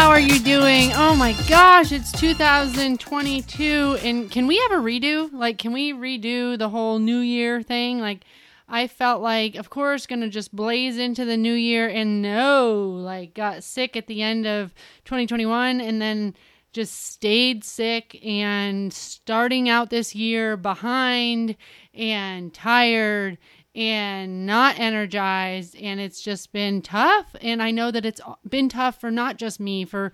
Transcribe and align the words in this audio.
how 0.00 0.08
are 0.08 0.18
you 0.18 0.38
doing? 0.38 0.92
Oh 0.94 1.14
my 1.14 1.34
gosh, 1.46 1.92
it's 1.92 2.10
2022 2.12 3.98
and 4.02 4.30
can 4.30 4.46
we 4.46 4.56
have 4.56 4.72
a 4.72 4.76
redo? 4.76 5.30
Like 5.30 5.58
can 5.58 5.74
we 5.74 5.92
redo 5.92 6.58
the 6.58 6.70
whole 6.70 6.98
new 6.98 7.18
year 7.18 7.62
thing? 7.62 7.98
Like 7.98 8.24
I 8.66 8.86
felt 8.86 9.20
like 9.20 9.56
of 9.56 9.68
course 9.68 10.06
going 10.06 10.22
to 10.22 10.30
just 10.30 10.56
blaze 10.56 10.96
into 10.96 11.26
the 11.26 11.36
new 11.36 11.52
year 11.52 11.86
and 11.86 12.22
no, 12.22 12.80
like 12.96 13.34
got 13.34 13.62
sick 13.62 13.94
at 13.94 14.06
the 14.06 14.22
end 14.22 14.46
of 14.46 14.72
2021 15.04 15.82
and 15.82 16.00
then 16.00 16.34
just 16.72 17.10
stayed 17.10 17.62
sick 17.62 18.18
and 18.24 18.94
starting 18.94 19.68
out 19.68 19.90
this 19.90 20.14
year 20.14 20.56
behind 20.56 21.56
and 21.92 22.54
tired 22.54 23.36
and 23.80 24.44
not 24.44 24.78
energized 24.78 25.74
and 25.80 25.98
it's 25.98 26.20
just 26.20 26.52
been 26.52 26.82
tough 26.82 27.34
and 27.40 27.62
i 27.62 27.70
know 27.70 27.90
that 27.90 28.04
it's 28.04 28.20
been 28.46 28.68
tough 28.68 29.00
for 29.00 29.10
not 29.10 29.38
just 29.38 29.58
me 29.58 29.86
for 29.86 30.12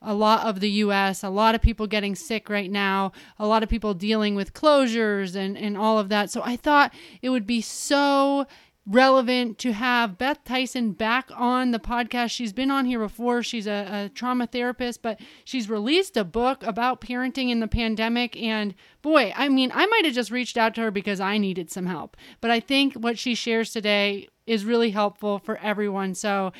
a 0.00 0.14
lot 0.14 0.46
of 0.46 0.60
the 0.60 0.70
US, 0.70 1.24
a 1.24 1.28
lot 1.28 1.56
of 1.56 1.60
people 1.60 1.88
getting 1.88 2.14
sick 2.14 2.48
right 2.48 2.70
now, 2.70 3.10
a 3.36 3.48
lot 3.48 3.64
of 3.64 3.68
people 3.68 3.94
dealing 3.94 4.36
with 4.36 4.54
closures 4.54 5.34
and, 5.34 5.58
and 5.58 5.76
all 5.76 5.98
of 5.98 6.08
that. 6.08 6.30
So 6.30 6.40
I 6.44 6.54
thought 6.54 6.94
it 7.20 7.30
would 7.30 7.48
be 7.48 7.60
so 7.60 8.46
relevant 8.88 9.58
to 9.58 9.72
have 9.72 10.16
Beth 10.16 10.42
Tyson 10.44 10.92
back 10.92 11.30
on 11.36 11.72
the 11.72 11.78
podcast. 11.78 12.30
She's 12.30 12.54
been 12.54 12.70
on 12.70 12.86
here 12.86 12.98
before. 12.98 13.42
She's 13.42 13.66
a, 13.66 14.06
a, 14.06 14.08
trauma 14.08 14.46
therapist, 14.46 15.02
but 15.02 15.20
she's 15.44 15.68
released 15.68 16.16
a 16.16 16.24
book 16.24 16.62
about 16.62 17.02
parenting 17.02 17.50
in 17.50 17.60
the 17.60 17.68
pandemic. 17.68 18.36
And 18.40 18.74
boy, 19.02 19.32
I 19.36 19.50
mean, 19.50 19.70
I 19.74 19.84
might 19.86 20.06
have 20.06 20.14
just 20.14 20.30
reached 20.30 20.56
out 20.56 20.74
to 20.76 20.80
her 20.80 20.90
because 20.90 21.20
I 21.20 21.36
needed 21.36 21.70
some 21.70 21.86
help. 21.86 22.16
But 22.40 22.50
I 22.50 22.60
think 22.60 22.94
what 22.94 23.18
she 23.18 23.34
shares 23.34 23.72
today 23.72 24.28
is 24.46 24.64
really 24.64 24.90
helpful 24.90 25.38
for 25.38 25.58
everyone. 25.58 26.14
So 26.14 26.52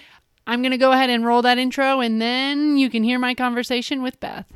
I'm 0.47 0.61
going 0.61 0.73
to 0.73 0.79
go 0.79 0.93
ahead 0.93 1.11
and 1.11 1.25
roll 1.25 1.43
that 1.43 1.59
intro, 1.59 2.01
and 2.01 2.21
then 2.21 2.77
you 2.77 2.91
can 2.91 3.03
hear 3.03 3.19
my 3.19 3.35
conversation 3.35 4.03
with 4.03 4.21
Beth. 4.21 4.47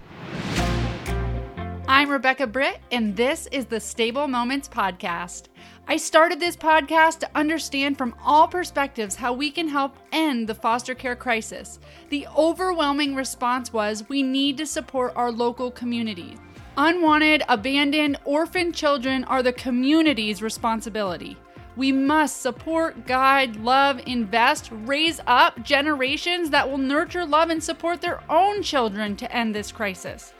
I'm 1.94 2.08
Rebecca 2.08 2.46
Britt, 2.46 2.80
and 2.90 3.14
this 3.14 3.46
is 3.52 3.66
the 3.66 3.78
Stable 3.78 4.26
Moments 4.26 4.66
Podcast. 4.66 5.48
I 5.86 5.98
started 5.98 6.40
this 6.40 6.56
podcast 6.56 7.18
to 7.18 7.30
understand 7.34 7.98
from 7.98 8.14
all 8.24 8.48
perspectives 8.48 9.14
how 9.14 9.34
we 9.34 9.50
can 9.50 9.68
help 9.68 9.98
end 10.10 10.48
the 10.48 10.54
foster 10.54 10.94
care 10.94 11.14
crisis. 11.14 11.80
The 12.08 12.26
overwhelming 12.34 13.14
response 13.14 13.74
was 13.74 14.08
we 14.08 14.22
need 14.22 14.56
to 14.56 14.64
support 14.64 15.12
our 15.16 15.30
local 15.30 15.70
communities. 15.70 16.38
Unwanted, 16.78 17.42
abandoned, 17.50 18.18
orphaned 18.24 18.74
children 18.74 19.24
are 19.24 19.42
the 19.42 19.52
community's 19.52 20.40
responsibility. 20.40 21.36
We 21.76 21.92
must 21.92 22.40
support, 22.40 23.06
guide, 23.06 23.56
love, 23.56 24.00
invest, 24.06 24.70
raise 24.72 25.20
up 25.26 25.62
generations 25.62 26.48
that 26.50 26.70
will 26.70 26.78
nurture, 26.78 27.26
love, 27.26 27.50
and 27.50 27.62
support 27.62 28.00
their 28.00 28.22
own 28.30 28.62
children 28.62 29.14
to 29.16 29.30
end 29.30 29.54
this 29.54 29.70
crisis. 29.70 30.32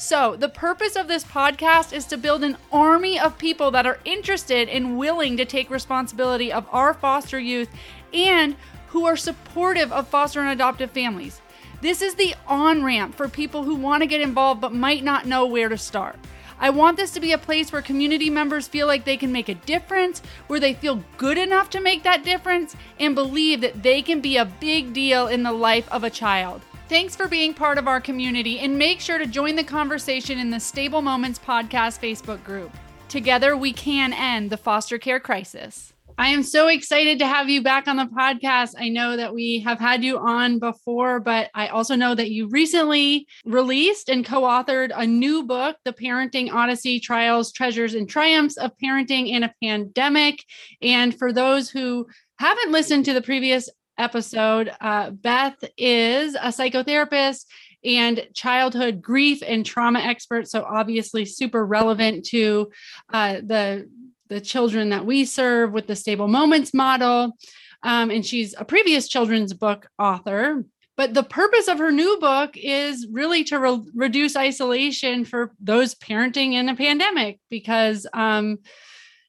So, 0.00 0.34
the 0.34 0.48
purpose 0.48 0.96
of 0.96 1.08
this 1.08 1.24
podcast 1.24 1.92
is 1.92 2.06
to 2.06 2.16
build 2.16 2.42
an 2.42 2.56
army 2.72 3.20
of 3.20 3.36
people 3.36 3.70
that 3.72 3.84
are 3.84 3.98
interested 4.06 4.66
and 4.70 4.96
willing 4.96 5.36
to 5.36 5.44
take 5.44 5.68
responsibility 5.68 6.50
of 6.50 6.66
our 6.72 6.94
foster 6.94 7.38
youth 7.38 7.68
and 8.14 8.56
who 8.88 9.04
are 9.04 9.14
supportive 9.14 9.92
of 9.92 10.08
foster 10.08 10.40
and 10.40 10.48
adoptive 10.48 10.90
families. 10.92 11.42
This 11.82 12.00
is 12.00 12.14
the 12.14 12.34
on 12.48 12.82
ramp 12.82 13.14
for 13.14 13.28
people 13.28 13.64
who 13.64 13.74
want 13.74 14.02
to 14.02 14.06
get 14.06 14.22
involved 14.22 14.62
but 14.62 14.72
might 14.72 15.04
not 15.04 15.26
know 15.26 15.44
where 15.44 15.68
to 15.68 15.76
start. 15.76 16.16
I 16.58 16.70
want 16.70 16.96
this 16.96 17.10
to 17.10 17.20
be 17.20 17.32
a 17.32 17.38
place 17.38 17.70
where 17.70 17.82
community 17.82 18.30
members 18.30 18.66
feel 18.66 18.86
like 18.86 19.04
they 19.04 19.18
can 19.18 19.32
make 19.32 19.50
a 19.50 19.54
difference, 19.54 20.22
where 20.46 20.60
they 20.60 20.72
feel 20.72 21.04
good 21.18 21.36
enough 21.36 21.68
to 21.70 21.80
make 21.80 22.04
that 22.04 22.24
difference, 22.24 22.74
and 22.98 23.14
believe 23.14 23.60
that 23.60 23.82
they 23.82 24.00
can 24.00 24.22
be 24.22 24.38
a 24.38 24.46
big 24.46 24.94
deal 24.94 25.26
in 25.26 25.42
the 25.42 25.52
life 25.52 25.86
of 25.92 26.04
a 26.04 26.10
child. 26.10 26.62
Thanks 26.90 27.14
for 27.14 27.28
being 27.28 27.54
part 27.54 27.78
of 27.78 27.86
our 27.86 28.00
community 28.00 28.58
and 28.58 28.76
make 28.76 28.98
sure 28.98 29.16
to 29.16 29.24
join 29.24 29.54
the 29.54 29.62
conversation 29.62 30.40
in 30.40 30.50
the 30.50 30.58
Stable 30.58 31.02
Moments 31.02 31.38
Podcast 31.38 32.00
Facebook 32.00 32.42
group. 32.42 32.72
Together, 33.08 33.56
we 33.56 33.72
can 33.72 34.12
end 34.12 34.50
the 34.50 34.56
foster 34.56 34.98
care 34.98 35.20
crisis. 35.20 35.92
I 36.18 36.30
am 36.30 36.42
so 36.42 36.66
excited 36.66 37.20
to 37.20 37.28
have 37.28 37.48
you 37.48 37.62
back 37.62 37.86
on 37.86 37.96
the 37.96 38.06
podcast. 38.06 38.74
I 38.76 38.88
know 38.88 39.16
that 39.16 39.32
we 39.32 39.60
have 39.60 39.78
had 39.78 40.02
you 40.02 40.18
on 40.18 40.58
before, 40.58 41.20
but 41.20 41.48
I 41.54 41.68
also 41.68 41.94
know 41.94 42.16
that 42.16 42.32
you 42.32 42.48
recently 42.48 43.24
released 43.44 44.08
and 44.08 44.26
co 44.26 44.42
authored 44.42 44.90
a 44.92 45.06
new 45.06 45.44
book, 45.44 45.76
The 45.84 45.92
Parenting 45.92 46.52
Odyssey 46.52 46.98
Trials, 46.98 47.52
Treasures, 47.52 47.94
and 47.94 48.08
Triumphs 48.08 48.56
of 48.56 48.72
Parenting 48.82 49.28
in 49.28 49.44
a 49.44 49.54
Pandemic. 49.62 50.44
And 50.82 51.16
for 51.16 51.32
those 51.32 51.70
who 51.70 52.08
haven't 52.40 52.72
listened 52.72 53.04
to 53.04 53.12
the 53.12 53.22
previous 53.22 53.68
episode. 54.00 54.72
Uh, 54.80 55.10
Beth 55.10 55.62
is 55.76 56.34
a 56.34 56.48
psychotherapist 56.48 57.44
and 57.84 58.26
childhood 58.34 59.00
grief 59.00 59.42
and 59.46 59.64
trauma 59.64 60.00
expert, 60.00 60.48
so 60.48 60.64
obviously 60.64 61.24
super 61.24 61.64
relevant 61.64 62.26
to 62.26 62.70
uh, 63.12 63.34
the 63.34 63.88
the 64.28 64.40
children 64.40 64.90
that 64.90 65.04
we 65.04 65.24
serve 65.24 65.72
with 65.72 65.86
the 65.88 65.96
Stable 65.96 66.28
Moments 66.28 66.72
model. 66.72 67.36
Um, 67.82 68.10
and 68.10 68.24
she's 68.24 68.54
a 68.56 68.64
previous 68.64 69.08
children's 69.08 69.52
book 69.52 69.88
author. 69.98 70.64
But 70.96 71.14
the 71.14 71.22
purpose 71.22 71.66
of 71.66 71.78
her 71.78 71.90
new 71.90 72.18
book 72.20 72.50
is 72.56 73.08
really 73.10 73.42
to 73.44 73.58
re- 73.58 73.82
reduce 73.94 74.36
isolation 74.36 75.24
for 75.24 75.50
those 75.58 75.94
parenting 75.94 76.52
in 76.52 76.68
a 76.68 76.76
pandemic 76.76 77.40
because 77.48 78.06
um, 78.12 78.58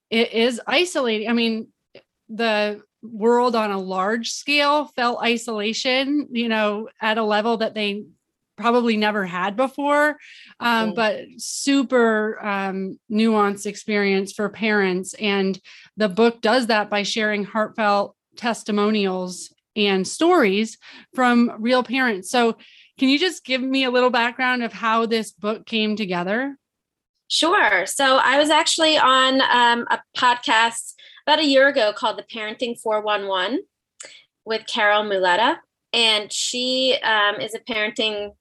it 0.09 0.33
is 0.33 0.61
isolating. 0.67 1.29
I 1.29 1.33
mean, 1.33 1.69
the 2.29 2.81
world 3.01 3.55
on 3.55 3.71
a 3.71 3.79
large 3.79 4.31
scale 4.31 4.85
felt 4.85 5.21
isolation, 5.21 6.27
you 6.31 6.49
know, 6.49 6.89
at 7.01 7.17
a 7.17 7.23
level 7.23 7.57
that 7.57 7.73
they 7.73 8.05
probably 8.57 8.95
never 8.95 9.25
had 9.25 9.55
before, 9.55 10.17
um, 10.59 10.93
but 10.93 11.21
super 11.37 12.43
um, 12.45 12.99
nuanced 13.11 13.65
experience 13.65 14.31
for 14.31 14.49
parents. 14.49 15.13
And 15.15 15.59
the 15.97 16.09
book 16.09 16.41
does 16.41 16.67
that 16.67 16.89
by 16.89 17.03
sharing 17.03 17.43
heartfelt 17.43 18.15
testimonials 18.37 19.53
and 19.75 20.07
stories 20.07 20.77
from 21.13 21.51
real 21.59 21.83
parents. 21.83 22.29
So, 22.29 22.57
can 22.99 23.09
you 23.09 23.17
just 23.17 23.43
give 23.43 23.61
me 23.61 23.83
a 23.83 23.89
little 23.89 24.11
background 24.11 24.63
of 24.63 24.73
how 24.73 25.07
this 25.07 25.31
book 25.31 25.65
came 25.65 25.95
together? 25.95 26.55
Sure. 27.29 27.85
So, 27.85 28.17
I 28.17 28.37
was 28.37 28.49
actually 28.49 28.97
on 28.97 29.41
um, 29.41 29.87
a 29.89 29.99
podcast 30.15 30.93
about 31.25 31.39
a 31.39 31.45
year 31.45 31.67
ago 31.67 31.93
called 31.93 32.17
the 32.17 32.23
Parenting 32.23 32.79
411 32.79 33.63
with 34.45 34.65
Carol 34.67 35.03
Muleta. 35.03 35.57
And 35.93 36.31
she 36.31 36.97
um, 37.03 37.41
is 37.41 37.53
a 37.53 37.59
parenting 37.59 38.31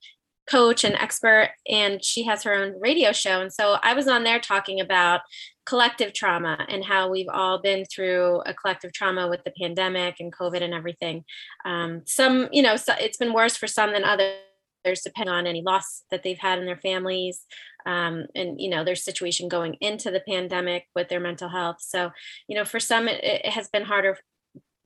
coach 0.49 0.85
and 0.85 0.95
expert, 0.97 1.51
and 1.69 2.05
she 2.05 2.25
has 2.25 2.43
her 2.43 2.55
own 2.55 2.79
radio 2.81 3.13
show. 3.13 3.41
And 3.41 3.53
so 3.53 3.77
I 3.83 3.95
was 3.95 4.09
on 4.09 4.25
there 4.25 4.41
talking 4.41 4.81
about 4.81 5.21
collective 5.65 6.13
trauma 6.13 6.65
and 6.69 6.85
how 6.85 7.09
we've 7.09 7.29
all 7.33 7.61
been 7.61 7.85
through 7.85 8.43
a 8.47 8.55
collective 8.55 8.93
trauma 8.93 9.29
with 9.29 9.45
the 9.45 9.53
pandemic 9.61 10.17
and 10.19 10.33
COVID 10.35 10.63
and 10.63 10.75
everything. 10.75 11.25
Um, 11.65 12.03
some, 12.07 12.49
you 12.51 12.63
know, 12.63 12.77
so 12.77 12.95
it's 12.99 13.17
been 13.17 13.33
worse 13.33 13.57
for 13.57 13.69
some 13.69 13.93
than 13.93 14.05
others 14.05 14.35
depending 14.83 15.35
on 15.35 15.47
any 15.47 15.63
loss 15.63 16.03
that 16.11 16.23
they've 16.23 16.39
had 16.39 16.59
in 16.59 16.67
their 16.67 16.77
families 16.77 17.45
um, 17.87 18.27
and 18.35 18.61
you 18.61 18.69
know 18.69 18.85
their 18.85 18.95
situation 18.95 19.49
going 19.49 19.75
into 19.81 20.11
the 20.11 20.21
pandemic 20.21 20.87
with 20.95 21.09
their 21.09 21.21
mental 21.21 21.49
health. 21.49 21.77
So 21.81 22.11
you 22.49 22.57
know 22.57 22.65
for 22.65 22.81
some 22.81 23.09
it, 23.09 23.23
it 23.23 23.47
has 23.47 23.69
been 23.69 23.85
harder 23.85 24.19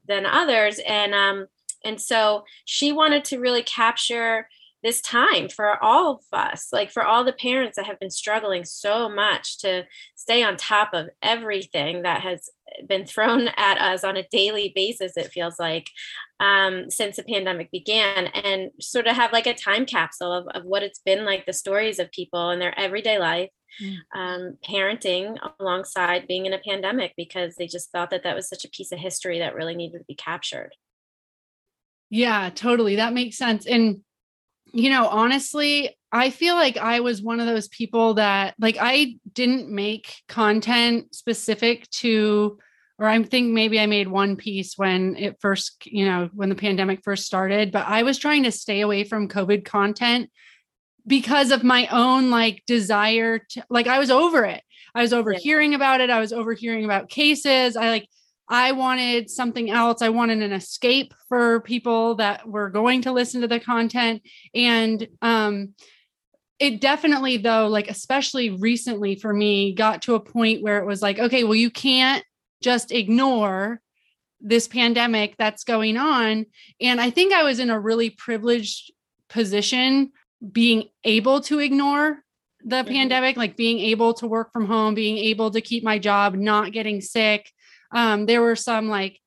than 0.06 0.26
others. 0.26 0.80
And 0.86 1.14
um 1.14 1.46
and 1.84 2.00
so 2.00 2.44
she 2.64 2.92
wanted 2.92 3.24
to 3.26 3.38
really 3.38 3.62
capture 3.62 4.48
this 4.84 5.00
time 5.00 5.48
for 5.48 5.82
all 5.82 6.16
of 6.16 6.38
us, 6.38 6.68
like 6.70 6.90
for 6.90 7.02
all 7.02 7.24
the 7.24 7.32
parents 7.32 7.76
that 7.76 7.86
have 7.86 7.98
been 7.98 8.10
struggling 8.10 8.66
so 8.66 9.08
much 9.08 9.58
to 9.58 9.84
stay 10.14 10.44
on 10.44 10.58
top 10.58 10.90
of 10.92 11.08
everything 11.22 12.02
that 12.02 12.20
has 12.20 12.50
been 12.86 13.06
thrown 13.06 13.48
at 13.56 13.78
us 13.78 14.04
on 14.04 14.18
a 14.18 14.28
daily 14.30 14.72
basis, 14.74 15.16
it 15.16 15.32
feels 15.32 15.58
like, 15.58 15.88
um, 16.38 16.90
since 16.90 17.16
the 17.16 17.22
pandemic 17.22 17.70
began, 17.70 18.26
and 18.26 18.70
sort 18.78 19.06
of 19.06 19.16
have 19.16 19.32
like 19.32 19.46
a 19.46 19.54
time 19.54 19.86
capsule 19.86 20.32
of, 20.32 20.46
of 20.48 20.64
what 20.64 20.82
it's 20.82 21.00
been 21.00 21.24
like 21.24 21.46
the 21.46 21.52
stories 21.54 21.98
of 21.98 22.10
people 22.12 22.50
in 22.50 22.58
their 22.58 22.78
everyday 22.78 23.18
life. 23.18 23.50
Mm. 23.82 23.96
Um, 24.14 24.58
parenting 24.64 25.36
alongside 25.58 26.28
being 26.28 26.46
in 26.46 26.52
a 26.52 26.60
pandemic 26.60 27.12
because 27.16 27.56
they 27.56 27.66
just 27.66 27.90
thought 27.90 28.10
that 28.10 28.22
that 28.22 28.36
was 28.36 28.48
such 28.48 28.64
a 28.64 28.68
piece 28.68 28.92
of 28.92 29.00
history 29.00 29.40
that 29.40 29.56
really 29.56 29.74
needed 29.74 29.98
to 29.98 30.04
be 30.06 30.14
captured. 30.14 30.70
Yeah, 32.08 32.50
totally. 32.54 32.94
That 32.94 33.14
makes 33.14 33.36
sense. 33.36 33.66
And 33.66 34.02
you 34.74 34.90
know, 34.90 35.06
honestly, 35.06 35.96
I 36.10 36.30
feel 36.30 36.56
like 36.56 36.76
I 36.76 37.00
was 37.00 37.22
one 37.22 37.40
of 37.40 37.46
those 37.46 37.68
people 37.68 38.14
that 38.14 38.54
like 38.58 38.76
I 38.80 39.16
didn't 39.32 39.70
make 39.70 40.16
content 40.28 41.14
specific 41.14 41.88
to 41.90 42.58
or 42.98 43.06
I 43.06 43.20
think 43.24 43.52
maybe 43.52 43.80
I 43.80 43.86
made 43.86 44.06
one 44.08 44.36
piece 44.36 44.78
when 44.78 45.16
it 45.16 45.36
first, 45.40 45.86
you 45.86 46.04
know, 46.04 46.30
when 46.32 46.48
the 46.48 46.54
pandemic 46.54 47.02
first 47.02 47.24
started, 47.24 47.72
but 47.72 47.86
I 47.88 48.04
was 48.04 48.18
trying 48.18 48.44
to 48.44 48.52
stay 48.52 48.82
away 48.82 49.02
from 49.02 49.28
COVID 49.28 49.64
content 49.64 50.30
because 51.06 51.50
of 51.50 51.64
my 51.64 51.86
own 51.88 52.30
like 52.30 52.62
desire 52.66 53.40
to 53.50 53.64
like 53.70 53.86
I 53.86 53.98
was 53.98 54.10
over 54.10 54.44
it. 54.44 54.62
I 54.94 55.02
was 55.02 55.12
over 55.12 55.32
yeah. 55.32 55.38
hearing 55.40 55.74
about 55.74 56.00
it. 56.00 56.10
I 56.10 56.20
was 56.20 56.32
over 56.32 56.52
hearing 56.52 56.84
about 56.84 57.08
cases. 57.08 57.76
I 57.76 57.90
like 57.90 58.08
I 58.48 58.72
wanted 58.72 59.30
something 59.30 59.70
else. 59.70 60.02
I 60.02 60.10
wanted 60.10 60.42
an 60.42 60.52
escape 60.52 61.14
for 61.28 61.60
people 61.60 62.16
that 62.16 62.46
were 62.46 62.70
going 62.70 63.02
to 63.02 63.12
listen 63.12 63.40
to 63.40 63.48
the 63.48 63.60
content. 63.60 64.22
And 64.54 65.08
um, 65.22 65.74
it 66.58 66.80
definitely, 66.80 67.38
though, 67.38 67.68
like, 67.68 67.88
especially 67.88 68.50
recently 68.50 69.16
for 69.16 69.32
me, 69.32 69.74
got 69.74 70.02
to 70.02 70.14
a 70.14 70.20
point 70.20 70.62
where 70.62 70.78
it 70.78 70.86
was 70.86 71.00
like, 71.00 71.18
okay, 71.18 71.44
well, 71.44 71.54
you 71.54 71.70
can't 71.70 72.24
just 72.62 72.92
ignore 72.92 73.80
this 74.40 74.68
pandemic 74.68 75.36
that's 75.38 75.64
going 75.64 75.96
on. 75.96 76.44
And 76.80 77.00
I 77.00 77.10
think 77.10 77.32
I 77.32 77.44
was 77.44 77.58
in 77.58 77.70
a 77.70 77.80
really 77.80 78.10
privileged 78.10 78.92
position 79.30 80.12
being 80.52 80.84
able 81.02 81.40
to 81.42 81.60
ignore 81.60 82.18
the 82.62 82.76
mm-hmm. 82.76 82.88
pandemic, 82.92 83.36
like 83.38 83.56
being 83.56 83.78
able 83.80 84.12
to 84.14 84.26
work 84.26 84.52
from 84.52 84.66
home, 84.66 84.94
being 84.94 85.16
able 85.16 85.50
to 85.50 85.62
keep 85.62 85.82
my 85.82 85.98
job, 85.98 86.34
not 86.34 86.72
getting 86.72 87.00
sick 87.00 87.50
um, 87.92 88.26
there 88.26 88.42
were 88.42 88.56
some 88.56 88.88
like 88.88 89.20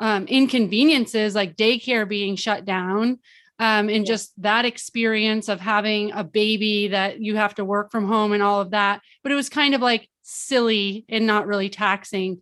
um, 0.00 0.26
inconveniences 0.26 1.34
like 1.34 1.56
daycare 1.56 2.08
being 2.08 2.36
shut 2.36 2.64
down 2.64 3.18
um, 3.58 3.88
and 3.88 4.04
just 4.04 4.32
that 4.42 4.64
experience 4.64 5.48
of 5.48 5.60
having 5.60 6.10
a 6.12 6.24
baby 6.24 6.88
that 6.88 7.20
you 7.20 7.36
have 7.36 7.54
to 7.54 7.64
work 7.64 7.92
from 7.92 8.08
home 8.08 8.32
and 8.32 8.42
all 8.42 8.60
of 8.60 8.72
that. 8.72 9.00
But 9.22 9.30
it 9.30 9.36
was 9.36 9.48
kind 9.48 9.74
of 9.74 9.80
like 9.80 10.08
silly 10.22 11.04
and 11.08 11.26
not 11.26 11.46
really 11.46 11.68
taxing. 11.68 12.40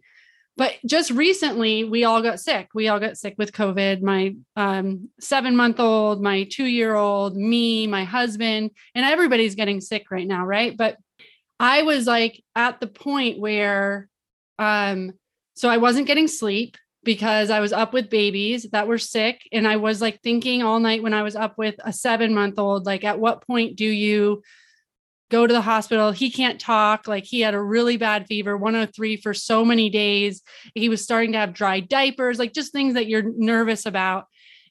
But 0.57 0.75
just 0.87 1.11
recently 1.11 1.85
we 1.85 2.05
all 2.05 2.23
got 2.23 2.41
sick. 2.41 2.69
We 2.75 2.89
all 2.89 3.01
got 3.01 3.19
sick 3.19 3.35
with 3.37 3.53
covid. 3.53 4.01
My 4.01 4.35
um, 4.57 5.11
seven 5.21 5.55
month 5.57 5.81
old 5.81 6.23
my 6.23 6.45
two 6.45 6.65
year 6.65 6.95
old 6.95 7.37
me 7.37 7.87
my 7.87 8.05
husband 8.05 8.71
and 8.95 9.05
everybody's 9.05 9.55
getting 9.55 9.83
sick 9.83 10.11
right 10.11 10.27
now 10.27 10.47
right? 10.47 10.77
But 10.77 10.97
i 11.61 11.83
was 11.83 12.07
like 12.07 12.43
at 12.57 12.81
the 12.81 12.87
point 12.87 13.39
where 13.39 14.09
um 14.59 15.13
so 15.61 15.69
I 15.69 15.77
wasn't 15.77 16.07
getting 16.07 16.27
sleep 16.27 16.79
because 17.05 17.51
I 17.51 17.61
was 17.61 17.75
up 17.75 17.93
with 17.93 18.09
babies 18.09 18.67
that 18.73 18.89
were 18.89 18.97
sick. 18.97 19.47
And 19.53 19.69
I 19.69 19.77
was 19.77 20.01
like 20.01 20.23
thinking 20.23 20.63
all 20.63 20.81
night 20.81 21.03
when 21.03 21.13
I 21.13 21.23
was 21.23 21.37
up 21.37 21.59
with 21.59 21.75
a 21.85 21.93
seven 21.93 22.35
month 22.35 22.59
old, 22.59 22.87
like, 22.87 23.05
at 23.05 23.21
what 23.21 23.47
point 23.47 23.77
do 23.77 23.85
you 23.85 24.41
go 25.31 25.47
to 25.47 25.53
the 25.53 25.61
hospital? 25.61 26.13
He 26.13 26.31
can't 26.31 26.59
talk. 26.59 27.07
Like, 27.07 27.25
he 27.25 27.43
had 27.43 27.53
a 27.53 27.61
really 27.63 27.99
bad 27.99 28.27
fever, 28.27 28.57
103 28.57 29.19
for 29.19 29.35
so 29.35 29.63
many 29.63 29.91
days. 29.91 30.41
He 30.75 30.89
was 30.89 31.05
starting 31.05 31.33
to 31.33 31.39
have 31.39 31.53
dry 31.53 31.81
diapers, 31.81 32.39
like 32.39 32.55
just 32.55 32.73
things 32.73 32.95
that 32.95 33.07
you're 33.07 33.31
nervous 33.37 33.85
about. 33.85 34.29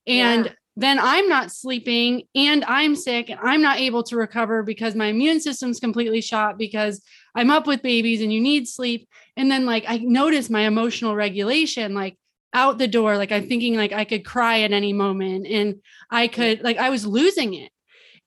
And 0.08 0.46
yeah 0.46 0.52
then 0.80 0.98
I'm 0.98 1.28
not 1.28 1.52
sleeping 1.52 2.24
and 2.36 2.64
I'm 2.64 2.96
sick 2.96 3.30
and 3.30 3.38
I'm 3.44 3.62
not 3.62 3.80
able 3.80 4.02
to 4.04 4.16
recover 4.16 4.64
because 4.64 4.96
my 4.96 5.08
immune 5.08 5.42
system's 5.42 5.78
completely 5.78 6.22
shot 6.22 6.58
because 6.58 7.04
I'm 7.36 7.52
up 7.52 7.68
with 7.68 7.82
babies 7.82 8.22
and 8.22 8.32
you 8.34 8.42
need 8.42 8.68
sleep. 8.68 9.08
And 9.38 9.50
then 9.50 9.66
like 9.66 9.86
I 9.88 9.98
notice 9.98 10.50
my 10.50 10.62
emotional 10.62 11.16
regulation 11.16 11.94
like 11.94 12.18
out 12.54 12.78
the 12.78 12.88
door. 12.88 13.18
Like 13.18 13.32
I'm 13.32 13.48
thinking 13.48 13.76
like 13.76 13.94
I 13.94 14.06
could 14.06 14.26
cry 14.26 14.62
at 14.62 14.72
any 14.72 14.94
moment 14.94 15.48
and 15.48 15.82
I 16.10 16.28
could 16.28 16.62
like 16.62 16.78
I 16.78 16.90
was 16.90 17.06
losing 17.06 17.54
it. 17.54 17.72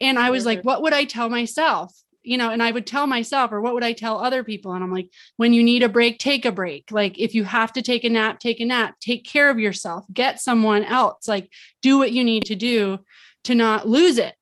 And 0.00 0.19
I 0.19 0.31
was 0.31 0.44
like, 0.44 0.62
what 0.62 0.82
would 0.82 0.93
I 0.93 1.04
tell 1.04 1.28
myself? 1.28 1.94
You 2.25 2.37
know, 2.37 2.50
and 2.50 2.62
I 2.62 2.70
would 2.70 2.87
tell 2.87 3.06
myself, 3.06 3.52
or 3.52 3.60
what 3.60 3.75
would 3.75 3.84
I 3.84 3.93
tell 3.93 4.19
other 4.19 4.44
people? 4.44 4.72
And 4.72 4.82
I'm 4.82 4.93
like, 4.93 5.08
when 5.37 5.52
you 5.52 5.62
need 5.62 5.82
a 5.82 5.88
break, 5.88 6.19
take 6.19 6.44
a 6.44 6.52
break. 6.52 6.90
Like, 6.93 7.19
if 7.19 7.34
you 7.34 7.43
have 7.44 7.72
to 7.72 7.82
take 7.82 8.05
a 8.05 8.08
nap, 8.08 8.38
take 8.38 8.60
a 8.60 8.64
nap, 8.64 8.94
take 9.00 9.25
care 9.25 9.50
of 9.50 9.58
yourself, 9.58 10.05
get 10.12 10.40
someone 10.40 10.84
else, 10.84 11.26
like, 11.26 11.50
do 11.82 11.98
what 11.98 12.12
you 12.12 12.22
need 12.22 12.44
to 12.44 12.55
do 12.55 13.00
to 13.44 13.55
not 13.56 13.88
lose 13.88 14.19
it. 14.19 14.34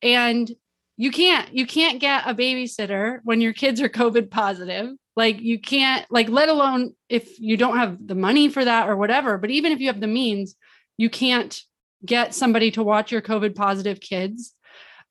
And 0.00 0.50
you 1.00 1.12
can't 1.12 1.54
you 1.54 1.64
can't 1.64 2.00
get 2.00 2.26
a 2.26 2.34
babysitter 2.34 3.20
when 3.22 3.40
your 3.40 3.54
kids 3.54 3.80
are 3.80 3.88
covid 3.88 4.30
positive. 4.30 4.90
Like 5.16 5.40
you 5.40 5.58
can't 5.58 6.04
like 6.10 6.28
let 6.28 6.48
alone 6.48 6.94
if 7.08 7.40
you 7.40 7.56
don't 7.56 7.78
have 7.78 7.96
the 8.04 8.16
money 8.16 8.48
for 8.48 8.64
that 8.64 8.88
or 8.88 8.96
whatever 8.96 9.38
but 9.38 9.50
even 9.50 9.72
if 9.72 9.80
you 9.80 9.86
have 9.86 10.00
the 10.00 10.06
means 10.06 10.56
you 10.96 11.08
can't 11.08 11.58
get 12.04 12.34
somebody 12.34 12.72
to 12.72 12.82
watch 12.82 13.10
your 13.12 13.22
covid 13.22 13.54
positive 13.54 14.00
kids. 14.00 14.54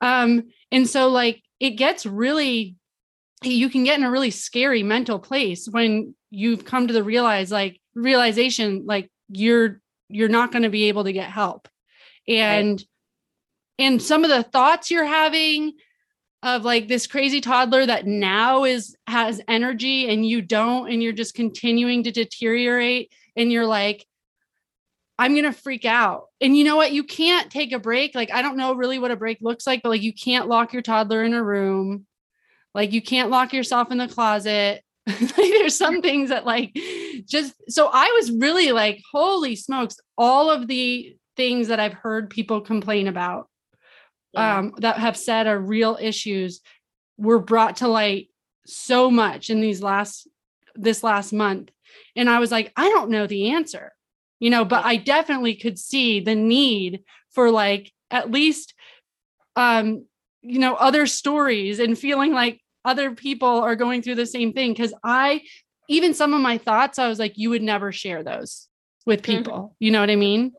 Um 0.02 0.44
and 0.70 0.86
so 0.86 1.08
like 1.08 1.42
it 1.58 1.70
gets 1.70 2.04
really 2.04 2.76
you 3.42 3.70
can 3.70 3.84
get 3.84 3.98
in 3.98 4.04
a 4.04 4.10
really 4.10 4.30
scary 4.30 4.82
mental 4.82 5.18
place 5.18 5.66
when 5.70 6.14
you've 6.30 6.66
come 6.66 6.86
to 6.86 6.92
the 6.92 7.02
realize 7.02 7.50
like 7.50 7.80
realization 7.94 8.84
like 8.84 9.10
you're 9.30 9.80
you're 10.10 10.28
not 10.28 10.52
going 10.52 10.64
to 10.64 10.70
be 10.70 10.88
able 10.88 11.04
to 11.04 11.12
get 11.12 11.30
help. 11.30 11.66
And 12.26 12.78
right 12.78 12.86
and 13.78 14.02
some 14.02 14.24
of 14.24 14.30
the 14.30 14.42
thoughts 14.42 14.90
you're 14.90 15.04
having 15.04 15.72
of 16.42 16.64
like 16.64 16.88
this 16.88 17.06
crazy 17.06 17.40
toddler 17.40 17.84
that 17.84 18.06
now 18.06 18.64
is 18.64 18.96
has 19.06 19.40
energy 19.48 20.08
and 20.08 20.26
you 20.26 20.40
don't 20.40 20.90
and 20.90 21.02
you're 21.02 21.12
just 21.12 21.34
continuing 21.34 22.04
to 22.04 22.12
deteriorate 22.12 23.12
and 23.36 23.50
you're 23.50 23.66
like 23.66 24.06
I'm 25.20 25.32
going 25.32 25.44
to 25.44 25.52
freak 25.52 25.84
out. 25.84 26.26
And 26.40 26.56
you 26.56 26.62
know 26.62 26.76
what? 26.76 26.92
You 26.92 27.02
can't 27.02 27.50
take 27.50 27.72
a 27.72 27.80
break. 27.80 28.14
Like 28.14 28.30
I 28.32 28.40
don't 28.40 28.56
know 28.56 28.74
really 28.74 29.00
what 29.00 29.10
a 29.10 29.16
break 29.16 29.38
looks 29.40 29.66
like, 29.66 29.82
but 29.82 29.88
like 29.88 30.02
you 30.02 30.12
can't 30.12 30.46
lock 30.46 30.72
your 30.72 30.82
toddler 30.82 31.24
in 31.24 31.34
a 31.34 31.42
room. 31.42 32.06
Like 32.72 32.92
you 32.92 33.02
can't 33.02 33.30
lock 33.30 33.52
yourself 33.52 33.90
in 33.90 33.98
the 33.98 34.06
closet. 34.06 34.84
like 35.06 35.34
there's 35.34 35.76
some 35.76 36.02
things 36.02 36.28
that 36.28 36.46
like 36.46 36.72
just 37.24 37.54
so 37.68 37.90
I 37.92 38.12
was 38.16 38.30
really 38.30 38.70
like 38.70 39.02
holy 39.10 39.56
smokes 39.56 39.96
all 40.16 40.50
of 40.50 40.68
the 40.68 41.16
things 41.36 41.68
that 41.68 41.80
I've 41.80 41.94
heard 41.94 42.30
people 42.30 42.60
complain 42.60 43.08
about 43.08 43.48
yeah. 44.32 44.58
um, 44.58 44.74
that 44.78 44.98
have 44.98 45.16
said 45.16 45.46
are 45.46 45.58
real 45.58 45.98
issues 46.00 46.60
were 47.16 47.38
brought 47.38 47.76
to 47.76 47.88
light 47.88 48.28
so 48.66 49.10
much 49.10 49.50
in 49.50 49.60
these 49.60 49.82
last 49.82 50.28
this 50.74 51.02
last 51.02 51.32
month 51.32 51.70
and 52.14 52.28
i 52.28 52.38
was 52.38 52.50
like 52.50 52.72
i 52.76 52.88
don't 52.90 53.10
know 53.10 53.26
the 53.26 53.50
answer 53.50 53.92
you 54.38 54.50
know 54.50 54.64
but 54.64 54.84
i 54.84 54.96
definitely 54.96 55.54
could 55.54 55.78
see 55.78 56.20
the 56.20 56.34
need 56.34 57.02
for 57.30 57.50
like 57.50 57.92
at 58.10 58.30
least 58.30 58.74
um 59.56 60.04
you 60.42 60.58
know 60.58 60.74
other 60.74 61.06
stories 61.06 61.78
and 61.80 61.98
feeling 61.98 62.32
like 62.32 62.60
other 62.84 63.12
people 63.14 63.48
are 63.48 63.76
going 63.76 64.02
through 64.02 64.14
the 64.14 64.26
same 64.26 64.52
thing 64.52 64.72
because 64.72 64.94
i 65.02 65.40
even 65.88 66.14
some 66.14 66.34
of 66.34 66.40
my 66.40 66.58
thoughts 66.58 66.98
i 66.98 67.08
was 67.08 67.18
like 67.18 67.36
you 67.36 67.50
would 67.50 67.62
never 67.62 67.90
share 67.90 68.22
those 68.22 68.68
with 69.06 69.22
mm-hmm. 69.22 69.38
people 69.38 69.58
mm-hmm. 69.58 69.74
you 69.80 69.90
know 69.90 70.00
what 70.00 70.10
i 70.10 70.16
mean 70.16 70.52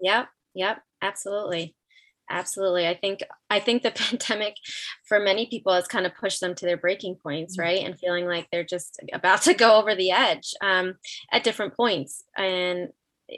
yep 0.00 0.28
yep 0.54 0.82
absolutely 1.02 1.74
absolutely 2.30 2.86
i 2.86 2.94
think 2.94 3.20
i 3.50 3.58
think 3.58 3.82
the 3.82 3.90
pandemic 3.94 4.56
for 5.06 5.20
many 5.20 5.46
people 5.46 5.72
has 5.72 5.86
kind 5.86 6.06
of 6.06 6.14
pushed 6.14 6.40
them 6.40 6.54
to 6.54 6.66
their 6.66 6.76
breaking 6.76 7.16
points 7.16 7.56
mm-hmm. 7.56 7.62
right 7.62 7.84
and 7.84 7.98
feeling 7.98 8.26
like 8.26 8.48
they're 8.50 8.64
just 8.64 9.00
about 9.12 9.42
to 9.42 9.54
go 9.54 9.76
over 9.76 9.94
the 9.94 10.10
edge 10.10 10.54
um, 10.62 10.94
at 11.32 11.44
different 11.44 11.76
points 11.76 12.24
and 12.36 12.88
eh, 13.30 13.36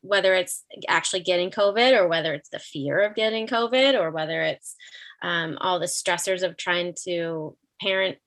whether 0.00 0.34
it's 0.34 0.64
actually 0.88 1.20
getting 1.20 1.50
covid 1.50 1.96
or 1.96 2.08
whether 2.08 2.34
it's 2.34 2.48
the 2.48 2.58
fear 2.58 3.00
of 3.00 3.14
getting 3.14 3.46
covid 3.46 3.98
or 3.98 4.10
whether 4.10 4.42
it's 4.42 4.74
um, 5.22 5.56
all 5.60 5.78
the 5.78 5.86
stressors 5.86 6.42
of 6.42 6.56
trying 6.56 6.94
to 7.04 7.56
parent 7.80 8.18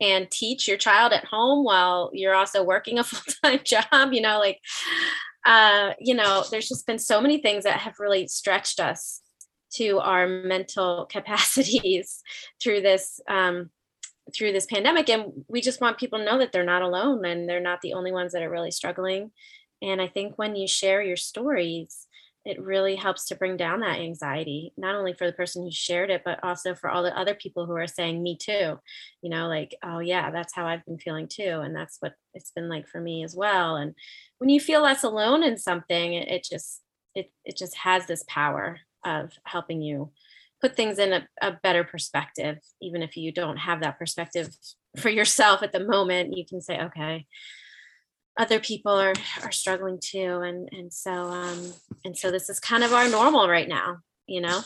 and 0.00 0.30
teach 0.30 0.66
your 0.66 0.76
child 0.76 1.12
at 1.12 1.24
home 1.24 1.64
while 1.64 2.10
you're 2.12 2.34
also 2.34 2.64
working 2.64 2.98
a 2.98 3.04
full-time 3.04 3.60
job 3.64 4.12
you 4.12 4.20
know 4.20 4.38
like 4.38 4.60
uh, 5.46 5.92
you 6.00 6.14
know 6.14 6.42
there's 6.50 6.68
just 6.68 6.86
been 6.86 6.98
so 6.98 7.20
many 7.20 7.38
things 7.38 7.64
that 7.64 7.80
have 7.80 7.98
really 7.98 8.26
stretched 8.26 8.80
us 8.80 9.20
to 9.76 9.98
our 9.98 10.26
mental 10.26 11.06
capacities 11.10 12.22
through 12.62 12.80
this 12.80 13.20
um, 13.28 13.70
through 14.34 14.52
this 14.52 14.66
pandemic 14.66 15.10
and 15.10 15.44
we 15.48 15.60
just 15.60 15.82
want 15.82 15.98
people 15.98 16.18
to 16.18 16.24
know 16.24 16.38
that 16.38 16.50
they're 16.50 16.64
not 16.64 16.80
alone 16.82 17.24
and 17.26 17.46
they're 17.48 17.60
not 17.60 17.82
the 17.82 17.92
only 17.92 18.10
ones 18.10 18.32
that 18.32 18.42
are 18.42 18.50
really 18.50 18.70
struggling. 18.70 19.30
And 19.82 20.00
i 20.00 20.06
think 20.06 20.38
when 20.38 20.56
you 20.56 20.66
share 20.66 21.02
your 21.02 21.16
stories 21.16 22.06
it 22.44 22.60
really 22.60 22.94
helps 22.94 23.24
to 23.24 23.34
bring 23.34 23.56
down 23.56 23.80
that 23.80 24.00
anxiety 24.00 24.72
not 24.76 24.94
only 24.94 25.14
for 25.14 25.26
the 25.26 25.32
person 25.32 25.62
who 25.62 25.70
shared 25.70 26.10
it 26.10 26.22
but 26.24 26.42
also 26.44 26.74
for 26.74 26.90
all 26.90 27.02
the 27.02 27.18
other 27.18 27.34
people 27.34 27.64
who 27.66 27.72
are 27.72 27.86
saying 27.86 28.22
me 28.22 28.36
too. 28.36 28.78
You 29.22 29.30
know 29.30 29.48
like 29.48 29.74
oh 29.82 29.98
yeah 29.98 30.30
that's 30.30 30.54
how 30.54 30.66
i've 30.66 30.84
been 30.84 30.98
feeling 30.98 31.28
too 31.28 31.60
and 31.62 31.74
that's 31.74 31.96
what 32.00 32.14
it's 32.34 32.50
been 32.50 32.68
like 32.68 32.86
for 32.88 33.00
me 33.00 33.24
as 33.24 33.34
well. 33.34 33.76
And 33.76 33.94
when 34.38 34.50
you 34.50 34.60
feel 34.60 34.82
less 34.82 35.02
alone 35.04 35.42
in 35.42 35.56
something 35.58 36.14
it, 36.14 36.28
it 36.28 36.44
just 36.44 36.82
it, 37.14 37.30
it 37.44 37.56
just 37.56 37.76
has 37.76 38.06
this 38.06 38.24
power 38.28 38.80
of 39.04 39.32
helping 39.44 39.82
you 39.82 40.10
put 40.60 40.76
things 40.76 40.98
in 40.98 41.12
a, 41.12 41.28
a, 41.42 41.52
better 41.62 41.84
perspective. 41.84 42.58
Even 42.80 43.02
if 43.02 43.16
you 43.16 43.32
don't 43.32 43.58
have 43.58 43.80
that 43.80 43.98
perspective 43.98 44.48
for 44.98 45.08
yourself 45.08 45.62
at 45.62 45.72
the 45.72 45.84
moment 45.84 46.36
you 46.36 46.46
can 46.46 46.60
say 46.60 46.80
okay 46.80 47.26
other 48.38 48.60
people 48.60 48.92
are 48.92 49.14
are 49.42 49.52
struggling 49.52 49.98
too. 50.00 50.40
And 50.40 50.68
and 50.72 50.92
so 50.92 51.10
um 51.10 51.72
and 52.04 52.16
so 52.16 52.30
this 52.30 52.48
is 52.48 52.60
kind 52.60 52.84
of 52.84 52.92
our 52.92 53.08
normal 53.08 53.48
right 53.48 53.68
now 53.68 53.98
you 54.26 54.40
know? 54.40 54.60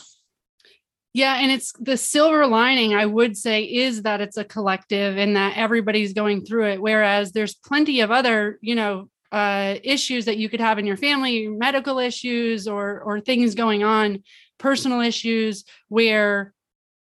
Yeah 1.13 1.35
and 1.35 1.51
it's 1.51 1.73
the 1.79 1.97
silver 1.97 2.45
lining 2.45 2.93
i 2.93 3.05
would 3.05 3.35
say 3.35 3.63
is 3.63 4.03
that 4.03 4.21
it's 4.21 4.37
a 4.37 4.43
collective 4.43 5.17
and 5.17 5.35
that 5.35 5.57
everybody's 5.57 6.13
going 6.13 6.45
through 6.45 6.67
it 6.67 6.81
whereas 6.81 7.31
there's 7.31 7.55
plenty 7.55 8.01
of 8.01 8.11
other 8.11 8.59
you 8.61 8.75
know 8.75 9.09
uh, 9.31 9.75
issues 9.83 10.25
that 10.25 10.37
you 10.37 10.49
could 10.49 10.59
have 10.59 10.79
in 10.79 10.85
your 10.85 10.97
family, 10.97 11.47
medical 11.47 11.99
issues 11.99 12.67
or 12.67 13.01
or 13.01 13.19
things 13.19 13.55
going 13.55 13.83
on, 13.83 14.23
personal 14.57 15.01
issues 15.01 15.65
where 15.87 16.53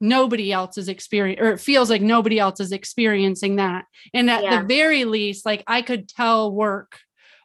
nobody 0.00 0.52
else 0.52 0.78
is 0.78 0.88
experiencing 0.88 1.44
or 1.44 1.50
it 1.52 1.60
feels 1.60 1.90
like 1.90 2.02
nobody 2.02 2.38
else 2.38 2.60
is 2.60 2.72
experiencing 2.72 3.56
that. 3.56 3.84
And 4.14 4.30
at 4.30 4.44
yeah. 4.44 4.60
the 4.60 4.66
very 4.66 5.04
least, 5.04 5.44
like 5.44 5.64
I 5.66 5.82
could 5.82 6.08
tell 6.08 6.52
work 6.52 6.98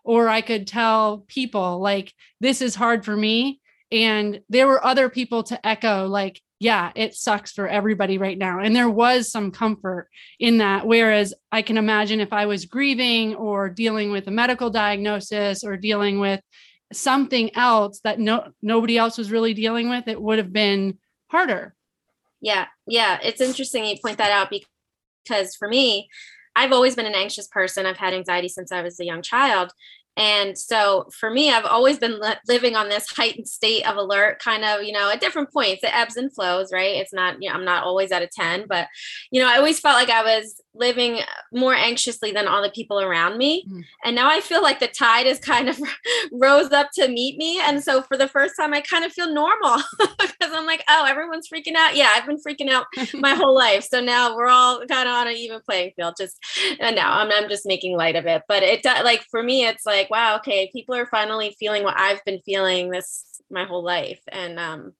or 0.03 0.27
I 0.29 0.41
could 0.41 0.67
tell 0.67 1.25
people 1.27 1.79
like 1.79 2.13
this 2.39 2.61
is 2.61 2.75
hard 2.75 3.05
for 3.05 3.15
me 3.15 3.59
and 3.91 4.41
there 4.49 4.67
were 4.67 4.83
other 4.83 5.09
people 5.09 5.43
to 5.43 5.67
echo 5.67 6.07
like 6.07 6.41
yeah 6.63 6.91
it 6.95 7.13
sucks 7.13 7.51
for 7.51 7.67
everybody 7.67 8.17
right 8.17 8.37
now. 8.37 8.59
And 8.59 8.73
there 8.73 8.89
was 8.89 9.29
some 9.29 9.51
comfort 9.51 10.07
in 10.39 10.59
that. 10.59 10.87
Whereas 10.87 11.33
i 11.51 11.61
can 11.61 11.77
imagine 11.77 12.19
if 12.19 12.31
i 12.31 12.45
was 12.45 12.65
grieving 12.65 13.35
or 13.35 13.69
dealing 13.69 14.11
with 14.11 14.27
a 14.27 14.31
medical 14.31 14.69
diagnosis 14.69 15.63
or 15.63 15.75
dealing 15.75 16.19
with 16.19 16.39
something 16.93 17.53
else 17.55 17.99
that 18.03 18.19
no 18.19 18.51
nobody 18.61 18.97
else 18.97 19.17
was 19.17 19.31
really 19.31 19.53
dealing 19.53 19.89
with 19.89 20.07
it 20.07 20.21
would 20.21 20.37
have 20.37 20.53
been 20.53 20.97
harder. 21.27 21.75
Yeah 22.41 22.67
yeah 22.87 23.19
it's 23.21 23.41
interesting 23.41 23.85
you 23.85 23.97
point 24.03 24.17
that 24.17 24.31
out 24.31 24.49
because 24.49 25.55
for 25.55 25.67
me 25.67 26.07
i've 26.55 26.71
always 26.71 26.95
been 26.95 27.05
an 27.05 27.15
anxious 27.15 27.47
person. 27.47 27.85
I've 27.85 27.97
had 27.97 28.13
anxiety 28.13 28.47
since 28.47 28.71
i 28.71 28.81
was 28.81 28.99
a 28.99 29.05
young 29.05 29.21
child 29.21 29.73
and 30.15 30.57
so 30.57 31.09
for 31.11 31.29
me, 31.31 31.51
I've 31.51 31.65
always 31.65 31.97
been 31.97 32.19
li- 32.19 32.35
living 32.47 32.75
on 32.75 32.89
this 32.89 33.09
heightened 33.09 33.47
state 33.47 33.87
of 33.87 33.97
alert, 33.97 34.39
kind 34.39 34.63
of, 34.63 34.83
you 34.83 34.91
know, 34.91 35.09
at 35.09 35.21
different 35.21 35.51
points. 35.51 35.83
It 35.83 35.95
ebbs 35.95 36.17
and 36.17 36.33
flows, 36.33 36.71
right? 36.71 36.97
It's 36.97 37.13
not, 37.13 37.41
you 37.41 37.49
know, 37.49 37.55
I'm 37.55 37.65
not 37.65 37.83
always 37.83 38.11
at 38.11 38.21
a 38.21 38.27
10, 38.27 38.65
but, 38.67 38.87
you 39.31 39.41
know, 39.41 39.49
I 39.49 39.57
always 39.57 39.79
felt 39.79 39.95
like 39.95 40.09
I 40.09 40.23
was 40.23 40.61
living 40.75 41.19
more 41.51 41.73
anxiously 41.73 42.31
than 42.31 42.47
all 42.47 42.61
the 42.61 42.69
people 42.69 42.99
around 42.99 43.37
me. 43.37 43.65
Mm. 43.69 43.83
And 44.05 44.15
now 44.15 44.29
I 44.29 44.41
feel 44.41 44.61
like 44.61 44.79
the 44.79 44.87
tide 44.87 45.27
is 45.27 45.39
kind 45.39 45.69
of 45.69 45.79
rose 46.31 46.71
up 46.71 46.89
to 46.95 47.07
meet 47.07 47.37
me. 47.37 47.59
And 47.59 47.83
so 47.83 48.01
for 48.01 48.17
the 48.17 48.27
first 48.27 48.55
time, 48.59 48.73
I 48.73 48.81
kind 48.81 49.05
of 49.05 49.11
feel 49.11 49.31
normal 49.31 49.77
because 50.19 50.51
I'm 50.51 50.65
like, 50.65 50.83
oh, 50.89 51.05
everyone's 51.07 51.47
freaking 51.47 51.75
out. 51.75 51.95
Yeah, 51.95 52.11
I've 52.15 52.25
been 52.25 52.37
freaking 52.37 52.69
out 52.69 52.85
my 53.13 53.33
whole 53.35 53.55
life. 53.55 53.85
So 53.89 54.01
now 54.01 54.35
we're 54.35 54.47
all 54.47 54.79
kind 54.87 55.07
of 55.07 55.13
on 55.13 55.27
an 55.27 55.35
even 55.35 55.61
playing 55.61 55.91
field. 55.95 56.15
Just, 56.17 56.37
and 56.79 56.95
now 56.95 57.19
I'm, 57.19 57.31
I'm 57.31 57.49
just 57.49 57.67
making 57.67 57.95
light 57.95 58.15
of 58.15 58.25
it. 58.25 58.43
But 58.47 58.63
it, 58.63 58.83
like, 58.83 59.25
for 59.29 59.43
me, 59.43 59.65
it's 59.65 59.85
like, 59.85 60.02
like, 60.03 60.09
wow, 60.09 60.37
okay, 60.37 60.69
people 60.73 60.95
are 60.95 61.05
finally 61.05 61.55
feeling 61.59 61.83
what 61.83 61.97
I've 61.97 62.23
been 62.25 62.41
feeling 62.45 62.89
this 62.89 63.41
my 63.49 63.65
whole 63.65 63.83
life. 63.83 64.21
And 64.29 64.59
um 64.59 64.93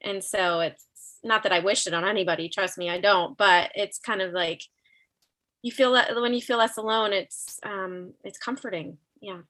and 0.00 0.22
so 0.22 0.60
it's 0.60 0.86
not 1.22 1.42
that 1.42 1.52
I 1.52 1.60
wish 1.60 1.86
it 1.86 1.94
on 1.94 2.04
anybody, 2.04 2.48
trust 2.48 2.78
me, 2.78 2.90
I 2.90 3.00
don't, 3.00 3.36
but 3.36 3.72
it's 3.74 3.98
kind 3.98 4.20
of 4.22 4.32
like 4.32 4.62
you 5.62 5.72
feel 5.72 5.92
that 5.92 6.14
when 6.14 6.34
you 6.34 6.42
feel 6.42 6.58
less 6.58 6.76
alone, 6.76 7.12
it's 7.12 7.58
um 7.64 8.12
it's 8.22 8.38
comforting. 8.38 8.98
Yeah. 9.20 9.40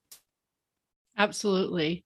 Absolutely. 1.17 2.05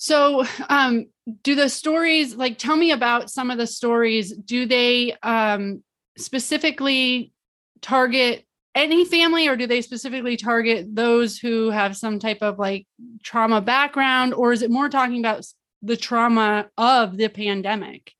So, 0.00 0.44
um, 0.68 1.06
do 1.42 1.56
the 1.56 1.68
stories 1.68 2.36
like 2.36 2.56
tell 2.56 2.76
me 2.76 2.92
about 2.92 3.30
some 3.30 3.50
of 3.50 3.58
the 3.58 3.66
stories? 3.66 4.32
Do 4.32 4.64
they 4.64 5.14
um, 5.22 5.82
specifically 6.16 7.32
target 7.80 8.44
any 8.78 9.04
family 9.04 9.48
or 9.48 9.56
do 9.56 9.66
they 9.66 9.82
specifically 9.82 10.36
target 10.36 10.94
those 10.94 11.38
who 11.38 11.70
have 11.70 11.96
some 11.96 12.18
type 12.18 12.42
of 12.42 12.58
like 12.58 12.86
trauma 13.22 13.60
background? 13.60 14.34
Or 14.34 14.52
is 14.52 14.62
it 14.62 14.70
more 14.70 14.88
talking 14.88 15.18
about 15.18 15.44
the 15.82 15.96
trauma 15.96 16.68
of 16.78 17.16
the 17.16 17.28
pandemic? 17.28 18.12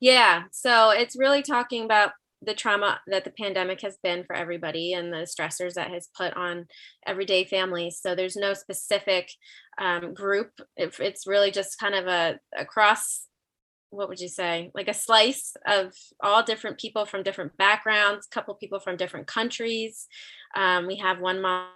Yeah 0.00 0.44
so 0.50 0.90
it's 0.90 1.16
really 1.16 1.42
talking 1.42 1.84
about 1.84 2.12
the 2.44 2.54
trauma 2.54 3.00
that 3.06 3.24
the 3.24 3.30
pandemic 3.30 3.80
has 3.82 3.96
been 4.02 4.24
for 4.24 4.34
everybody 4.34 4.92
and 4.92 5.12
the 5.12 5.18
stressors 5.18 5.74
that 5.74 5.90
has 5.90 6.08
put 6.16 6.34
on 6.34 6.66
everyday 7.06 7.44
families. 7.44 8.00
So 8.02 8.14
there's 8.14 8.36
no 8.36 8.52
specific 8.52 9.30
um, 9.78 10.12
group. 10.12 10.50
It's 10.76 11.26
really 11.26 11.50
just 11.50 11.78
kind 11.78 11.94
of 11.94 12.06
a 12.06 12.40
across 12.56 13.26
what 13.92 14.08
would 14.08 14.20
you 14.20 14.28
say? 14.28 14.70
Like 14.74 14.88
a 14.88 14.94
slice 14.94 15.54
of 15.66 15.94
all 16.22 16.42
different 16.42 16.78
people 16.78 17.04
from 17.04 17.22
different 17.22 17.56
backgrounds 17.58 18.26
a 18.26 18.34
couple 18.34 18.54
people 18.54 18.80
from 18.80 18.96
different 18.96 19.26
countries. 19.26 20.08
Um, 20.56 20.86
we 20.86 20.96
have 20.96 21.20
one 21.20 21.40
mom 21.42 21.68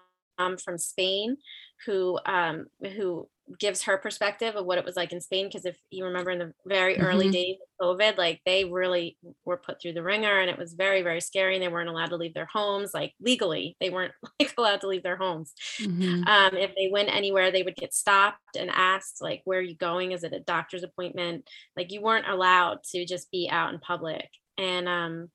from 0.58 0.78
spain 0.78 1.36
who 1.84 2.18
um, 2.26 2.66
who 2.80 3.28
gives 3.60 3.82
her 3.82 3.96
perspective 3.96 4.56
of 4.56 4.66
what 4.66 4.78
it 4.78 4.84
was 4.84 4.96
like 4.96 5.12
in 5.12 5.20
Spain. 5.20 5.46
Because 5.46 5.64
if 5.64 5.78
you 5.90 6.04
remember 6.04 6.30
in 6.30 6.38
the 6.38 6.52
very 6.66 6.96
mm-hmm. 6.96 7.06
early 7.06 7.30
days 7.30 7.56
of 7.80 7.98
COVID, 7.98 8.16
like 8.16 8.40
they 8.44 8.64
really 8.64 9.16
were 9.44 9.56
put 9.56 9.80
through 9.80 9.92
the 9.92 10.02
ringer 10.02 10.40
and 10.40 10.50
it 10.50 10.58
was 10.58 10.74
very, 10.74 11.02
very 11.02 11.20
scary. 11.20 11.54
And 11.54 11.62
they 11.62 11.68
weren't 11.68 11.88
allowed 11.88 12.10
to 12.10 12.16
leave 12.16 12.34
their 12.34 12.48
homes, 12.52 12.90
like 12.92 13.12
legally, 13.20 13.76
they 13.80 13.90
weren't 13.90 14.12
like 14.40 14.52
allowed 14.58 14.80
to 14.80 14.88
leave 14.88 15.02
their 15.02 15.16
homes. 15.16 15.52
Mm-hmm. 15.80 16.26
Um, 16.26 16.56
if 16.56 16.74
they 16.74 16.88
went 16.90 17.14
anywhere, 17.14 17.50
they 17.50 17.62
would 17.62 17.76
get 17.76 17.94
stopped 17.94 18.56
and 18.58 18.70
asked, 18.70 19.18
like, 19.20 19.42
where 19.44 19.60
are 19.60 19.62
you 19.62 19.76
going? 19.76 20.12
Is 20.12 20.24
it 20.24 20.32
a 20.32 20.40
doctor's 20.40 20.82
appointment? 20.82 21.48
Like 21.76 21.92
you 21.92 22.00
weren't 22.00 22.28
allowed 22.28 22.78
to 22.94 23.04
just 23.04 23.30
be 23.30 23.48
out 23.50 23.72
in 23.72 23.78
public. 23.78 24.28
And 24.58 24.88
um, 24.88 25.30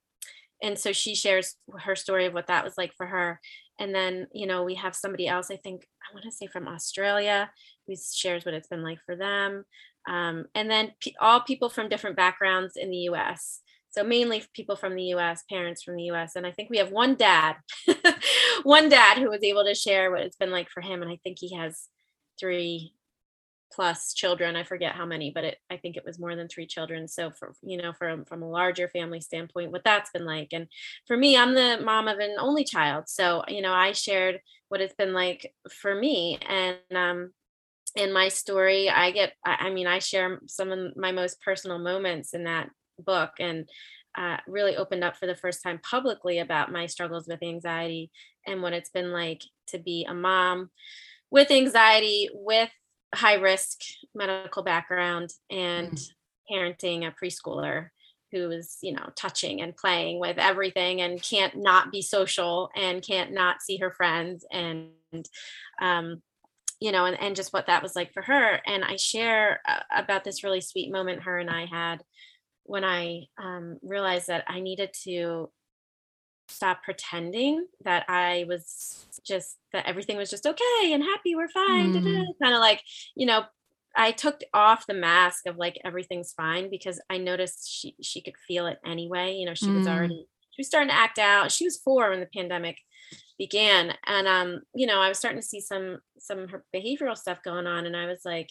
and 0.64 0.78
so 0.78 0.92
she 0.92 1.16
shares 1.16 1.56
her 1.80 1.96
story 1.96 2.26
of 2.26 2.34
what 2.34 2.48
that 2.48 2.64
was 2.64 2.78
like 2.78 2.94
for 2.96 3.08
her 3.08 3.40
and 3.82 3.94
then 3.94 4.28
you 4.32 4.46
know 4.46 4.64
we 4.64 4.76
have 4.76 4.96
somebody 4.96 5.28
else 5.28 5.50
i 5.52 5.58
think 5.58 5.88
i 6.04 6.14
want 6.14 6.24
to 6.24 6.32
say 6.32 6.48
from 6.48 6.68
australia 6.68 7.50
who 7.88 7.96
shares 8.14 8.46
what 8.46 8.54
it's 8.54 8.68
been 8.68 8.84
like 8.84 9.00
for 9.06 9.16
them. 9.16 9.66
Um, 10.08 10.46
and 10.56 10.70
then 10.70 10.94
p- 11.00 11.16
all 11.20 11.42
people 11.42 11.70
from 11.70 11.90
different 11.90 12.16
backgrounds 12.16 12.74
in 12.76 12.90
the 12.90 13.10
us 13.10 13.60
so 13.92 14.04
mainly 14.04 14.44
people 14.56 14.76
from 14.76 14.96
the 14.96 15.04
us 15.14 15.44
parents 15.50 15.84
from 15.84 15.96
the 15.96 16.06
us 16.06 16.36
and 16.36 16.48
i 16.48 16.52
think 16.52 16.70
we 16.70 16.78
have 16.78 16.92
one 16.92 17.16
dad 17.16 17.58
one 18.64 18.90
dad 18.90 19.18
who 19.18 19.30
was 19.30 19.44
able 19.44 19.64
to 19.64 19.76
share 19.76 20.10
what 20.10 20.22
it's 20.22 20.38
been 20.38 20.52
like 20.52 20.70
for 20.70 20.82
him 20.82 21.04
and 21.04 21.12
i 21.12 21.20
think 21.24 21.38
he 21.40 21.56
has 21.56 21.88
three 22.40 22.94
plus 23.74 24.14
children 24.14 24.56
i 24.56 24.64
forget 24.64 24.96
how 24.96 25.06
many 25.06 25.32
but 25.34 25.44
it, 25.44 25.58
i 25.70 25.78
think 25.78 25.98
it 25.98 26.06
was 26.06 26.20
more 26.20 26.36
than 26.36 26.48
three 26.48 26.68
children. 26.68 27.08
So 27.08 27.32
for 27.32 27.54
you 27.62 27.78
know 27.78 27.94
from 27.94 28.26
from 28.26 28.44
a 28.44 28.50
larger 28.50 28.88
family 28.88 29.22
standpoint 29.22 29.72
what 29.72 29.84
that's 29.84 30.12
been 30.12 30.26
like. 30.26 30.50
And 30.52 30.68
for 31.08 31.18
me 31.18 31.38
i'm 31.38 31.54
the 31.54 31.80
mom 31.84 32.08
of 32.08 32.20
an 32.20 32.36
only 32.40 32.64
child. 32.64 33.06
So 33.08 33.44
you 33.48 33.62
know 33.62 33.74
i 33.74 33.92
shared 33.92 34.40
what 34.70 34.82
it's 34.82 34.96
been 34.96 35.14
like 35.14 35.54
for 35.70 35.94
me. 35.94 36.40
And 36.48 36.78
um 36.96 37.32
in 37.96 38.14
my 38.14 38.30
story 38.30 38.90
i 38.90 39.12
get 39.12 39.34
i, 39.46 39.70
mean 39.70 39.86
i 39.86 40.00
share 40.00 40.40
some 40.48 40.72
of 40.72 40.96
my 40.96 41.12
most 41.12 41.42
personal 41.42 41.78
moments 41.78 42.34
in 42.34 42.46
that 42.46 42.70
book 43.00 43.32
and 43.40 43.68
uh, 44.18 44.38
really 44.48 44.76
opened 44.76 45.04
up 45.04 45.16
for 45.16 45.26
the 45.26 45.36
first 45.36 45.64
time 45.64 45.80
publicly 45.80 46.40
about 46.40 46.72
my 46.72 46.86
struggles 46.86 47.28
with 47.28 47.42
anxiety 47.42 48.12
and 48.46 48.62
what 48.62 48.74
it's 48.74 48.90
been 48.90 49.12
like 49.12 49.42
to 49.68 49.78
be 49.78 50.06
a 50.10 50.14
mom 50.14 50.70
with 51.30 51.50
anxiety 51.50 52.30
with 52.34 52.70
high 53.14 53.36
risk 53.36 53.80
medical 54.16 54.64
background 54.64 55.32
and 55.50 55.92
mm. 55.92 56.10
parenting 56.52 57.08
a 57.08 57.12
preschooler 57.12 57.90
who 58.32 58.50
is 58.52 58.78
you 58.82 58.94
know 58.94 59.10
touching 59.16 59.62
and 59.62 59.76
playing 59.76 60.20
with 60.20 60.38
everything 60.38 61.02
and 61.02 61.22
can't 61.22 61.56
not 61.58 61.92
be 61.92 62.02
social 62.02 62.70
and 62.76 63.02
can't 63.02 63.32
not 63.32 63.62
see 63.62 63.78
her 63.78 63.92
friends 63.92 64.46
and 64.52 64.90
um 65.82 66.22
you 66.80 66.92
know 66.92 67.06
and, 67.06 67.20
and 67.20 67.36
just 67.36 67.54
what 67.54 67.68
that 67.68 67.84
was 67.84 67.96
like 67.96 68.14
for 68.14 68.22
her 68.22 68.62
and 68.66 68.84
i 68.84 68.96
share 68.96 69.60
uh, 69.68 69.82
about 69.96 70.24
this 70.24 70.44
really 70.44 70.62
sweet 70.62 70.92
moment 70.92 71.24
her 71.24 71.38
and 71.38 71.50
i 71.50 71.66
had 71.66 72.02
when 72.64 72.86
i 72.86 73.24
um, 73.42 73.78
realized 73.82 74.28
that 74.28 74.46
i 74.48 74.60
needed 74.62 74.92
to 75.04 75.50
stop 76.52 76.84
pretending 76.84 77.68
that 77.84 78.06
I 78.08 78.46
was 78.48 79.06
just 79.24 79.58
that 79.74 79.88
everything 79.88 80.18
was 80.18 80.30
just 80.30 80.46
okay 80.46 80.94
and 80.94 81.04
happy, 81.04 81.36
we're 81.36 81.50
fine. 81.50 81.94
Mm. 81.94 82.26
Kind 82.42 82.54
of 82.54 82.60
like, 82.60 82.82
you 83.16 83.26
know, 83.26 83.44
I 83.96 84.12
took 84.12 84.42
off 84.54 84.88
the 84.88 84.94
mask 84.94 85.48
of 85.48 85.58
like 85.58 85.80
everything's 85.84 86.34
fine 86.34 86.70
because 86.70 87.00
I 87.10 87.18
noticed 87.18 87.70
she 87.70 87.96
she 88.02 88.22
could 88.22 88.36
feel 88.48 88.68
it 88.68 88.80
anyway. 88.86 89.36
You 89.36 89.46
know, 89.46 89.54
she 89.54 89.68
mm. 89.68 89.78
was 89.78 89.88
already 89.88 90.28
she 90.52 90.62
was 90.62 90.68
starting 90.68 90.90
to 90.90 90.96
act 90.96 91.20
out. 91.20 91.52
She 91.52 91.66
was 91.66 91.78
four 91.78 92.10
when 92.10 92.20
the 92.20 92.30
pandemic 92.34 92.78
began. 93.38 93.94
And 94.06 94.28
um, 94.28 94.62
you 94.74 94.88
know, 94.88 95.00
I 95.00 95.10
was 95.10 95.18
starting 95.18 95.42
to 95.42 95.48
see 95.48 95.62
some 95.62 96.00
some 96.20 96.48
her 96.50 96.64
behavioral 96.76 97.18
stuff 97.18 97.44
going 97.44 97.68
on. 97.68 97.86
And 97.86 97.96
I 97.96 98.06
was 98.06 98.22
like, 98.24 98.50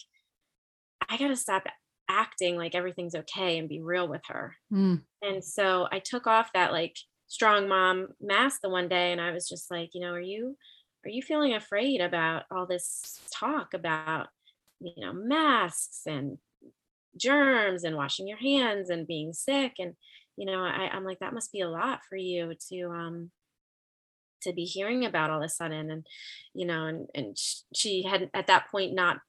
I 1.09 1.17
gotta 1.17 1.35
stop 1.35 1.63
acting 2.09 2.57
like 2.57 2.75
everything's 2.75 3.15
okay 3.15 3.57
and 3.57 3.69
be 3.69 3.81
real 3.81 4.07
with 4.07 4.21
her. 4.27 4.55
Mm. 4.71 5.01
And 5.21 5.43
so 5.43 5.87
I 5.91 5.99
took 5.99 6.27
off 6.27 6.51
that 6.53 6.71
like 6.71 6.95
strong 7.31 7.69
mom 7.69 8.09
mask 8.19 8.59
the 8.61 8.69
one 8.69 8.89
day 8.89 9.13
and 9.13 9.21
I 9.21 9.31
was 9.31 9.47
just 9.47 9.71
like, 9.71 9.91
you 9.93 10.01
know, 10.01 10.11
are 10.11 10.19
you 10.19 10.57
are 11.05 11.09
you 11.09 11.21
feeling 11.21 11.53
afraid 11.53 12.01
about 12.01 12.43
all 12.51 12.67
this 12.67 13.21
talk 13.33 13.73
about, 13.73 14.27
you 14.81 14.93
know, 14.97 15.13
masks 15.13 16.01
and 16.05 16.37
germs 17.17 17.85
and 17.85 17.95
washing 17.95 18.27
your 18.27 18.37
hands 18.37 18.89
and 18.89 19.07
being 19.07 19.31
sick? 19.33 19.73
And 19.79 19.95
you 20.37 20.45
know 20.45 20.59
I, 20.63 20.89
i'm 20.93 21.03
like 21.03 21.19
that 21.19 21.33
must 21.33 21.51
be 21.51 21.59
a 21.59 21.69
lot 21.69 21.99
for 22.09 22.15
you 22.15 22.53
to 22.69 22.89
um 22.89 23.31
to 24.41 24.53
be 24.53 24.63
hearing 24.63 25.05
about 25.05 25.29
all 25.29 25.37
of 25.37 25.43
a 25.43 25.49
sudden. 25.49 25.91
And 25.91 26.05
you 26.53 26.65
know 26.65 26.85
and 26.85 27.07
and 27.13 27.37
she 27.73 28.03
had 28.03 28.29
at 28.33 28.47
that 28.47 28.69
point 28.71 28.93
not 28.93 29.19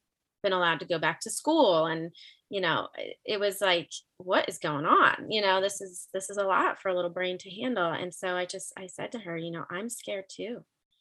been 0.42 0.52
allowed 0.52 0.80
to 0.80 0.86
go 0.86 0.98
back 0.98 1.20
to 1.20 1.30
school 1.30 1.86
and 1.86 2.10
you 2.52 2.60
know 2.60 2.88
it 3.24 3.40
was 3.40 3.60
like 3.60 3.90
what 4.18 4.48
is 4.48 4.58
going 4.58 4.84
on 4.84 5.30
you 5.30 5.40
know 5.40 5.60
this 5.60 5.80
is 5.80 6.08
this 6.12 6.28
is 6.28 6.36
a 6.36 6.44
lot 6.44 6.80
for 6.80 6.90
a 6.90 6.94
little 6.94 7.10
brain 7.10 7.38
to 7.38 7.50
handle 7.50 7.90
and 7.90 8.12
so 8.12 8.36
i 8.36 8.44
just 8.44 8.72
i 8.76 8.86
said 8.86 9.10
to 9.10 9.18
her 9.18 9.36
you 9.36 9.50
know 9.50 9.64
i'm 9.70 9.88
scared 9.88 10.24
too 10.28 10.58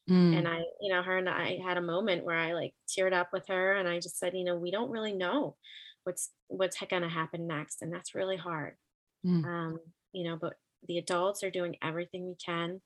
mm. 0.09 0.37
and 0.37 0.47
i 0.47 0.61
you 0.81 0.93
know 0.93 1.01
her 1.01 1.17
and 1.17 1.27
i 1.29 1.59
had 1.63 1.77
a 1.77 1.81
moment 1.81 2.23
where 2.23 2.37
i 2.37 2.53
like 2.53 2.73
teared 2.87 3.13
up 3.13 3.29
with 3.33 3.43
her 3.47 3.73
and 3.73 3.87
i 3.87 3.99
just 3.99 4.17
said 4.17 4.33
you 4.33 4.45
know 4.45 4.55
we 4.55 4.71
don't 4.71 4.91
really 4.91 5.13
know 5.13 5.55
what's 6.05 6.29
what's 6.47 6.79
going 6.89 7.03
to 7.03 7.09
happen 7.09 7.47
next 7.47 7.81
and 7.81 7.93
that's 7.93 8.15
really 8.15 8.37
hard 8.37 8.75
mm. 9.25 9.45
um 9.45 9.77
you 10.13 10.23
know 10.23 10.37
but 10.39 10.53
the 10.87 10.97
adults 10.97 11.43
are 11.43 11.51
doing 11.51 11.75
everything 11.83 12.25
we 12.25 12.35
can 12.43 12.81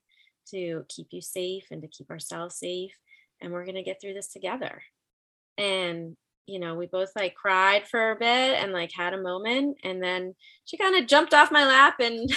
to 0.50 0.84
keep 0.88 1.08
you 1.10 1.22
safe 1.22 1.64
and 1.70 1.82
to 1.82 1.88
keep 1.88 2.10
ourselves 2.10 2.58
safe 2.58 2.92
and 3.40 3.52
we're 3.52 3.64
going 3.64 3.76
to 3.76 3.82
get 3.82 4.00
through 4.00 4.14
this 4.14 4.28
together. 4.28 4.82
And 5.58 6.16
you 6.46 6.60
know, 6.60 6.74
we 6.74 6.86
both 6.86 7.10
like 7.16 7.34
cried 7.34 7.86
for 7.88 8.12
a 8.12 8.16
bit 8.16 8.28
and 8.28 8.72
like 8.72 8.90
had 8.92 9.12
a 9.12 9.20
moment. 9.20 9.78
And 9.82 10.02
then 10.02 10.34
she 10.64 10.76
kind 10.76 10.96
of 10.96 11.06
jumped 11.06 11.34
off 11.34 11.50
my 11.50 11.66
lap 11.66 11.96
and 12.00 12.30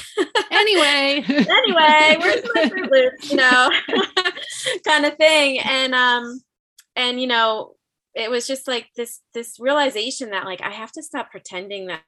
anyway, 0.51 1.23
anyway, 1.29 2.17
where's 2.19 2.45
my 2.55 2.69
Fruit 2.69 2.91
Loops, 2.91 3.29
you 3.29 3.37
know, 3.37 3.71
kind 4.87 5.05
of 5.05 5.15
thing. 5.17 5.59
And, 5.59 5.93
um, 5.93 6.41
and, 6.95 7.21
you 7.21 7.27
know, 7.27 7.75
it 8.15 8.31
was 8.31 8.47
just 8.47 8.67
like 8.67 8.87
this, 8.97 9.21
this 9.33 9.59
realization 9.59 10.31
that 10.31 10.45
like, 10.45 10.61
I 10.61 10.71
have 10.71 10.91
to 10.93 11.03
stop 11.03 11.29
pretending 11.31 11.87
that 11.87 12.01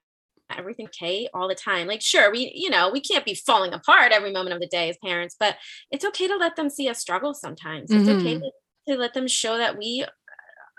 everything 0.58 0.88
okay 0.88 1.28
all 1.34 1.48
the 1.48 1.56
time. 1.56 1.88
Like, 1.88 2.02
sure, 2.02 2.32
we, 2.32 2.52
you 2.56 2.70
know, 2.70 2.90
we 2.92 3.00
can't 3.00 3.26
be 3.26 3.36
falling 3.36 3.74
apart 3.74 4.12
every 4.12 4.32
moment 4.32 4.54
of 4.54 4.60
the 4.60 4.68
day 4.68 4.90
as 4.90 4.98
parents, 5.04 5.36
but 5.40 5.56
it's 5.92 6.06
okay 6.06 6.28
to 6.28 6.36
let 6.36 6.56
them 6.56 6.70
see 6.70 6.90
us 6.90 7.00
struggle 7.00 7.34
sometimes. 7.34 7.92
It's 7.92 8.08
mm-hmm. 8.08 8.20
okay 8.20 8.40
to, 8.40 8.52
to 8.90 8.98
let 8.98 9.14
them 9.14 9.28
show 9.28 9.58
that 9.58 9.78
we 9.78 10.06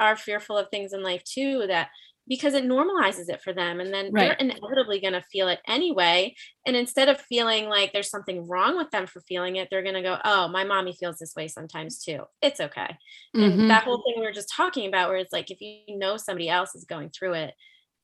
are 0.02 0.16
fearful 0.16 0.58
of 0.58 0.68
things 0.68 0.92
in 0.92 1.02
life 1.02 1.22
too 1.22 1.64
that 1.68 1.88
because 2.28 2.54
it 2.54 2.64
normalizes 2.64 3.28
it 3.28 3.42
for 3.42 3.52
them 3.52 3.80
and 3.80 3.94
then 3.94 4.10
right. 4.12 4.36
they're 4.38 4.48
inevitably 4.48 5.00
going 5.00 5.12
to 5.12 5.22
feel 5.22 5.48
it 5.48 5.60
anyway 5.66 6.34
and 6.66 6.76
instead 6.76 7.08
of 7.08 7.20
feeling 7.20 7.68
like 7.68 7.92
there's 7.92 8.10
something 8.10 8.46
wrong 8.48 8.76
with 8.76 8.90
them 8.90 9.06
for 9.06 9.20
feeling 9.22 9.56
it 9.56 9.68
they're 9.70 9.82
going 9.82 9.94
to 9.94 10.02
go 10.02 10.18
oh 10.24 10.48
my 10.48 10.64
mommy 10.64 10.92
feels 10.92 11.18
this 11.18 11.34
way 11.36 11.46
sometimes 11.46 12.02
too 12.02 12.20
it's 12.40 12.60
okay 12.60 12.96
mm-hmm. 13.36 13.42
and 13.42 13.70
that 13.70 13.84
whole 13.84 14.02
thing 14.02 14.14
we 14.18 14.26
were 14.26 14.32
just 14.32 14.52
talking 14.54 14.88
about 14.88 15.08
where 15.08 15.18
it's 15.18 15.32
like 15.32 15.50
if 15.50 15.60
you 15.60 15.96
know 15.96 16.16
somebody 16.16 16.48
else 16.48 16.74
is 16.74 16.84
going 16.84 17.10
through 17.10 17.34
it 17.34 17.54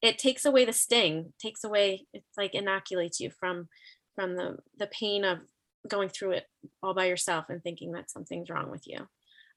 it 0.02 0.18
takes 0.18 0.44
away 0.44 0.64
the 0.64 0.72
sting 0.72 1.32
takes 1.40 1.64
away 1.64 2.06
it's 2.12 2.36
like 2.36 2.54
inoculates 2.54 3.20
you 3.20 3.30
from 3.40 3.68
from 4.14 4.36
the 4.36 4.56
the 4.78 4.88
pain 4.88 5.24
of 5.24 5.40
going 5.88 6.08
through 6.08 6.32
it 6.32 6.44
all 6.82 6.94
by 6.94 7.06
yourself 7.06 7.46
and 7.48 7.62
thinking 7.62 7.92
that 7.92 8.10
something's 8.10 8.50
wrong 8.50 8.70
with 8.70 8.82
you 8.86 9.06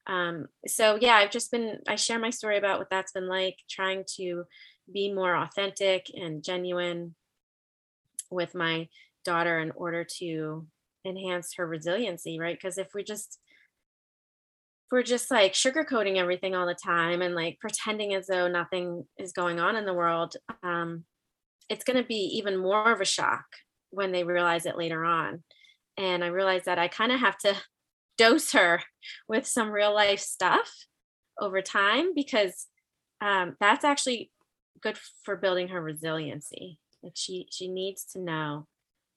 um, 0.08 0.48
so 0.68 0.98
yeah 1.00 1.16
i've 1.16 1.32
just 1.32 1.52
been 1.52 1.78
i 1.88 1.96
share 1.96 2.20
my 2.20 2.30
story 2.30 2.58
about 2.58 2.80
what 2.80 2.90
that's 2.90 3.12
been 3.12 3.28
like 3.28 3.58
trying 3.70 4.04
to 4.18 4.44
be 4.92 5.14
more 5.14 5.36
authentic 5.36 6.08
and 6.14 6.44
genuine 6.44 7.16
with 8.30 8.56
my 8.56 8.88
daughter 9.24 9.60
in 9.60 9.72
order 9.72 10.04
to 10.20 10.66
enhance 11.06 11.54
her 11.56 11.68
resiliency 11.68 12.40
right? 12.40 12.58
Because 12.58 12.78
if 12.78 12.94
we 12.94 13.04
just 13.04 13.40
if 14.86 14.92
we're 14.92 15.04
just 15.04 15.32
like 15.32 15.54
sugarcoating 15.54 16.18
everything 16.18 16.56
all 16.56 16.66
the 16.66 16.76
time 16.76 17.22
and 17.22 17.36
like 17.36 17.60
pretending 17.60 18.14
as 18.14 18.28
though 18.28 18.48
nothing 18.48 19.06
is 19.18 19.32
going 19.32 19.60
on 19.60 19.76
in 19.76 19.86
the 19.86 19.94
world 19.94 20.36
um, 20.64 21.04
it's 21.70 21.84
going 21.84 21.98
to 21.98 22.08
be 22.08 22.38
even 22.38 22.58
more 22.58 22.92
of 22.92 23.02
a 23.02 23.06
shock 23.06 23.46
when 23.92 24.12
they 24.12 24.24
realize 24.24 24.66
it 24.66 24.78
later 24.78 25.04
on. 25.06 25.44
And 25.98 26.24
i 26.24 26.28
realized 26.28 26.66
that 26.66 26.80
i 26.80 26.88
kind 26.88 27.12
of 27.12 27.20
have 27.20 27.38
to 27.40 27.56
dose 28.22 28.52
her 28.52 28.84
with 29.28 29.48
some 29.48 29.72
real 29.72 29.94
life 29.94 30.20
stuff 30.20 30.86
over 31.40 31.60
time 31.62 32.14
because 32.14 32.68
um, 33.20 33.56
that's 33.60 33.84
actually 33.84 34.30
good 34.80 34.98
for 35.24 35.36
building 35.36 35.70
her 35.70 35.82
resiliency. 35.82 36.78
Like 37.02 37.14
she 37.16 37.48
she 37.52 37.68
needs 37.68 38.06
to 38.14 38.20
know 38.20 38.68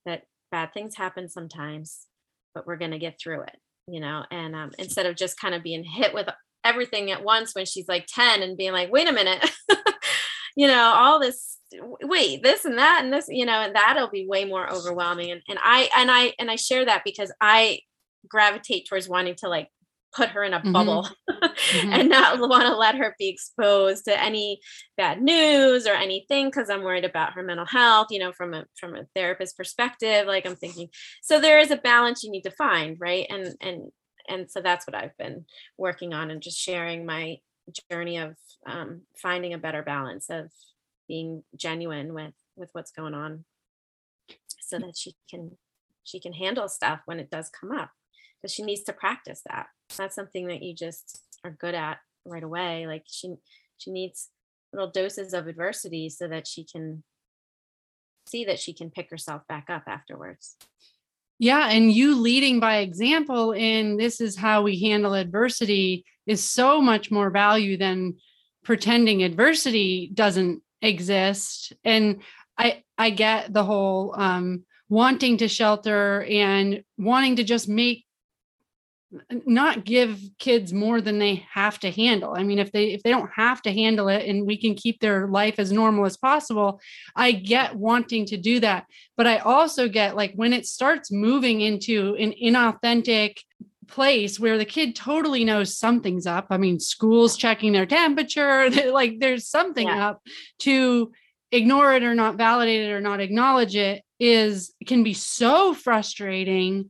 that 0.07 0.23
bad 0.51 0.73
things 0.73 0.95
happen 0.95 1.29
sometimes, 1.29 2.07
but 2.55 2.65
we're 2.65 2.77
gonna 2.77 2.97
get 2.97 3.19
through 3.21 3.41
it, 3.41 3.57
you 3.87 3.99
know. 3.99 4.23
And 4.31 4.55
um, 4.55 4.71
instead 4.79 5.05
of 5.05 5.15
just 5.15 5.39
kind 5.39 5.53
of 5.53 5.61
being 5.61 5.83
hit 5.83 6.13
with 6.13 6.27
everything 6.63 7.11
at 7.11 7.23
once 7.23 7.53
when 7.53 7.67
she's 7.67 7.87
like 7.87 8.07
10 8.07 8.41
and 8.41 8.57
being 8.57 8.71
like, 8.71 8.91
wait 8.91 9.07
a 9.07 9.13
minute, 9.13 9.47
you 10.55 10.65
know, 10.65 10.93
all 10.95 11.19
this 11.19 11.59
wait, 12.01 12.41
this 12.41 12.65
and 12.65 12.79
that 12.79 13.01
and 13.03 13.13
this, 13.13 13.27
you 13.29 13.45
know, 13.45 13.61
and 13.61 13.75
that'll 13.75 14.09
be 14.09 14.25
way 14.27 14.45
more 14.45 14.67
overwhelming. 14.67 15.29
And 15.29 15.41
and 15.47 15.59
I 15.61 15.89
and 15.95 16.09
I 16.09 16.33
and 16.39 16.49
I 16.49 16.55
share 16.55 16.85
that 16.85 17.03
because 17.05 17.31
I 17.39 17.81
gravitate 18.27 18.87
towards 18.87 19.09
wanting 19.09 19.35
to 19.35 19.49
like 19.49 19.69
put 20.15 20.29
her 20.29 20.43
in 20.43 20.53
a 20.53 20.59
mm-hmm. 20.59 20.71
bubble 20.71 21.07
mm-hmm. 21.29 21.91
and 21.93 22.09
not 22.09 22.39
want 22.39 22.63
to 22.63 22.75
let 22.75 22.95
her 22.95 23.15
be 23.19 23.27
exposed 23.27 24.05
to 24.05 24.23
any 24.23 24.59
bad 24.97 25.21
news 25.21 25.85
or 25.85 25.93
anything 25.93 26.47
because 26.47 26.69
I'm 26.69 26.83
worried 26.83 27.05
about 27.05 27.33
her 27.33 27.43
mental 27.43 27.65
health, 27.65 28.07
you 28.09 28.19
know, 28.19 28.31
from 28.31 28.53
a 28.53 28.65
from 28.79 28.95
a 28.95 29.05
therapist 29.15 29.57
perspective. 29.57 30.25
Like 30.25 30.45
I'm 30.45 30.55
thinking, 30.55 30.87
so 31.21 31.39
there 31.39 31.59
is 31.59 31.71
a 31.71 31.77
balance 31.77 32.23
you 32.23 32.31
need 32.31 32.43
to 32.43 32.51
find, 32.51 32.97
right? 32.99 33.27
And 33.29 33.55
and 33.61 33.91
and 34.27 34.49
so 34.49 34.61
that's 34.61 34.87
what 34.87 34.95
I've 34.95 35.17
been 35.17 35.45
working 35.77 36.13
on 36.13 36.31
and 36.31 36.41
just 36.41 36.57
sharing 36.57 37.05
my 37.05 37.37
journey 37.91 38.17
of 38.17 38.35
um, 38.65 39.01
finding 39.21 39.53
a 39.53 39.57
better 39.57 39.83
balance 39.83 40.29
of 40.29 40.49
being 41.07 41.43
genuine 41.55 42.13
with 42.13 42.33
with 42.55 42.69
what's 42.71 42.91
going 42.91 43.13
on 43.13 43.43
so 44.61 44.79
that 44.79 44.95
she 44.97 45.15
can 45.29 45.57
she 46.03 46.19
can 46.19 46.33
handle 46.33 46.69
stuff 46.69 47.01
when 47.05 47.19
it 47.19 47.29
does 47.29 47.49
come 47.49 47.71
up 47.71 47.91
because 48.45 48.53
she 48.53 48.61
needs 48.61 48.83
to 48.83 48.93
practice 48.93 49.41
that. 49.49 49.65
That's 49.97 50.13
something 50.13 50.47
that 50.49 50.61
you 50.61 50.75
just 50.75 51.19
are 51.43 51.49
good 51.49 51.73
at 51.73 51.97
right 52.25 52.43
away. 52.43 52.85
Like 52.85 53.03
she 53.07 53.33
she 53.79 53.89
needs 53.89 54.29
little 54.71 54.91
doses 54.91 55.33
of 55.33 55.47
adversity 55.47 56.09
so 56.09 56.27
that 56.27 56.45
she 56.45 56.63
can 56.63 57.03
see 58.27 58.45
that 58.45 58.59
she 58.59 58.71
can 58.71 58.91
pick 58.91 59.09
herself 59.09 59.41
back 59.49 59.65
up 59.67 59.85
afterwards. 59.87 60.57
Yeah, 61.39 61.69
and 61.69 61.91
you 61.91 62.21
leading 62.21 62.59
by 62.59 62.77
example 62.77 63.51
in 63.51 63.97
this 63.97 64.21
is 64.21 64.37
how 64.37 64.61
we 64.61 64.79
handle 64.79 65.15
adversity 65.15 66.05
is 66.27 66.43
so 66.43 66.79
much 66.79 67.09
more 67.09 67.31
value 67.31 67.77
than 67.77 68.17
pretending 68.63 69.23
adversity 69.23 70.11
doesn't 70.13 70.61
exist. 70.83 71.73
And 71.83 72.21
I 72.59 72.83
I 72.95 73.09
get 73.09 73.51
the 73.51 73.63
whole 73.63 74.13
um 74.15 74.65
wanting 74.87 75.37
to 75.37 75.47
shelter 75.47 76.21
and 76.29 76.83
wanting 76.99 77.37
to 77.37 77.43
just 77.43 77.67
make 77.67 78.05
not 79.45 79.85
give 79.85 80.19
kids 80.39 80.73
more 80.73 80.99
than 80.99 81.19
they 81.19 81.45
have 81.53 81.79
to 81.79 81.91
handle. 81.91 82.33
I 82.35 82.43
mean 82.43 82.59
if 82.59 82.71
they 82.71 82.93
if 82.93 83.03
they 83.03 83.11
don't 83.11 83.29
have 83.35 83.61
to 83.63 83.71
handle 83.71 84.09
it 84.09 84.27
and 84.27 84.45
we 84.45 84.57
can 84.57 84.75
keep 84.75 84.99
their 84.99 85.27
life 85.27 85.59
as 85.59 85.71
normal 85.71 86.05
as 86.05 86.17
possible 86.17 86.81
i 87.15 87.31
get 87.31 87.75
wanting 87.75 88.25
to 88.27 88.37
do 88.37 88.59
that. 88.59 88.85
But 89.15 89.27
i 89.27 89.37
also 89.37 89.87
get 89.87 90.15
like 90.15 90.33
when 90.35 90.53
it 90.53 90.65
starts 90.65 91.11
moving 91.11 91.61
into 91.61 92.15
an 92.15 92.33
inauthentic 92.41 93.37
place 93.87 94.39
where 94.39 94.57
the 94.57 94.65
kid 94.65 94.95
totally 94.95 95.45
knows 95.45 95.77
something's 95.77 96.25
up. 96.25 96.47
I 96.49 96.57
mean 96.57 96.79
school's 96.79 97.37
checking 97.37 97.73
their 97.73 97.85
temperature. 97.85 98.69
Like 98.95 99.19
there's 99.19 99.47
something 99.47 99.87
yeah. 99.87 100.09
up. 100.09 100.21
To 100.59 101.11
ignore 101.51 101.93
it 101.93 102.03
or 102.03 102.15
not 102.15 102.37
validate 102.37 102.81
it 102.81 102.91
or 102.91 103.01
not 103.01 103.19
acknowledge 103.19 103.75
it 103.75 104.03
is 104.19 104.73
can 104.85 105.03
be 105.03 105.13
so 105.13 105.73
frustrating 105.73 106.89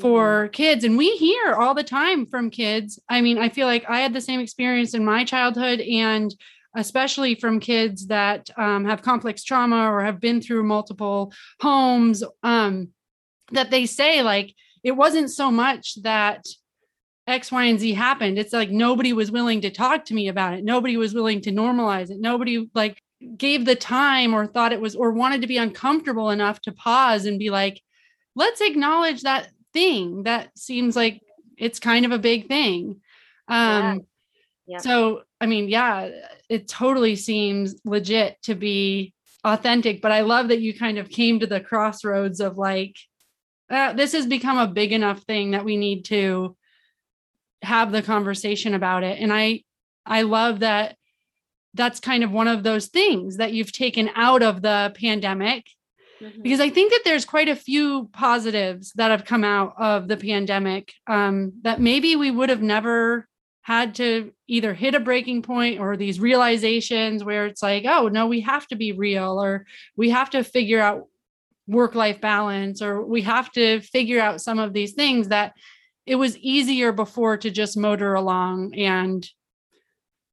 for 0.00 0.44
mm-hmm. 0.44 0.52
kids 0.52 0.84
and 0.84 0.96
we 0.96 1.16
hear 1.16 1.54
all 1.54 1.74
the 1.74 1.84
time 1.84 2.26
from 2.26 2.50
kids. 2.50 3.00
I 3.08 3.20
mean 3.20 3.38
i 3.38 3.48
feel 3.48 3.66
like 3.66 3.84
i 3.88 4.00
had 4.00 4.12
the 4.12 4.20
same 4.20 4.40
experience 4.40 4.94
in 4.94 5.04
my 5.04 5.24
childhood 5.24 5.80
and 5.80 6.34
especially 6.76 7.34
from 7.34 7.58
kids 7.58 8.06
that 8.08 8.50
um, 8.58 8.84
have 8.84 9.02
complex 9.02 9.42
trauma 9.42 9.90
or 9.90 10.04
have 10.04 10.20
been 10.20 10.42
through 10.42 10.62
multiple 10.62 11.32
homes 11.60 12.22
um, 12.42 12.88
that 13.52 13.70
they 13.70 13.86
say 13.86 14.22
like 14.22 14.54
it 14.84 14.92
wasn't 14.92 15.30
so 15.30 15.50
much 15.50 16.00
that 16.02 16.44
x 17.26 17.50
y 17.50 17.64
and 17.64 17.80
z 17.80 17.92
happened. 17.92 18.38
It's 18.38 18.52
like 18.52 18.70
nobody 18.70 19.12
was 19.12 19.32
willing 19.32 19.60
to 19.62 19.70
talk 19.70 20.04
to 20.06 20.14
me 20.14 20.28
about 20.28 20.54
it. 20.54 20.64
Nobody 20.64 20.96
was 20.96 21.14
willing 21.14 21.40
to 21.42 21.50
normalize 21.50 22.10
it. 22.10 22.20
Nobody 22.20 22.70
like 22.74 23.02
gave 23.36 23.64
the 23.64 23.74
time 23.74 24.34
or 24.34 24.46
thought 24.46 24.72
it 24.72 24.80
was 24.80 24.94
or 24.94 25.10
wanted 25.10 25.40
to 25.40 25.46
be 25.46 25.56
uncomfortable 25.56 26.30
enough 26.30 26.60
to 26.60 26.72
pause 26.72 27.24
and 27.24 27.38
be 27.38 27.50
like 27.50 27.82
let's 28.34 28.60
acknowledge 28.60 29.22
that 29.22 29.48
thing 29.76 30.22
that 30.22 30.48
seems 30.56 30.96
like 30.96 31.20
it's 31.58 31.78
kind 31.78 32.06
of 32.06 32.12
a 32.12 32.18
big 32.18 32.48
thing 32.48 32.98
um 33.48 33.82
yeah. 33.84 33.98
Yeah. 34.66 34.78
so 34.78 35.22
i 35.38 35.44
mean 35.44 35.68
yeah 35.68 36.08
it 36.48 36.66
totally 36.66 37.14
seems 37.14 37.74
legit 37.84 38.40
to 38.44 38.54
be 38.54 39.12
authentic 39.44 40.00
but 40.00 40.12
i 40.12 40.22
love 40.22 40.48
that 40.48 40.62
you 40.62 40.72
kind 40.72 40.96
of 40.96 41.10
came 41.10 41.40
to 41.40 41.46
the 41.46 41.60
crossroads 41.60 42.40
of 42.40 42.56
like 42.56 42.96
uh, 43.68 43.92
this 43.92 44.12
has 44.12 44.26
become 44.26 44.56
a 44.56 44.66
big 44.66 44.92
enough 44.92 45.20
thing 45.24 45.50
that 45.50 45.64
we 45.64 45.76
need 45.76 46.06
to 46.06 46.56
have 47.60 47.92
the 47.92 48.00
conversation 48.00 48.72
about 48.72 49.04
it 49.04 49.18
and 49.20 49.30
i 49.30 49.62
i 50.06 50.22
love 50.22 50.60
that 50.60 50.96
that's 51.74 52.00
kind 52.00 52.24
of 52.24 52.32
one 52.32 52.48
of 52.48 52.62
those 52.62 52.86
things 52.86 53.36
that 53.36 53.52
you've 53.52 53.72
taken 53.72 54.08
out 54.14 54.42
of 54.42 54.62
the 54.62 54.94
pandemic 54.98 55.66
mm-hmm. 56.20 56.42
because 56.42 56.60
I 56.60 56.70
think 56.70 56.92
that 56.92 57.02
there's 57.04 57.24
quite 57.24 57.48
a 57.48 57.56
few 57.56 58.08
positives 58.12 58.92
that 58.96 59.10
have 59.10 59.24
come 59.24 59.44
out 59.44 59.74
of 59.78 60.08
the 60.08 60.16
pandemic 60.16 60.92
um, 61.06 61.52
that 61.62 61.80
maybe 61.80 62.16
we 62.16 62.30
would 62.30 62.48
have 62.48 62.62
never 62.62 63.28
had 63.62 63.96
to 63.96 64.32
either 64.46 64.74
hit 64.74 64.94
a 64.94 65.00
breaking 65.00 65.42
point 65.42 65.80
or 65.80 65.96
these 65.96 66.20
realizations 66.20 67.24
where 67.24 67.46
it's 67.46 67.62
like, 67.62 67.84
oh, 67.84 68.06
no, 68.06 68.26
we 68.26 68.40
have 68.40 68.66
to 68.68 68.76
be 68.76 68.92
real 68.92 69.42
or 69.42 69.66
we 69.96 70.10
have 70.10 70.30
to 70.30 70.44
figure 70.44 70.80
out 70.80 71.06
work 71.66 71.96
life 71.96 72.20
balance 72.20 72.80
or 72.80 73.04
we 73.04 73.22
have 73.22 73.50
to 73.50 73.80
figure 73.80 74.20
out 74.20 74.40
some 74.40 74.60
of 74.60 74.72
these 74.72 74.92
things 74.92 75.28
that 75.28 75.52
it 76.06 76.14
was 76.14 76.38
easier 76.38 76.92
before 76.92 77.36
to 77.36 77.50
just 77.50 77.76
motor 77.76 78.14
along 78.14 78.72
and 78.76 79.28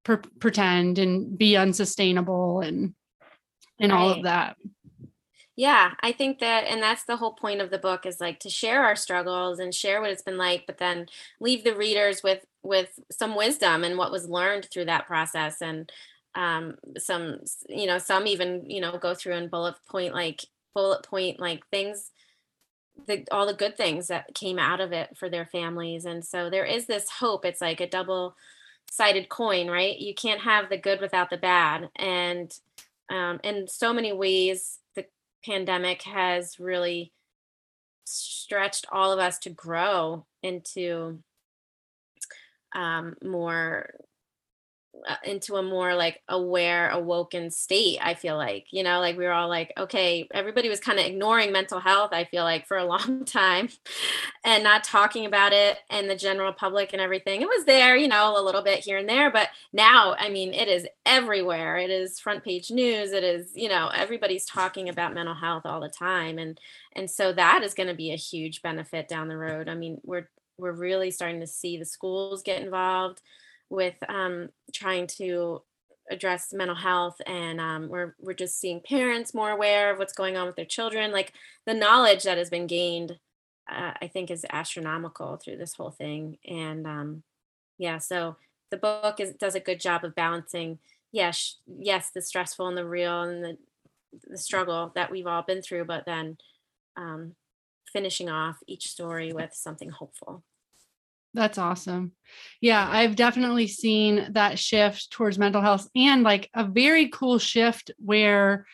per- 0.04 0.22
pretend 0.39 1.00
and 1.00 1.36
be 1.38 1.58
unsustainable 1.58 2.62
and 2.62 2.93
and 3.80 3.91
right. 3.91 3.98
all 3.98 4.12
of 4.12 4.24
that 4.24 4.56
yeah 5.56 5.92
i 6.02 6.12
think 6.12 6.39
that 6.39 6.66
and 6.66 6.82
that's 6.82 7.04
the 7.04 7.18
whole 7.18 7.34
point 7.34 7.62
of 7.62 7.70
the 7.70 7.78
book 7.78 8.06
is 8.06 8.20
like 8.20 8.39
to 8.39 8.50
share 8.50 8.84
our 8.84 8.96
struggles 8.96 9.60
and 9.60 9.74
share 9.74 10.02
what 10.02 10.10
it's 10.10 10.22
been 10.24 10.38
like 10.38 10.63
but 10.66 10.78
then 10.78 11.06
leave 11.39 11.63
the 11.63 11.76
readers 11.76 12.24
with 12.24 12.46
with 12.63 13.00
some 13.12 13.36
wisdom 13.36 13.84
and 13.84 13.98
what 13.98 14.12
was 14.12 14.30
learned 14.30 14.68
through 14.72 14.86
that 14.86 15.06
process 15.06 15.62
and 15.62 15.92
um 16.36 16.76
some 16.98 17.38
you 17.70 17.86
know 17.86 18.00
some 18.00 18.26
even 18.26 18.68
you 18.70 18.82
know 18.82 18.98
go 18.98 19.13
through 19.13 19.36
and 19.36 19.52
bullet 19.52 19.76
point 19.88 20.13
like 20.13 20.42
bullet 20.74 21.04
point 21.04 21.39
like 21.39 21.63
things 21.70 22.10
the 23.08 23.26
all 23.32 23.46
the 23.46 23.54
good 23.54 23.76
things 23.76 24.08
that 24.08 24.34
came 24.36 24.60
out 24.60 24.80
of 24.80 24.92
it 24.92 25.16
for 25.18 25.30
their 25.30 25.46
families 25.46 26.06
and 26.06 26.24
so 26.26 26.50
there 26.50 26.66
is 26.66 26.86
this 26.86 27.10
hope 27.10 27.46
it's 27.46 27.62
like 27.62 27.82
a 27.82 27.89
double 27.89 28.36
sided 28.92 29.30
coin 29.30 29.70
right? 29.70 29.98
You 30.00 30.13
can't 30.13 30.42
have 30.42 30.70
the 30.70 30.78
good 30.78 31.02
without 31.02 31.30
the 31.30 31.38
bad 31.38 31.89
and 31.96 32.52
um, 33.10 33.39
in 33.44 33.68
so 33.68 33.92
many 33.94 34.13
ways 34.13 34.80
pandemic 35.45 36.03
has 36.03 36.60
really 36.60 37.12
stretched 38.06 38.86
all 38.91 39.12
of 39.12 39.19
us 39.19 39.39
to 39.39 39.49
grow 39.49 40.25
into 40.41 41.19
um, 42.75 43.15
more 43.23 43.89
Uh, 45.10 45.15
into 45.25 45.56
a 45.56 45.63
more 45.63 45.95
like 45.95 46.21
aware 46.29 46.89
awoken 46.91 47.49
state 47.49 47.97
i 48.03 48.13
feel 48.13 48.38
like 48.38 48.67
you 48.69 48.84
know 48.84 48.99
like 48.99 49.17
we 49.17 49.25
were 49.25 49.32
all 49.32 49.49
like 49.49 49.73
okay 49.75 50.27
everybody 50.34 50.69
was 50.69 50.79
kind 50.79 50.99
of 50.99 51.06
ignoring 51.06 51.51
mental 51.51 51.79
health 51.79 52.12
i 52.13 52.23
feel 52.23 52.43
like 52.43 52.67
for 52.67 52.77
a 52.77 52.86
long 52.93 53.25
time 53.25 53.67
and 54.45 54.63
not 54.63 54.84
talking 54.84 55.25
about 55.25 55.51
it 55.51 55.79
and 55.89 56.10
the 56.10 56.15
general 56.15 56.53
public 56.53 56.93
and 56.93 57.01
everything. 57.01 57.41
It 57.41 57.47
was 57.47 57.65
there 57.65 57.95
you 57.95 58.08
know 58.08 58.39
a 58.39 58.43
little 58.43 58.62
bit 58.62 58.79
here 58.79 58.97
and 58.97 59.10
there 59.10 59.32
but 59.32 59.49
now 59.71 60.15
i 60.19 60.29
mean 60.29 60.53
it 60.53 60.67
is 60.67 60.88
everywhere. 61.06 61.77
It 61.77 61.89
is 61.89 62.19
front 62.19 62.43
page 62.43 62.69
news. 62.71 63.12
It 63.12 63.23
is 63.23 63.51
you 63.56 63.69
know 63.69 63.89
everybody's 63.93 64.45
talking 64.45 64.89
about 64.89 65.13
mental 65.13 65.36
health 65.36 65.65
all 65.65 65.82
the 65.82 65.89
time 65.89 66.38
and 66.38 66.60
and 66.95 67.10
so 67.10 67.34
that 67.34 67.63
is 67.63 67.73
going 67.73 67.89
to 67.89 67.95
be 67.95 68.12
a 68.12 68.17
huge 68.17 68.62
benefit 68.62 69.08
down 69.08 69.27
the 69.27 69.38
road. 69.38 69.69
I 69.69 69.75
mean 69.75 69.99
we're 70.03 70.29
we're 70.58 70.71
really 70.71 71.10
starting 71.10 71.39
to 71.39 71.47
see 71.47 71.77
the 71.77 71.86
schools 71.86 72.43
get 72.43 72.62
involved 72.62 73.21
with 73.69 73.95
um, 74.10 74.49
trying 74.73 75.08
to 75.08 75.62
address 76.12 76.52
mental 76.52 76.76
health 76.76 77.15
and 77.26 77.62
um, 77.62 77.88
we're 77.88 78.13
we're 78.19 78.34
just 78.34 78.60
seeing 78.60 78.82
parents 78.82 79.34
more 79.34 79.52
aware 79.52 79.91
of 79.91 79.97
what's 79.97 80.13
going 80.13 80.36
on 80.36 80.45
with 80.45 80.56
their 80.56 80.65
children. 80.65 81.12
Like 81.12 81.34
the 81.65 81.73
knowledge 81.73 82.23
that 82.23 82.38
has 82.38 82.49
been 82.49 82.67
gained 82.67 83.17
uh, 83.71 83.93
i 84.02 84.08
think 84.08 84.30
is 84.30 84.45
astronomical 84.52 85.38
through 85.38 85.58
this 85.58 85.73
whole 85.73 85.91
thing. 85.91 86.38
And 86.45 86.86
um, 86.86 87.23
yeah 87.78 87.97
so 87.97 88.36
the 88.71 88.78
book 88.78 89.19
is 89.19 89.34
does 89.34 89.56
a 89.56 89.60
good 89.60 89.80
job 89.80 90.04
of 90.04 90.15
balancing 90.15 90.80
yes 91.12 91.58
yes 91.67 92.10
the 92.10 92.21
stressful 92.21 92.67
and 92.67 92.78
the 92.78 92.86
real 92.86 93.21
and 93.23 93.43
the 93.43 93.58
the 94.28 94.38
struggle 94.38 94.91
that 94.95 95.12
we've 95.12 95.28
all 95.28 95.41
been 95.41 95.62
through 95.62 95.86
but 95.86 96.06
then 96.06 96.38
um, 96.97 97.34
finishing 97.91 98.30
off 98.30 98.58
each 98.67 98.88
story 98.88 99.34
with 99.34 99.54
something 99.54 99.89
hopeful 99.89 100.43
that's 101.34 101.58
awesome. 101.58 102.12
Yeah, 102.62 102.88
I've 102.89 103.15
definitely 103.15 103.67
seen 103.67 104.30
that 104.32 104.60
shift 104.60 105.12
towards 105.12 105.39
mental 105.39 105.62
health 105.62 105.88
and 105.96 106.24
like 106.24 106.50
a 106.54 106.63
very 106.63 107.10
cool 107.10 107.39
shift 107.39 107.91
where 107.98 108.65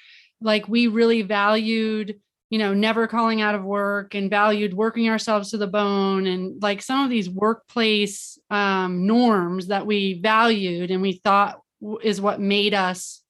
like 0.42 0.68
we 0.68 0.88
really 0.88 1.22
valued, 1.22 2.20
you 2.50 2.60
know, 2.60 2.74
never 2.74 3.08
calling 3.08 3.42
out 3.42 3.56
of 3.56 3.64
work 3.64 4.16
and 4.16 4.30
valued 4.30 4.74
working 4.74 5.10
ourselves 5.10 5.52
to 5.52 5.58
the 5.58 5.68
bone 5.68 6.28
and 6.28 6.62
like 6.62 6.82
some 6.82 7.04
of 7.04 7.10
these 7.10 7.30
workplace 7.30 8.38
um, 8.50 9.06
norms 9.08 9.68
that 9.68 9.86
we 9.86 10.20
valued 10.22 10.92
and 10.92 11.02
we 11.02 11.14
thought 11.14 11.62
is 12.04 12.22
what 12.22 12.40
made 12.40 12.74
us 12.74 13.22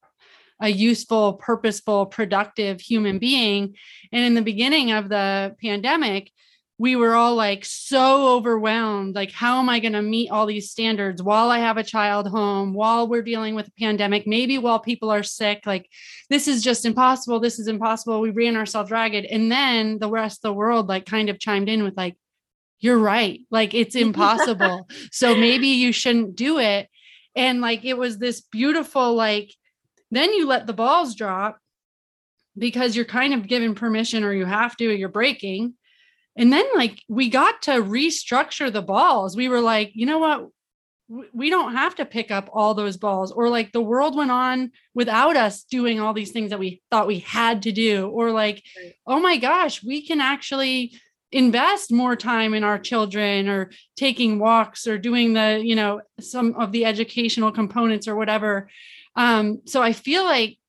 a 0.62 0.70
useful, 0.70 1.34
purposeful, 1.34 2.06
productive 2.06 2.82
human 2.82 3.18
being. 3.18 3.76
And 4.12 4.26
in 4.26 4.34
the 4.34 4.42
beginning 4.42 4.92
of 4.92 5.08
the 5.08 5.56
pandemic, 5.62 6.32
we 6.80 6.96
were 6.96 7.14
all 7.14 7.36
like 7.36 7.64
so 7.66 8.36
overwhelmed 8.36 9.14
like 9.14 9.32
how 9.32 9.60
am 9.60 9.70
i 9.70 9.80
going 9.80 9.94
to 9.94 10.02
meet 10.02 10.32
all 10.32 10.46
these 10.46 10.72
standards 10.72 11.22
while 11.22 11.52
i 11.52 11.60
have 11.60 11.78
a 11.78 11.84
child 11.84 12.28
home 12.28 12.74
while 12.74 13.08
we're 13.08 13.22
dealing 13.22 13.54
with 13.54 13.68
a 13.68 13.80
pandemic 13.80 14.26
maybe 14.26 14.58
while 14.58 14.80
people 14.80 15.12
are 15.12 15.24
sick 15.24 15.62
like 15.66 15.90
this 16.30 16.48
is 16.48 16.64
just 16.64 16.86
impossible 16.86 17.40
this 17.40 17.60
is 17.60 17.68
impossible 17.68 18.20
we 18.20 18.30
ran 18.32 18.56
ourselves 18.56 18.92
ragged. 18.92 19.26
And 19.26 19.52
then 19.52 20.00
the 20.00 20.10
rest 20.10 20.40
of 20.40 20.50
the 20.50 20.54
world 20.54 20.88
like 20.88 21.06
kind 21.06 21.30
of 21.30 21.40
chimed 21.40 21.70
in 21.70 21.84
with 21.84 21.98
like 21.98 22.16
you're 22.80 22.98
right 22.98 23.42
like 23.50 23.74
it's 23.74 23.96
impossible 24.08 24.88
so 25.12 25.36
maybe 25.36 25.68
you 25.68 25.92
shouldn't 25.92 26.36
do 26.36 26.60
it. 26.60 26.88
And 27.36 27.62
like 27.62 27.86
it 27.86 27.98
was 27.98 28.18
this 28.18 28.42
beautiful 28.42 29.14
like 29.14 29.54
then 30.12 30.34
you 30.34 30.48
let 30.48 30.66
the 30.66 30.74
balls 30.74 31.16
drop 31.16 31.60
because 32.58 32.96
you're 32.96 33.06
kind 33.06 33.34
of 33.34 33.48
given 33.48 33.76
permission 33.76 34.24
or 34.24 34.34
you 34.34 34.46
have 34.46 34.76
to 34.78 34.88
or 34.88 34.94
you're 34.94 35.10
breaking 35.10 35.76
and 36.38 36.52
then 36.54 36.66
like 36.76 37.02
we 37.08 37.30
got 37.30 37.64
to 37.64 37.72
restructure 37.72 38.72
the 38.72 38.82
balls. 38.82 39.36
We 39.36 39.50
were 39.50 39.62
like 39.62 39.92
you 39.94 40.06
know 40.06 40.20
what? 40.20 40.50
We 41.34 41.50
don't 41.50 41.74
have 41.74 41.96
to 41.96 42.06
pick 42.06 42.30
up 42.30 42.50
all 42.54 42.76
those 42.76 42.98
balls. 42.98 43.32
Or 43.32 43.50
like 43.50 43.72
the 43.72 43.82
world 43.82 44.16
went 44.16 44.30
on 44.30 44.72
without 44.94 45.36
us 45.36 45.64
doing 45.64 46.00
all 46.00 46.14
these 46.14 46.32
things 46.32 46.52
that 46.52 46.60
we 46.60 46.84
thought 46.92 47.08
we 47.08 47.20
had 47.20 47.64
to 47.64 47.72
do. 47.72 48.08
Or 48.08 48.32
like 48.32 48.64
right. 48.82 48.94
oh 49.08 49.20
my 49.20 49.38
gosh 49.38 49.84
we 49.84 50.06
can 50.06 50.22
actually 50.22 50.94
invest 51.32 51.92
more 51.92 52.16
time 52.16 52.56
in 52.56 52.64
our 52.64 52.80
children 52.80 53.48
or 53.48 53.70
taking 53.96 54.40
walks 54.40 54.88
or 54.88 54.98
doing 54.98 55.34
the 55.34 55.62
you 55.64 55.76
know 55.76 56.02
some 56.20 56.56
of 56.56 56.72
the 56.72 56.86
educational 56.86 57.52
components 57.52 58.08
or 58.08 58.16
whatever. 58.16 58.70
Um 59.16 59.62
so 59.66 59.82
i 59.82 59.94
feel 59.94 60.24
like 60.24 60.60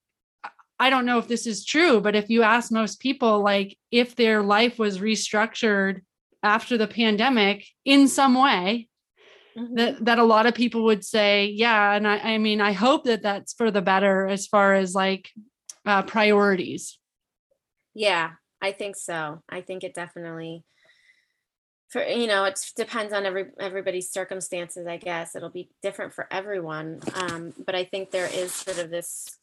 I 0.80 0.88
don't 0.88 1.04
know 1.04 1.18
if 1.18 1.28
this 1.28 1.46
is 1.46 1.66
true, 1.66 2.00
but 2.00 2.16
if 2.16 2.30
you 2.30 2.42
ask 2.42 2.72
most 2.72 3.00
people, 3.00 3.42
like 3.42 3.76
if 3.90 4.16
their 4.16 4.42
life 4.42 4.78
was 4.78 4.98
restructured 4.98 6.00
after 6.42 6.78
the 6.78 6.88
pandemic 6.88 7.66
in 7.84 8.08
some 8.08 8.34
way, 8.34 8.88
mm-hmm. 9.56 9.74
that 9.74 10.04
that 10.06 10.18
a 10.18 10.24
lot 10.24 10.46
of 10.46 10.54
people 10.54 10.84
would 10.84 11.04
say, 11.04 11.44
yeah. 11.44 11.92
And 11.92 12.08
I, 12.08 12.18
I 12.18 12.38
mean, 12.38 12.62
I 12.62 12.72
hope 12.72 13.04
that 13.04 13.22
that's 13.22 13.52
for 13.52 13.70
the 13.70 13.82
better 13.82 14.26
as 14.26 14.46
far 14.46 14.72
as 14.72 14.94
like 14.94 15.28
uh, 15.84 16.02
priorities. 16.02 16.98
Yeah, 17.92 18.30
I 18.62 18.72
think 18.72 18.96
so. 18.96 19.42
I 19.50 19.60
think 19.60 19.84
it 19.84 19.92
definitely 19.92 20.64
for 21.90 22.02
you 22.02 22.26
know 22.26 22.44
it 22.44 22.58
depends 22.76 23.12
on 23.12 23.26
every 23.26 23.46
everybody's 23.58 24.10
circumstances 24.10 24.86
i 24.86 24.96
guess 24.96 25.34
it'll 25.34 25.50
be 25.50 25.68
different 25.82 26.14
for 26.14 26.28
everyone 26.30 27.00
um, 27.14 27.52
but 27.66 27.74
i 27.74 27.82
think 27.82 28.12
there 28.12 28.30
is 28.32 28.54
sort 28.54 28.78
of 28.78 28.90
this 28.90 29.38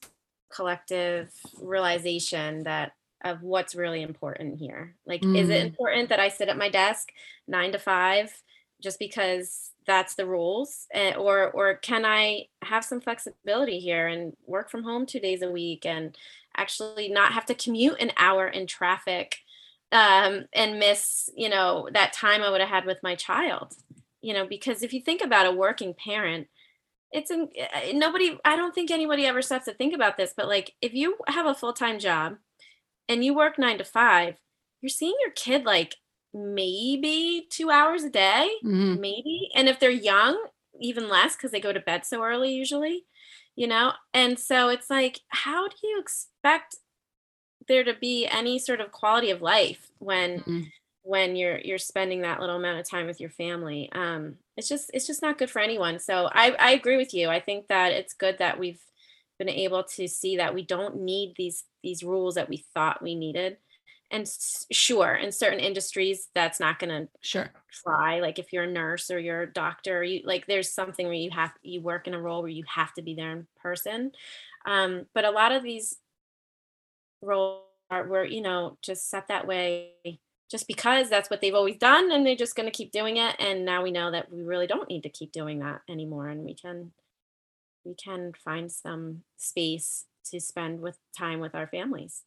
collective 0.49 1.31
realization 1.61 2.63
that 2.63 2.93
of 3.23 3.41
what's 3.41 3.75
really 3.75 4.01
important 4.01 4.59
here. 4.59 4.95
Like, 5.05 5.21
mm. 5.21 5.37
is 5.37 5.49
it 5.49 5.63
mm. 5.63 5.65
important 5.65 6.09
that 6.09 6.19
I 6.19 6.29
sit 6.29 6.49
at 6.49 6.57
my 6.57 6.69
desk 6.69 7.09
nine 7.47 7.71
to 7.71 7.79
five 7.79 8.31
just 8.81 8.99
because 8.99 9.71
that's 9.87 10.15
the 10.15 10.25
rules, 10.25 10.87
or 11.17 11.49
or 11.51 11.75
can 11.75 12.05
I 12.05 12.47
have 12.61 12.83
some 12.83 13.01
flexibility 13.01 13.79
here 13.79 14.07
and 14.07 14.35
work 14.45 14.69
from 14.69 14.83
home 14.83 15.05
two 15.05 15.19
days 15.19 15.41
a 15.41 15.49
week 15.49 15.85
and 15.85 16.15
actually 16.55 17.07
not 17.07 17.33
have 17.33 17.45
to 17.45 17.55
commute 17.55 17.99
an 17.99 18.11
hour 18.17 18.47
in 18.47 18.67
traffic 18.67 19.37
um, 19.91 20.45
and 20.53 20.79
miss 20.79 21.29
you 21.35 21.49
know 21.49 21.87
that 21.93 22.13
time 22.13 22.43
I 22.43 22.49
would 22.49 22.61
have 22.61 22.69
had 22.69 22.85
with 22.85 23.01
my 23.01 23.15
child. 23.15 23.75
You 24.21 24.33
know, 24.33 24.45
because 24.45 24.83
if 24.83 24.93
you 24.93 25.01
think 25.01 25.21
about 25.21 25.45
a 25.45 25.51
working 25.51 25.93
parent, 25.93 26.47
it's 27.11 27.31
in, 27.31 27.49
eh, 27.55 27.91
nobody 27.93 28.37
i 28.45 28.55
don't 28.55 28.75
think 28.75 28.91
anybody 28.91 29.25
ever 29.25 29.41
stops 29.41 29.65
to 29.65 29.73
think 29.73 29.93
about 29.93 30.17
this 30.17 30.33
but 30.35 30.47
like 30.47 30.73
if 30.81 30.93
you 30.93 31.17
have 31.27 31.45
a 31.45 31.55
full-time 31.55 31.99
job 31.99 32.35
and 33.07 33.23
you 33.23 33.33
work 33.33 33.57
nine 33.57 33.77
to 33.77 33.83
five 33.83 34.35
you're 34.81 34.89
seeing 34.89 35.15
your 35.21 35.31
kid 35.31 35.65
like 35.65 35.95
maybe 36.33 37.47
two 37.49 37.71
hours 37.71 38.03
a 38.03 38.09
day 38.09 38.49
mm-hmm. 38.63 38.99
maybe 38.99 39.49
and 39.55 39.67
if 39.67 39.79
they're 39.79 39.89
young 39.89 40.37
even 40.79 41.09
less 41.09 41.35
because 41.35 41.51
they 41.51 41.59
go 41.59 41.73
to 41.73 41.79
bed 41.79 42.05
so 42.05 42.23
early 42.23 42.51
usually 42.51 43.05
you 43.55 43.67
know 43.67 43.93
and 44.13 44.37
so 44.37 44.69
it's 44.69 44.89
like 44.89 45.21
how 45.29 45.67
do 45.67 45.75
you 45.83 45.99
expect 45.99 46.75
there 47.67 47.83
to 47.83 47.93
be 47.93 48.27
any 48.27 48.59
sort 48.59 48.79
of 48.79 48.91
quality 48.91 49.31
of 49.31 49.41
life 49.41 49.89
when 49.99 50.39
mm-hmm 50.39 50.61
when 51.07 51.37
you're 51.37 51.59
you're 51.59 51.77
spending 51.77 52.21
that 52.21 52.41
little 52.41 52.57
amount 52.57 52.77
of 52.79 52.89
time 52.89 53.07
with 53.07 53.21
your 53.21 53.29
family 53.29 53.89
um 53.93 54.35
it's 54.57 54.67
just 54.67 54.91
it's 54.93 55.07
just 55.07 55.21
not 55.21 55.37
good 55.37 55.49
for 55.49 55.59
anyone. 55.59 55.99
So 55.99 56.29
i 56.33 56.51
i 56.59 56.71
agree 56.71 56.97
with 56.97 57.13
you. 57.13 57.29
I 57.29 57.39
think 57.39 57.67
that 57.67 57.93
it's 57.93 58.13
good 58.13 58.39
that 58.39 58.59
we've 58.59 58.81
been 59.39 59.49
able 59.49 59.83
to 59.83 60.07
see 60.07 60.37
that 60.37 60.53
we 60.53 60.63
don't 60.63 61.01
need 61.01 61.33
these 61.37 61.63
these 61.81 62.03
rules 62.03 62.35
that 62.35 62.49
we 62.49 62.65
thought 62.73 63.01
we 63.01 63.15
needed. 63.15 63.57
And 64.11 64.29
sure 64.71 65.15
in 65.15 65.31
certain 65.31 65.59
industries 65.59 66.27
that's 66.35 66.59
not 66.59 66.79
going 66.79 66.89
to 66.89 67.09
sure. 67.21 67.51
fly. 67.83 68.19
Like 68.21 68.39
if 68.39 68.51
you're 68.51 68.63
a 68.63 68.71
nurse 68.71 69.11
or 69.11 69.19
you're 69.19 69.43
a 69.43 69.53
doctor 69.53 70.03
you 70.03 70.21
like 70.25 70.45
there's 70.45 70.71
something 70.71 71.05
where 71.05 71.15
you 71.15 71.31
have 71.31 71.53
you 71.61 71.81
work 71.81 72.07
in 72.07 72.15
a 72.15 72.21
role 72.21 72.41
where 72.41 72.51
you 72.51 72.63
have 72.67 72.93
to 72.95 73.01
be 73.01 73.15
there 73.15 73.31
in 73.31 73.47
person. 73.61 74.11
Um 74.65 75.05
but 75.13 75.23
a 75.23 75.31
lot 75.31 75.53
of 75.53 75.63
these 75.63 75.95
roles 77.21 77.63
are 77.89 78.05
where 78.05 78.25
you 78.25 78.41
know 78.41 78.77
just 78.81 79.09
set 79.09 79.29
that 79.29 79.47
way 79.47 79.93
just 80.49 80.67
because 80.67 81.09
that's 81.09 81.29
what 81.29 81.41
they've 81.41 81.55
always 81.55 81.77
done 81.77 82.11
and 82.11 82.25
they're 82.25 82.35
just 82.35 82.55
going 82.55 82.69
to 82.69 82.77
keep 82.77 82.91
doing 82.91 83.17
it 83.17 83.35
and 83.39 83.65
now 83.65 83.83
we 83.83 83.91
know 83.91 84.11
that 84.11 84.31
we 84.31 84.41
really 84.41 84.67
don't 84.67 84.89
need 84.89 85.03
to 85.03 85.09
keep 85.09 85.31
doing 85.31 85.59
that 85.59 85.81
anymore 85.89 86.27
and 86.27 86.43
we 86.43 86.53
can 86.53 86.91
we 87.85 87.93
can 87.93 88.33
find 88.33 88.71
some 88.71 89.23
space 89.37 90.05
to 90.25 90.39
spend 90.39 90.79
with 90.81 90.97
time 91.17 91.39
with 91.39 91.55
our 91.55 91.67
families 91.67 92.23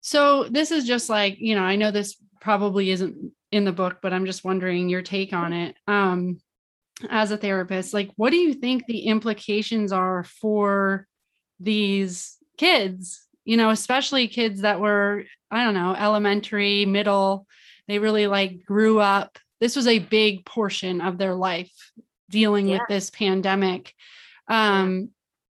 So 0.00 0.44
this 0.44 0.70
is 0.70 0.86
just 0.86 1.08
like, 1.10 1.36
you 1.38 1.54
know, 1.54 1.62
I 1.62 1.76
know 1.76 1.90
this 1.90 2.16
probably 2.40 2.90
isn't 2.90 3.32
in 3.52 3.64
the 3.64 3.72
book, 3.72 3.98
but 4.02 4.12
I'm 4.12 4.26
just 4.26 4.44
wondering 4.44 4.88
your 4.88 5.02
take 5.02 5.32
on 5.32 5.52
it. 5.52 5.76
Um, 5.86 6.40
as 7.08 7.30
a 7.30 7.36
therapist, 7.36 7.94
like 7.94 8.10
what 8.16 8.30
do 8.30 8.36
you 8.36 8.54
think 8.54 8.86
the 8.86 9.00
implications 9.06 9.92
are 9.92 10.24
for 10.24 11.06
these 11.58 12.36
kids? 12.58 13.26
You 13.44 13.56
know, 13.56 13.70
especially 13.70 14.28
kids 14.28 14.60
that 14.62 14.80
were, 14.80 15.24
I 15.50 15.64
don't 15.64 15.74
know, 15.74 15.94
elementary, 15.94 16.84
middle, 16.86 17.46
they 17.88 17.98
really 17.98 18.26
like 18.26 18.64
grew 18.64 19.00
up. 19.00 19.38
This 19.60 19.76
was 19.76 19.86
a 19.86 19.98
big 19.98 20.44
portion 20.44 21.00
of 21.00 21.18
their 21.18 21.34
life 21.34 21.72
dealing 22.30 22.68
yeah. 22.68 22.78
with 22.78 22.88
this 22.88 23.10
pandemic. 23.10 23.94
Um, 24.48 25.10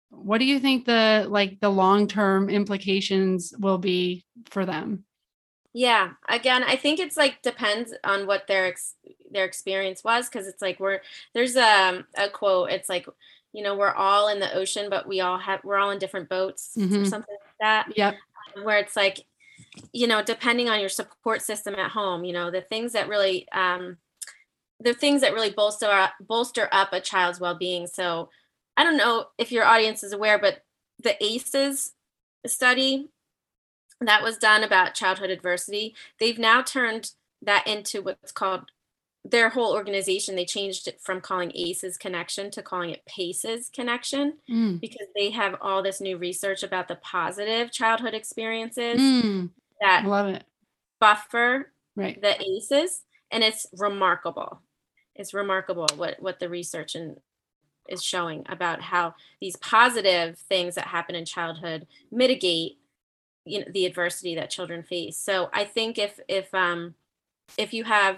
what 0.09 0.39
do 0.39 0.45
you 0.45 0.59
think 0.59 0.85
the 0.85 1.27
like 1.29 1.59
the 1.59 1.69
long-term 1.69 2.49
implications 2.49 3.53
will 3.59 3.77
be 3.77 4.25
for 4.49 4.65
them? 4.65 5.03
Yeah, 5.73 6.11
again, 6.27 6.63
I 6.63 6.77
think 6.77 6.99
it's 6.99 7.15
like 7.15 7.41
depends 7.41 7.93
on 8.03 8.25
what 8.25 8.47
their 8.47 8.65
ex- 8.65 8.95
their 9.29 9.45
experience 9.45 10.03
was 10.03 10.27
because 10.27 10.47
it's 10.47 10.61
like 10.61 10.79
we're 10.79 11.01
there's 11.33 11.55
a 11.55 11.89
um, 11.89 12.05
a 12.17 12.29
quote. 12.29 12.71
It's 12.71 12.89
like 12.89 13.05
you 13.53 13.63
know 13.63 13.75
we're 13.75 13.93
all 13.93 14.29
in 14.29 14.39
the 14.39 14.53
ocean, 14.53 14.89
but 14.89 15.07
we 15.07 15.21
all 15.21 15.37
have 15.37 15.63
we're 15.63 15.77
all 15.77 15.91
in 15.91 15.99
different 15.99 16.27
boats 16.27 16.71
mm-hmm. 16.77 17.03
or 17.03 17.05
something 17.05 17.35
that. 17.59 17.91
Yep. 17.95 18.15
Where 18.63 18.79
it's 18.79 18.95
like 18.95 19.25
you 19.93 20.07
know 20.07 20.23
depending 20.23 20.69
on 20.69 20.79
your 20.79 20.89
support 20.89 21.41
system 21.41 21.75
at 21.75 21.91
home, 21.91 22.23
you 22.23 22.33
know 22.33 22.51
the 22.51 22.61
things 22.61 22.93
that 22.93 23.07
really 23.07 23.47
um 23.51 23.97
the 24.79 24.93
things 24.93 25.21
that 25.21 25.33
really 25.33 25.51
bolster 25.51 26.09
bolster 26.21 26.69
up 26.71 26.93
a 26.93 26.99
child's 26.99 27.39
well 27.39 27.55
being. 27.55 27.87
So 27.87 28.29
I 28.77 28.83
don't 28.83 28.97
know 28.97 29.25
if 29.37 29.51
your 29.51 29.65
audience 29.65 30.03
is 30.03 30.13
aware, 30.13 30.39
but 30.39 30.63
the 31.03 31.21
ACEs 31.23 31.91
study 32.45 33.09
that 34.01 34.23
was 34.23 34.37
done 34.37 34.63
about 34.63 34.93
childhood 34.93 35.29
adversity, 35.29 35.93
they've 36.19 36.39
now 36.39 36.61
turned 36.61 37.11
that 37.41 37.67
into 37.67 38.01
what's 38.01 38.31
called 38.31 38.71
their 39.25 39.49
whole 39.49 39.73
organization. 39.73 40.35
They 40.35 40.45
changed 40.45 40.87
it 40.87 40.99
from 41.01 41.21
calling 41.21 41.51
ACEs 41.53 41.97
connection 41.97 42.51
to 42.51 42.61
calling 42.61 42.91
it 42.91 43.05
PACEs 43.05 43.69
connection 43.69 44.35
mm. 44.49 44.79
because 44.79 45.07
they 45.15 45.29
have 45.31 45.55
all 45.61 45.83
this 45.83 46.01
new 46.01 46.17
research 46.17 46.63
about 46.63 46.87
the 46.87 46.95
positive 46.95 47.71
childhood 47.71 48.13
experiences 48.13 48.99
mm. 48.99 49.49
that 49.81 50.05
love 50.05 50.27
it 50.27 50.43
buffer 50.99 51.71
right. 51.95 52.21
the 52.21 52.41
ACEs, 52.41 53.01
and 53.31 53.43
it's 53.43 53.65
remarkable. 53.77 54.61
It's 55.15 55.33
remarkable 55.33 55.87
what 55.95 56.21
what 56.21 56.39
the 56.39 56.49
research 56.49 56.95
and 56.95 57.17
is 57.87 58.03
showing 58.03 58.45
about 58.47 58.81
how 58.81 59.15
these 59.41 59.55
positive 59.57 60.37
things 60.37 60.75
that 60.75 60.85
happen 60.85 61.15
in 61.15 61.25
childhood 61.25 61.87
mitigate 62.11 62.77
you 63.45 63.59
know 63.59 63.65
the 63.73 63.85
adversity 63.85 64.35
that 64.35 64.51
children 64.51 64.83
face 64.83 65.17
so 65.17 65.49
i 65.53 65.63
think 65.63 65.97
if 65.97 66.19
if 66.27 66.53
um 66.53 66.93
if 67.57 67.73
you 67.73 67.83
have 67.83 68.17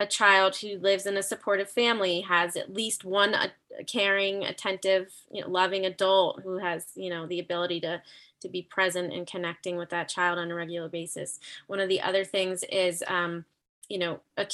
a 0.00 0.06
child 0.06 0.56
who 0.56 0.78
lives 0.78 1.06
in 1.06 1.16
a 1.16 1.22
supportive 1.22 1.70
family 1.70 2.20
has 2.20 2.56
at 2.56 2.72
least 2.72 3.04
one 3.04 3.34
a 3.34 3.50
caring 3.86 4.44
attentive 4.44 5.12
you 5.32 5.40
know, 5.40 5.48
loving 5.48 5.84
adult 5.86 6.42
who 6.42 6.58
has 6.58 6.86
you 6.94 7.10
know 7.10 7.26
the 7.26 7.40
ability 7.40 7.80
to 7.80 8.00
to 8.40 8.48
be 8.48 8.62
present 8.62 9.12
and 9.12 9.26
connecting 9.26 9.76
with 9.76 9.90
that 9.90 10.08
child 10.08 10.38
on 10.38 10.50
a 10.50 10.54
regular 10.54 10.88
basis. 10.88 11.40
One 11.66 11.80
of 11.80 11.88
the 11.88 12.00
other 12.00 12.24
things 12.24 12.64
is 12.70 13.02
um, 13.08 13.44
you 13.88 13.98
know 13.98 14.20
a, 14.36 14.46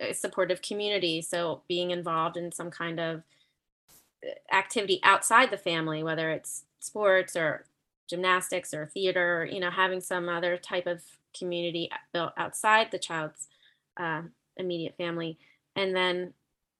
a 0.00 0.12
supportive 0.14 0.62
community. 0.62 1.20
So 1.22 1.62
being 1.68 1.90
involved 1.90 2.36
in 2.36 2.52
some 2.52 2.70
kind 2.70 2.98
of 2.98 3.22
activity 4.52 5.00
outside 5.02 5.50
the 5.50 5.58
family, 5.58 6.02
whether 6.02 6.30
it's 6.30 6.64
sports 6.80 7.36
or 7.36 7.64
gymnastics 8.08 8.72
or 8.72 8.86
theater, 8.86 9.48
you 9.50 9.60
know, 9.60 9.70
having 9.70 10.00
some 10.00 10.28
other 10.28 10.56
type 10.56 10.86
of 10.86 11.02
community 11.36 11.90
built 12.12 12.32
outside 12.36 12.90
the 12.90 12.98
child's 12.98 13.48
uh, 13.96 14.22
immediate 14.56 14.96
family, 14.96 15.38
and 15.74 15.94
then 15.94 16.32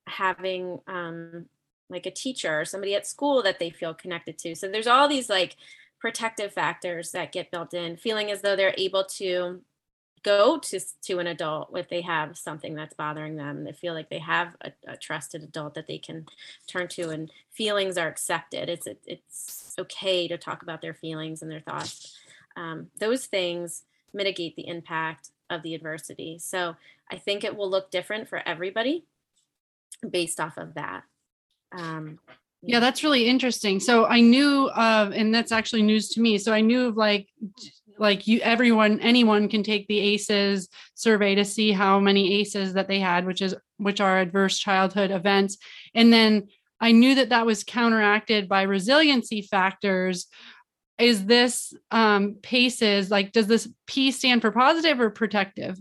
having 0.06 0.80
um, 0.86 1.46
like 1.88 2.06
a 2.06 2.10
teacher 2.10 2.60
or 2.60 2.64
somebody 2.64 2.94
at 2.94 3.06
school 3.06 3.42
that 3.42 3.58
they 3.58 3.70
feel 3.70 3.94
connected 3.94 4.38
to. 4.38 4.54
So 4.54 4.68
there's 4.68 4.86
all 4.86 5.08
these 5.08 5.28
like 5.28 5.56
protective 5.98 6.52
factors 6.52 7.12
that 7.12 7.32
get 7.32 7.50
built 7.50 7.74
in, 7.74 7.96
feeling 7.96 8.30
as 8.30 8.42
though 8.42 8.56
they're 8.56 8.74
able 8.76 9.04
to 9.04 9.62
go 10.22 10.58
to 10.58 10.80
to 11.02 11.18
an 11.20 11.28
adult 11.28 11.70
if 11.76 11.88
they 11.88 12.00
have 12.00 12.36
something 12.36 12.74
that's 12.74 12.94
bothering 12.94 13.36
them. 13.36 13.64
They 13.64 13.72
feel 13.72 13.94
like 13.94 14.10
they 14.10 14.18
have 14.18 14.56
a, 14.60 14.72
a 14.88 14.96
trusted 14.96 15.42
adult 15.42 15.74
that 15.74 15.86
they 15.86 15.98
can 15.98 16.26
turn 16.66 16.88
to 16.88 17.10
and 17.10 17.30
feelings 17.52 17.96
are 17.96 18.08
accepted. 18.08 18.68
It's 18.68 18.86
it, 18.86 19.00
it's 19.06 19.74
okay 19.78 20.26
to 20.26 20.36
talk 20.36 20.62
about 20.62 20.82
their 20.82 20.94
feelings 20.94 21.42
and 21.42 21.50
their 21.50 21.60
thoughts. 21.60 22.16
Um, 22.56 22.88
those 22.98 23.26
things 23.26 23.84
mitigate 24.12 24.56
the 24.56 24.66
impact 24.66 25.30
of 25.48 25.62
the 25.62 25.74
adversity. 25.74 26.38
So 26.40 26.74
i 27.10 27.16
think 27.16 27.44
it 27.44 27.56
will 27.56 27.70
look 27.70 27.90
different 27.90 28.28
for 28.28 28.40
everybody 28.46 29.06
based 30.08 30.40
off 30.40 30.56
of 30.56 30.74
that. 30.74 31.02
Um, 31.72 32.18
yeah 32.62 32.80
that's 32.80 33.04
really 33.04 33.26
interesting. 33.26 33.80
So 33.80 34.06
i 34.06 34.20
knew 34.20 34.68
of 34.70 35.12
and 35.12 35.34
that's 35.34 35.52
actually 35.52 35.82
news 35.82 36.08
to 36.10 36.20
me. 36.20 36.38
So 36.38 36.52
i 36.52 36.60
knew 36.60 36.86
of 36.86 36.96
like 36.96 37.28
like 37.98 38.26
you 38.26 38.40
everyone 38.40 39.00
anyone 39.00 39.48
can 39.48 39.62
take 39.62 39.86
the 39.88 39.98
aces 39.98 40.68
survey 40.94 41.34
to 41.34 41.44
see 41.44 41.72
how 41.72 41.98
many 41.98 42.40
aces 42.40 42.74
that 42.74 42.88
they 42.88 43.00
had 43.00 43.24
which 43.24 43.40
is 43.40 43.54
which 43.78 44.00
are 44.00 44.18
adverse 44.18 44.58
childhood 44.58 45.10
events. 45.10 45.58
And 45.94 46.12
then 46.12 46.48
i 46.80 46.92
knew 46.92 47.14
that 47.16 47.28
that 47.30 47.46
was 47.46 47.64
counteracted 47.64 48.48
by 48.48 48.62
resiliency 48.62 49.42
factors. 49.42 50.26
Is 50.98 51.26
this 51.26 51.74
um 51.90 52.36
paces 52.42 53.10
like 53.10 53.32
does 53.32 53.46
this 53.46 53.68
p 53.86 54.10
stand 54.10 54.40
for 54.40 54.50
positive 54.50 54.98
or 54.98 55.10
protective 55.10 55.78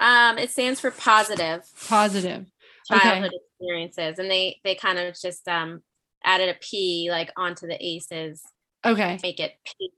um 0.00 0.38
it 0.38 0.50
stands 0.50 0.80
for 0.80 0.90
positive 0.90 1.62
positive 1.88 2.46
childhood 2.86 3.26
okay. 3.26 3.36
experiences 3.50 4.18
and 4.18 4.30
they 4.30 4.60
they 4.64 4.74
kind 4.74 4.98
of 4.98 5.14
just 5.20 5.46
um 5.48 5.82
added 6.24 6.48
a 6.48 6.58
p 6.60 7.08
like 7.10 7.30
onto 7.36 7.66
the 7.66 7.76
aces 7.84 8.42
okay 8.84 9.18
make 9.22 9.40
it 9.40 9.52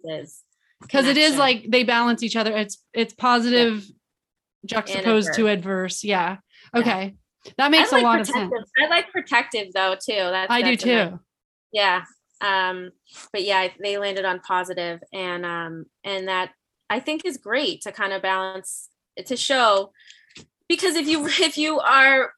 paces 0.05 0.45
because 0.81 1.07
it 1.07 1.17
is 1.17 1.37
like 1.37 1.67
they 1.69 1.85
balance 1.85 2.23
each 2.23 2.37
other. 2.37 2.57
It's 2.57 2.83
it's 2.93 3.13
positive 3.13 3.85
yeah. 3.85 3.93
juxtaposed 4.67 5.35
to 5.35 5.49
adverse. 5.49 6.03
Yeah. 6.05 6.39
Okay. 6.75 7.15
Yeah. 7.45 7.53
That 7.59 7.71
makes 7.71 7.93
like 7.93 8.03
a 8.03 8.07
lot 8.07 8.21
of 8.21 8.27
sense. 8.27 8.53
I 8.83 8.89
like 8.89 9.11
protective 9.11 9.73
though 9.73 9.95
too. 9.95 10.15
That's 10.15 10.51
I 10.51 10.63
that's 10.63 10.83
do 10.83 10.91
too. 10.91 11.11
Nice, 11.11 11.19
yeah. 11.73 12.03
Um, 12.43 12.91
but 13.33 13.45
yeah, 13.45 13.69
they 13.83 13.99
landed 13.99 14.25
on 14.25 14.41
positive 14.41 15.01
and 15.13 15.45
um 15.45 15.87
and 16.05 16.29
that 16.29 16.53
I 16.89 17.01
think 17.01 17.25
is 17.25 17.37
great 17.39 17.83
to 17.83 17.93
kind 17.93 18.13
of 18.13 18.23
balance 18.23 18.89
to 19.25 19.37
show 19.37 19.93
because 20.69 20.95
if 20.97 21.07
you 21.07 21.27
if 21.27 21.59
you 21.59 21.81
are 21.81 22.33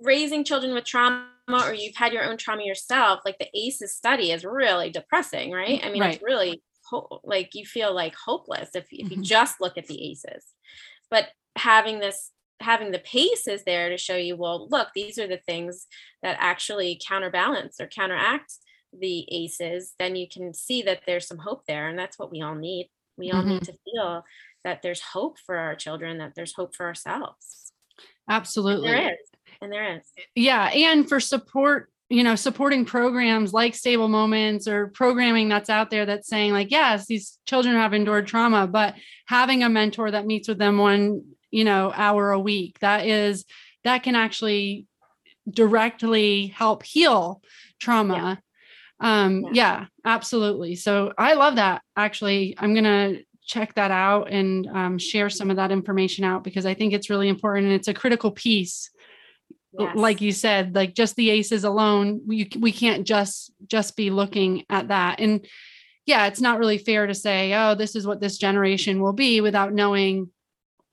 raising 0.00 0.44
children 0.44 0.74
with 0.74 0.84
trauma 0.84 1.26
or 1.48 1.74
you've 1.74 1.96
had 1.96 2.12
your 2.12 2.24
own 2.24 2.36
trauma 2.36 2.62
yourself, 2.64 3.20
like 3.24 3.38
the 3.38 3.48
ACEs 3.54 3.94
study 3.94 4.32
is 4.32 4.44
really 4.44 4.90
depressing, 4.90 5.52
right? 5.52 5.80
I 5.84 5.90
mean, 5.90 6.02
right. 6.02 6.14
it's 6.14 6.22
really 6.22 6.62
ho- 6.84 7.20
like 7.24 7.54
you 7.54 7.64
feel 7.64 7.94
like 7.94 8.14
hopeless 8.14 8.70
if, 8.74 8.84
if 8.90 9.10
you 9.10 9.16
mm-hmm. 9.16 9.22
just 9.22 9.60
look 9.60 9.76
at 9.78 9.86
the 9.86 10.10
aces 10.10 10.44
but 11.10 11.28
having 11.56 11.98
this 11.98 12.30
having 12.60 12.92
the 12.92 12.98
paces 13.00 13.64
there 13.64 13.88
to 13.88 13.96
show 13.96 14.16
you 14.16 14.36
well 14.36 14.68
look 14.68 14.88
these 14.94 15.18
are 15.18 15.26
the 15.26 15.40
things 15.46 15.86
that 16.22 16.36
actually 16.40 17.00
counterbalance 17.06 17.80
or 17.80 17.86
counteract 17.86 18.54
the 18.98 19.26
aces 19.30 19.94
then 19.98 20.14
you 20.14 20.28
can 20.28 20.54
see 20.54 20.82
that 20.82 21.00
there's 21.06 21.26
some 21.26 21.38
hope 21.38 21.62
there 21.66 21.88
and 21.88 21.98
that's 21.98 22.18
what 22.18 22.30
we 22.30 22.40
all 22.42 22.54
need 22.54 22.88
we 23.16 23.30
all 23.30 23.40
mm-hmm. 23.40 23.50
need 23.50 23.62
to 23.62 23.74
feel 23.84 24.24
that 24.64 24.82
there's 24.82 25.00
hope 25.00 25.38
for 25.38 25.56
our 25.56 25.74
children 25.74 26.18
that 26.18 26.34
there's 26.34 26.54
hope 26.54 26.74
for 26.74 26.86
ourselves. 26.86 27.72
Absolutely 28.28 28.88
and 28.88 28.98
there 28.98 29.12
is 29.12 29.18
and 29.60 29.72
there 29.72 29.96
is. 29.96 30.02
Yeah 30.34 30.66
and 30.68 31.08
for 31.08 31.20
support 31.20 31.90
you 32.08 32.24
know 32.24 32.34
supporting 32.34 32.84
programs 32.84 33.52
like 33.52 33.74
stable 33.74 34.08
moments 34.08 34.66
or 34.66 34.88
programming 34.88 35.48
that's 35.48 35.70
out 35.70 35.90
there 35.90 36.06
that's 36.06 36.28
saying 36.28 36.52
like 36.52 36.70
yes 36.70 37.06
these 37.06 37.38
children 37.46 37.74
have 37.76 37.94
endured 37.94 38.26
trauma 38.26 38.66
but 38.66 38.94
having 39.26 39.62
a 39.62 39.68
mentor 39.68 40.10
that 40.10 40.26
meets 40.26 40.48
with 40.48 40.58
them 40.58 40.78
one 40.78 41.22
you 41.50 41.64
know 41.64 41.92
hour 41.94 42.30
a 42.30 42.38
week 42.38 42.78
that 42.80 43.06
is 43.06 43.44
that 43.84 44.02
can 44.02 44.14
actually 44.14 44.86
directly 45.48 46.48
help 46.48 46.82
heal 46.82 47.42
trauma. 47.78 48.40
Yeah. 49.00 49.22
um 49.22 49.42
yeah. 49.42 49.50
yeah 49.52 49.86
absolutely. 50.04 50.74
So 50.74 51.12
i 51.18 51.34
love 51.34 51.56
that 51.56 51.82
actually. 51.96 52.54
I'm 52.58 52.74
gonna 52.74 53.18
check 53.46 53.74
that 53.74 53.90
out 53.90 54.30
and 54.30 54.66
um, 54.68 54.98
share 54.98 55.28
some 55.30 55.50
of 55.50 55.56
that 55.56 55.72
information 55.72 56.24
out 56.24 56.44
because 56.44 56.66
i 56.66 56.74
think 56.74 56.92
it's 56.92 57.10
really 57.10 57.28
important 57.28 57.66
and 57.66 57.74
it's 57.74 57.88
a 57.88 57.94
critical 57.94 58.30
piece. 58.30 58.90
Yes. 59.76 59.96
like 59.96 60.20
you 60.20 60.30
said 60.30 60.72
like 60.76 60.94
just 60.94 61.16
the 61.16 61.30
aces 61.30 61.64
alone 61.64 62.20
we, 62.24 62.48
we 62.60 62.70
can't 62.70 63.04
just 63.04 63.52
just 63.66 63.96
be 63.96 64.08
looking 64.08 64.64
at 64.70 64.86
that. 64.88 65.18
And 65.18 65.44
yeah 66.06 66.26
it's 66.26 66.40
not 66.40 66.60
really 66.60 66.78
fair 66.78 67.08
to 67.08 67.14
say 67.14 67.52
oh 67.54 67.74
this 67.74 67.96
is 67.96 68.06
what 68.06 68.20
this 68.20 68.38
generation 68.38 69.00
will 69.00 69.14
be 69.14 69.40
without 69.40 69.72
knowing 69.72 70.30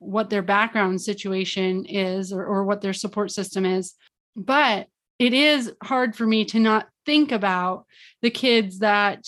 what 0.02 0.32
their 0.32 0.42
background 0.42 1.00
situation 1.00 1.86
is 1.86 2.34
or, 2.34 2.44
or 2.44 2.66
what 2.66 2.82
their 2.82 2.92
support 2.92 3.30
system 3.32 3.66
is. 3.66 3.94
But 4.36 4.88
it 5.20 5.34
is 5.34 5.72
hard 5.84 6.16
for 6.16 6.26
me 6.26 6.44
to 6.46 6.60
not 6.60 6.88
think 7.06 7.32
about 7.32 7.86
the 8.24 8.32
kids 8.32 8.80
that 8.80 9.24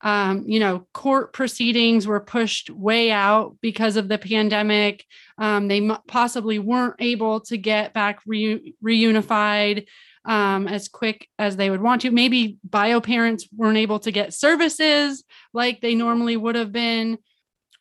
um, 0.00 0.44
you 0.46 0.60
know, 0.60 0.86
court 0.94 1.32
proceedings 1.32 2.06
were 2.06 2.20
pushed 2.20 2.70
way 2.70 3.10
out 3.10 3.56
because 3.60 3.96
of 3.96 4.08
the 4.08 4.18
pandemic. 4.18 5.04
Um, 5.38 5.68
they 5.68 5.78
m- 5.78 5.98
possibly 6.06 6.58
weren't 6.58 6.96
able 7.00 7.40
to 7.42 7.56
get 7.56 7.94
back 7.94 8.20
re- 8.24 8.74
reunified 8.84 9.86
um, 10.24 10.68
as 10.68 10.88
quick 10.88 11.26
as 11.38 11.56
they 11.56 11.70
would 11.70 11.80
want 11.82 12.02
to. 12.02 12.10
Maybe 12.10 12.58
bio 12.62 13.00
parents 13.00 13.48
weren't 13.56 13.78
able 13.78 13.98
to 14.00 14.12
get 14.12 14.34
services 14.34 15.24
like 15.52 15.80
they 15.80 15.94
normally 15.94 16.36
would 16.36 16.54
have 16.54 16.70
been. 16.70 17.18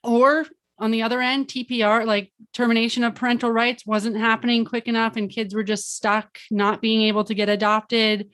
Or 0.04 0.46
on 0.80 0.92
the 0.92 1.04
other 1.04 1.22
end, 1.22 1.48
TPR, 1.48 2.06
like 2.06 2.32
termination 2.54 3.04
of 3.04 3.16
parental 3.16 3.52
rights, 3.52 3.86
wasn't 3.86 4.18
happening 4.18 4.66
quick 4.66 4.88
enough 4.88 5.18
and 5.18 5.30
kids 5.30 5.54
were 5.54 5.64
just 5.64 5.96
stuck 5.96 6.40
not 6.50 6.82
being 6.82 7.04
able 7.04 7.26
to 7.26 7.36
get 7.36 7.50
adopted. 7.50 8.30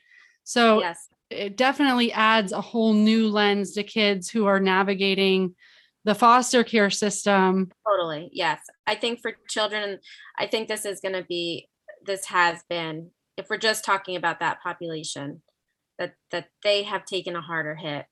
So, 0.45 0.79
yes 0.79 1.09
it 1.33 1.57
definitely 1.57 2.11
adds 2.11 2.51
a 2.51 2.61
whole 2.61 2.93
new 2.93 3.27
lens 3.27 3.73
to 3.73 3.83
kids 3.83 4.29
who 4.29 4.45
are 4.45 4.59
navigating 4.59 5.55
the 6.05 6.15
foster 6.15 6.63
care 6.63 6.89
system. 6.89 7.71
Totally. 7.87 8.29
Yes. 8.33 8.59
I 8.85 8.95
think 8.95 9.21
for 9.21 9.33
children, 9.47 9.99
I 10.37 10.47
think 10.47 10.67
this 10.67 10.85
is 10.85 10.99
going 10.99 11.13
to 11.13 11.23
be, 11.23 11.69
this 12.05 12.25
has 12.25 12.63
been, 12.69 13.11
if 13.37 13.49
we're 13.49 13.57
just 13.57 13.85
talking 13.85 14.15
about 14.15 14.39
that 14.39 14.61
population, 14.61 15.41
that, 15.97 16.13
that 16.31 16.47
they 16.63 16.83
have 16.83 17.05
taken 17.05 17.35
a 17.35 17.41
harder 17.41 17.75
hit 17.75 18.05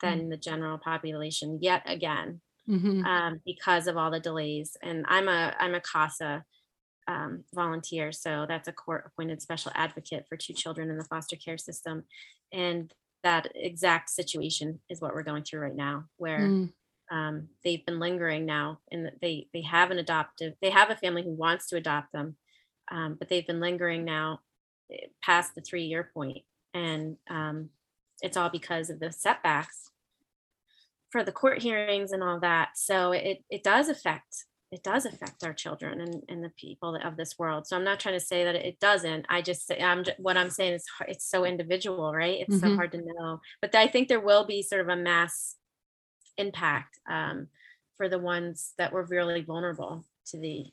than 0.00 0.18
mm-hmm. 0.20 0.30
the 0.30 0.36
general 0.36 0.78
population 0.78 1.58
yet 1.62 1.82
again 1.86 2.40
mm-hmm. 2.68 3.04
um, 3.04 3.40
because 3.44 3.86
of 3.86 3.96
all 3.96 4.10
the 4.10 4.20
delays. 4.20 4.76
And 4.82 5.04
I'm 5.08 5.28
a, 5.28 5.54
I'm 5.58 5.74
a 5.74 5.80
CASA 5.80 6.44
um, 7.08 7.44
volunteer. 7.54 8.12
So 8.12 8.46
that's 8.46 8.68
a 8.68 8.72
court 8.72 9.04
appointed 9.06 9.42
special 9.42 9.72
advocate 9.74 10.26
for 10.28 10.36
two 10.36 10.52
children 10.52 10.90
in 10.90 10.98
the 10.98 11.04
foster 11.04 11.36
care 11.36 11.58
system 11.58 12.04
and 12.52 12.92
that 13.22 13.50
exact 13.54 14.10
situation 14.10 14.80
is 14.88 15.00
what 15.00 15.14
we're 15.14 15.22
going 15.22 15.42
through 15.42 15.60
right 15.60 15.74
now 15.74 16.04
where 16.16 16.40
mm. 16.40 16.72
um, 17.10 17.48
they've 17.64 17.84
been 17.84 17.98
lingering 17.98 18.46
now 18.46 18.78
and 18.90 19.10
they 19.20 19.48
they 19.52 19.62
have 19.62 19.90
an 19.90 19.98
adoptive 19.98 20.54
they 20.62 20.70
have 20.70 20.90
a 20.90 20.96
family 20.96 21.22
who 21.22 21.32
wants 21.32 21.68
to 21.68 21.76
adopt 21.76 22.12
them 22.12 22.36
um, 22.90 23.16
but 23.18 23.28
they've 23.28 23.46
been 23.46 23.60
lingering 23.60 24.04
now 24.04 24.40
eh, 24.92 25.06
past 25.22 25.54
the 25.54 25.60
three 25.60 25.84
year 25.84 26.10
point 26.14 26.38
and 26.74 27.16
um, 27.28 27.70
it's 28.22 28.36
all 28.36 28.50
because 28.50 28.90
of 28.90 29.00
the 29.00 29.12
setbacks 29.12 29.90
for 31.10 31.24
the 31.24 31.32
court 31.32 31.62
hearings 31.62 32.12
and 32.12 32.22
all 32.22 32.38
that 32.38 32.70
so 32.76 33.12
it, 33.12 33.42
it 33.50 33.62
does 33.64 33.88
affect 33.88 34.44
it 34.70 34.82
does 34.82 35.06
affect 35.06 35.44
our 35.44 35.54
children 35.54 36.00
and, 36.00 36.22
and 36.28 36.44
the 36.44 36.50
people 36.50 36.98
of 37.02 37.16
this 37.16 37.38
world. 37.38 37.66
So 37.66 37.76
I'm 37.76 37.84
not 37.84 38.00
trying 38.00 38.18
to 38.18 38.24
say 38.24 38.44
that 38.44 38.54
it 38.54 38.78
doesn't. 38.80 39.24
I 39.28 39.40
just 39.40 39.66
say 39.66 39.80
I'm 39.80 40.04
what 40.18 40.36
I'm 40.36 40.50
saying 40.50 40.74
is 40.74 40.84
it's 41.06 41.28
so 41.28 41.44
individual, 41.44 42.12
right? 42.12 42.40
It's 42.40 42.56
mm-hmm. 42.56 42.70
so 42.70 42.76
hard 42.76 42.92
to 42.92 42.98
know. 42.98 43.40
But 43.62 43.74
I 43.74 43.88
think 43.88 44.08
there 44.08 44.20
will 44.20 44.44
be 44.46 44.62
sort 44.62 44.82
of 44.82 44.88
a 44.88 44.96
mass 44.96 45.56
impact 46.36 46.98
um, 47.10 47.48
for 47.96 48.08
the 48.08 48.18
ones 48.18 48.74
that 48.78 48.92
were 48.92 49.04
really 49.04 49.42
vulnerable 49.42 50.04
to 50.26 50.38
the 50.38 50.66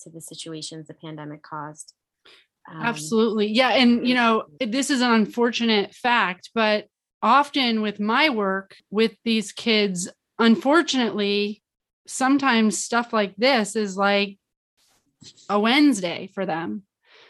to 0.00 0.10
the 0.10 0.20
situations 0.20 0.88
the 0.88 0.94
pandemic 0.94 1.42
caused. 1.42 1.92
Um, 2.70 2.82
Absolutely, 2.82 3.48
yeah, 3.48 3.70
and 3.70 4.06
you 4.06 4.14
know 4.14 4.44
this 4.58 4.88
is 4.88 5.02
an 5.02 5.10
unfortunate 5.10 5.94
fact, 5.94 6.50
but 6.54 6.86
often 7.22 7.82
with 7.82 8.00
my 8.00 8.30
work 8.30 8.76
with 8.90 9.12
these 9.22 9.52
kids, 9.52 10.08
unfortunately 10.38 11.61
sometimes 12.06 12.78
stuff 12.78 13.12
like 13.12 13.34
this 13.36 13.76
is 13.76 13.96
like 13.96 14.38
a 15.48 15.58
Wednesday 15.58 16.28
for 16.34 16.46
them. 16.46 16.82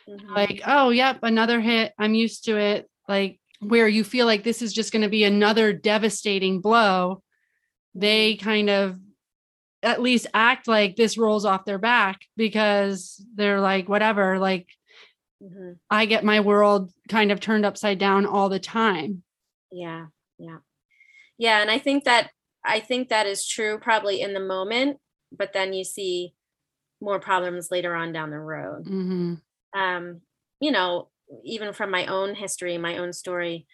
Mm-hmm. 0.09 0.35
Like, 0.35 0.63
oh, 0.67 0.91
yep, 0.91 1.21
another 1.23 1.61
hit. 1.61 1.93
I'm 1.99 2.15
used 2.15 2.45
to 2.45 2.57
it. 2.57 2.89
Like, 3.09 3.39
where 3.61 3.87
you 3.87 4.03
feel 4.03 4.27
like 4.27 4.43
this 4.43 4.63
is 4.63 4.73
just 4.73 4.93
going 4.93 5.03
to 5.03 5.09
be 5.09 5.25
another 5.25 5.73
devastating 5.73 6.61
blow, 6.61 7.23
they 7.95 8.35
mm-hmm. 8.35 8.45
kind 8.45 8.71
of 8.71 8.99
at 9.83 10.01
least 10.01 10.27
act 10.33 10.69
like 10.69 10.97
this 10.97 11.19
rolls 11.19 11.45
off 11.45 11.65
their 11.65 11.79
back 11.79 12.21
because 12.37 13.25
they're 13.35 13.61
like, 13.61 13.89
whatever, 13.89 14.39
like, 14.39 14.69
mm-hmm. 15.43 15.73
I 15.91 16.07
get 16.07 16.25
my 16.25 16.41
world 16.41 16.93
kind 17.09 17.33
of 17.33 17.41
turned 17.41 17.67
upside 17.67 17.99
down 17.99 18.27
all 18.27 18.49
the 18.49 18.61
time. 18.61 19.23
Yeah. 19.71 20.07
Yeah. 20.39 20.59
Yeah. 21.39 21.61
And 21.61 21.71
I 21.71 21.79
think 21.79 22.05
that 22.05 22.31
I 22.65 22.81
think 22.81 23.09
that 23.09 23.27
is 23.27 23.47
true 23.47 23.79
probably 23.79 24.21
in 24.21 24.35
the 24.35 24.41
moment, 24.41 24.99
but 25.37 25.53
then 25.53 25.73
you 25.73 25.85
see 25.85 26.35
more 27.01 27.19
problems 27.19 27.71
later 27.71 27.95
on 27.95 28.13
down 28.13 28.31
the 28.31 28.39
road. 28.39 28.85
Mm-hmm. 28.85 29.35
Um, 29.79 30.21
you 30.61 30.71
know, 30.71 31.09
even 31.45 31.73
from 31.73 31.91
my 31.91 32.07
own 32.07 32.35
history, 32.35 32.79
my 32.79 32.99
own 32.99 33.13
story, 33.13 33.67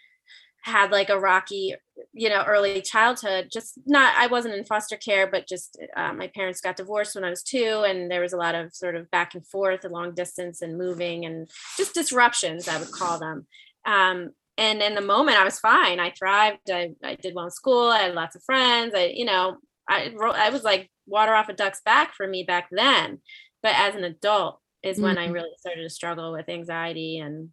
had 0.62 0.90
like 0.90 1.08
a 1.08 1.18
rocky, 1.18 1.74
you 2.12 2.28
know, 2.28 2.42
early 2.46 2.82
childhood. 2.82 3.48
Just 3.52 3.78
not, 3.86 4.14
I 4.16 4.26
wasn't 4.26 4.54
in 4.54 4.64
foster 4.64 4.96
care, 4.96 5.26
but 5.26 5.46
just 5.46 5.78
uh, 5.96 6.12
my 6.12 6.28
parents 6.28 6.60
got 6.60 6.76
divorced 6.76 7.14
when 7.14 7.24
I 7.24 7.30
was 7.30 7.42
two, 7.42 7.84
and 7.86 8.10
there 8.10 8.20
was 8.20 8.32
a 8.32 8.38
lot 8.38 8.54
of 8.54 8.74
sort 8.74 8.96
of 8.96 9.10
back 9.10 9.34
and 9.34 9.46
forth, 9.46 9.84
a 9.84 9.88
long 9.88 10.14
distance, 10.14 10.62
and 10.62 10.78
moving, 10.78 11.24
and 11.24 11.48
just 11.76 11.94
disruptions, 11.94 12.68
I 12.68 12.78
would 12.78 12.90
call 12.90 13.18
them. 13.18 13.46
Um, 13.86 14.30
and 14.58 14.82
in 14.82 14.94
the 14.94 15.00
moment 15.00 15.38
i 15.38 15.44
was 15.44 15.58
fine 15.58 16.00
i 16.00 16.10
thrived 16.10 16.70
i, 16.70 16.90
I 17.02 17.14
did 17.14 17.34
well 17.34 17.46
in 17.46 17.50
school 17.50 17.88
i 17.88 18.00
had 18.00 18.14
lots 18.14 18.36
of 18.36 18.42
friends 18.42 18.94
i 18.94 19.12
you 19.14 19.24
know 19.24 19.56
i 19.88 20.12
i 20.20 20.50
was 20.50 20.64
like 20.64 20.90
water 21.06 21.32
off 21.32 21.48
a 21.48 21.54
duck's 21.54 21.80
back 21.84 22.14
for 22.14 22.26
me 22.26 22.42
back 22.42 22.68
then 22.70 23.20
but 23.62 23.74
as 23.74 23.94
an 23.94 24.04
adult 24.04 24.60
is 24.82 24.96
mm-hmm. 24.96 25.04
when 25.04 25.18
i 25.18 25.24
mm-hmm. 25.24 25.34
really 25.34 25.50
started 25.56 25.82
to 25.82 25.90
struggle 25.90 26.32
with 26.32 26.48
anxiety 26.48 27.18
and 27.18 27.50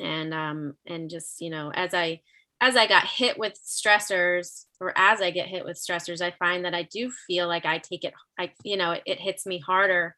and 0.00 0.32
um 0.32 0.74
and 0.86 1.10
just 1.10 1.40
you 1.40 1.50
know 1.50 1.70
as 1.74 1.92
i 1.92 2.20
as 2.60 2.76
i 2.76 2.86
got 2.86 3.04
hit 3.04 3.38
with 3.38 3.54
stressors 3.54 4.64
or 4.80 4.92
as 4.96 5.20
i 5.20 5.30
get 5.30 5.48
hit 5.48 5.64
with 5.64 5.76
stressors 5.76 6.20
i 6.20 6.32
find 6.38 6.64
that 6.64 6.74
i 6.74 6.82
do 6.82 7.10
feel 7.26 7.46
like 7.46 7.66
i 7.66 7.78
take 7.78 8.04
it 8.04 8.14
i 8.38 8.50
you 8.62 8.76
know 8.76 8.92
it, 8.92 9.02
it 9.06 9.20
hits 9.20 9.46
me 9.46 9.58
harder 9.58 10.16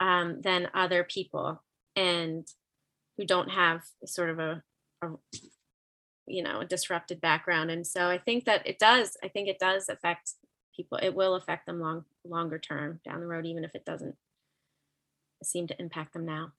um 0.00 0.40
than 0.40 0.68
other 0.74 1.04
people 1.04 1.62
and 1.94 2.46
who 3.16 3.24
don't 3.24 3.50
have 3.50 3.82
sort 4.04 4.30
of 4.30 4.38
a 4.40 4.62
a 5.04 5.38
you 6.26 6.42
know 6.42 6.60
a 6.60 6.64
disrupted 6.64 7.20
background. 7.20 7.70
And 7.70 7.86
so 7.86 8.08
i 8.08 8.18
think 8.18 8.44
that 8.44 8.66
it 8.66 8.78
does 8.78 9.16
i 9.22 9.28
think 9.28 9.48
it 9.48 9.58
does 9.58 9.88
affect 9.88 10.32
people 10.74 10.98
it 11.02 11.14
will 11.14 11.34
affect 11.34 11.66
them 11.66 11.80
long 11.80 12.04
longer 12.24 12.58
term 12.58 13.00
down 13.04 13.20
the 13.20 13.26
road 13.26 13.46
even 13.46 13.64
if 13.64 13.74
it 13.74 13.84
doesn't 13.84 14.16
seem 15.42 15.66
to 15.66 15.80
impact 15.80 16.14
them 16.14 16.24
now. 16.24 16.52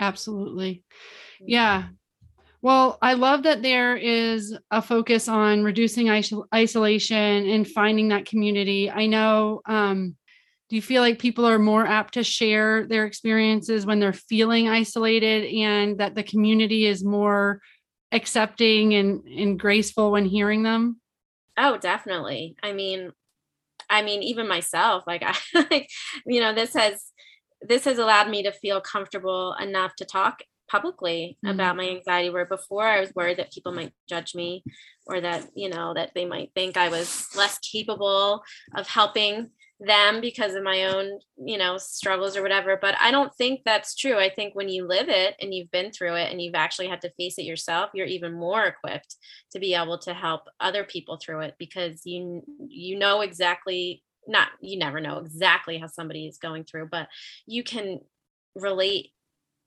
Absolutely. 0.00 0.82
Mm-hmm. 1.36 1.44
yeah. 1.48 1.84
Well 2.62 2.98
i 3.02 3.12
love 3.12 3.42
that 3.42 3.62
there 3.62 3.96
is 3.96 4.56
a 4.70 4.80
focus 4.80 5.28
on 5.28 5.62
reducing 5.62 6.06
isol- 6.06 6.46
isolation 6.54 7.48
and 7.48 7.68
finding 7.68 8.08
that 8.08 8.26
community. 8.26 8.90
I 8.90 9.06
know 9.06 9.60
um, 9.66 10.16
do 10.70 10.76
you 10.76 10.82
feel 10.82 11.02
like 11.02 11.18
people 11.18 11.44
are 11.44 11.58
more 11.58 11.86
apt 11.86 12.14
to 12.14 12.24
share 12.24 12.86
their 12.86 13.04
experiences 13.04 13.84
when 13.84 14.00
they're 14.00 14.14
feeling 14.14 14.68
isolated 14.68 15.44
and 15.54 15.98
that 15.98 16.14
the 16.14 16.22
community 16.22 16.86
is 16.86 17.04
more 17.04 17.60
accepting 18.14 18.94
and, 18.94 19.24
and 19.26 19.58
graceful 19.58 20.12
when 20.12 20.24
hearing 20.24 20.62
them? 20.62 21.00
Oh, 21.58 21.76
definitely. 21.76 22.56
I 22.62 22.72
mean, 22.72 23.12
I 23.90 24.02
mean, 24.02 24.22
even 24.22 24.48
myself, 24.48 25.04
like 25.06 25.22
I 25.22 25.36
like, 25.70 25.88
you 26.26 26.40
know, 26.40 26.54
this 26.54 26.74
has 26.74 27.02
this 27.60 27.84
has 27.84 27.98
allowed 27.98 28.28
me 28.28 28.42
to 28.42 28.52
feel 28.52 28.80
comfortable 28.80 29.54
enough 29.60 29.94
to 29.96 30.04
talk 30.04 30.40
publicly 30.70 31.38
mm-hmm. 31.44 31.54
about 31.54 31.76
my 31.76 31.88
anxiety 31.88 32.30
where 32.30 32.46
before 32.46 32.84
I 32.84 33.00
was 33.00 33.12
worried 33.14 33.38
that 33.38 33.52
people 33.52 33.72
might 33.72 33.92
judge 34.08 34.34
me 34.34 34.64
or 35.06 35.20
that, 35.20 35.48
you 35.54 35.68
know, 35.68 35.94
that 35.94 36.12
they 36.14 36.24
might 36.24 36.50
think 36.54 36.76
I 36.76 36.88
was 36.88 37.28
less 37.36 37.58
capable 37.58 38.42
of 38.74 38.88
helping 38.88 39.50
them 39.80 40.20
because 40.20 40.54
of 40.54 40.62
my 40.62 40.84
own 40.84 41.18
you 41.36 41.58
know 41.58 41.76
struggles 41.76 42.36
or 42.36 42.42
whatever 42.42 42.78
but 42.80 42.94
i 43.00 43.10
don't 43.10 43.34
think 43.34 43.60
that's 43.64 43.94
true. 43.96 44.16
I 44.16 44.30
think 44.30 44.54
when 44.54 44.68
you 44.68 44.86
live 44.86 45.08
it 45.08 45.34
and 45.40 45.52
you've 45.52 45.70
been 45.72 45.90
through 45.90 46.14
it 46.14 46.30
and 46.30 46.40
you've 46.40 46.54
actually 46.54 46.86
had 46.86 47.00
to 47.02 47.12
face 47.18 47.38
it 47.38 47.44
yourself 47.44 47.90
you're 47.92 48.06
even 48.06 48.32
more 48.32 48.64
equipped 48.64 49.16
to 49.50 49.58
be 49.58 49.74
able 49.74 49.98
to 49.98 50.14
help 50.14 50.42
other 50.60 50.84
people 50.84 51.18
through 51.18 51.40
it 51.40 51.56
because 51.58 52.02
you 52.04 52.42
you 52.68 52.98
know 52.98 53.20
exactly 53.20 54.02
not 54.28 54.48
you 54.60 54.78
never 54.78 55.00
know 55.00 55.18
exactly 55.18 55.78
how 55.78 55.88
somebody 55.88 56.26
is 56.26 56.38
going 56.38 56.64
through 56.64 56.88
but 56.90 57.08
you 57.46 57.64
can 57.64 57.98
relate 58.54 59.10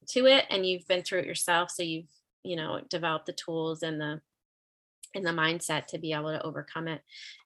to 0.09 0.25
it 0.25 0.45
and 0.49 0.65
you've 0.65 0.87
been 0.87 1.03
through 1.03 1.19
it 1.19 1.25
yourself. 1.25 1.71
So 1.71 1.83
you've 1.83 2.07
you 2.43 2.55
know 2.55 2.81
developed 2.89 3.25
the 3.25 3.33
tools 3.33 3.83
and 3.83 3.99
the 3.99 4.21
in 5.17 5.23
the 5.23 5.31
mindset 5.31 5.87
to 5.87 5.97
be 5.97 6.13
able 6.13 6.31
to 6.31 6.45
overcome 6.45 6.87
it 6.87 7.01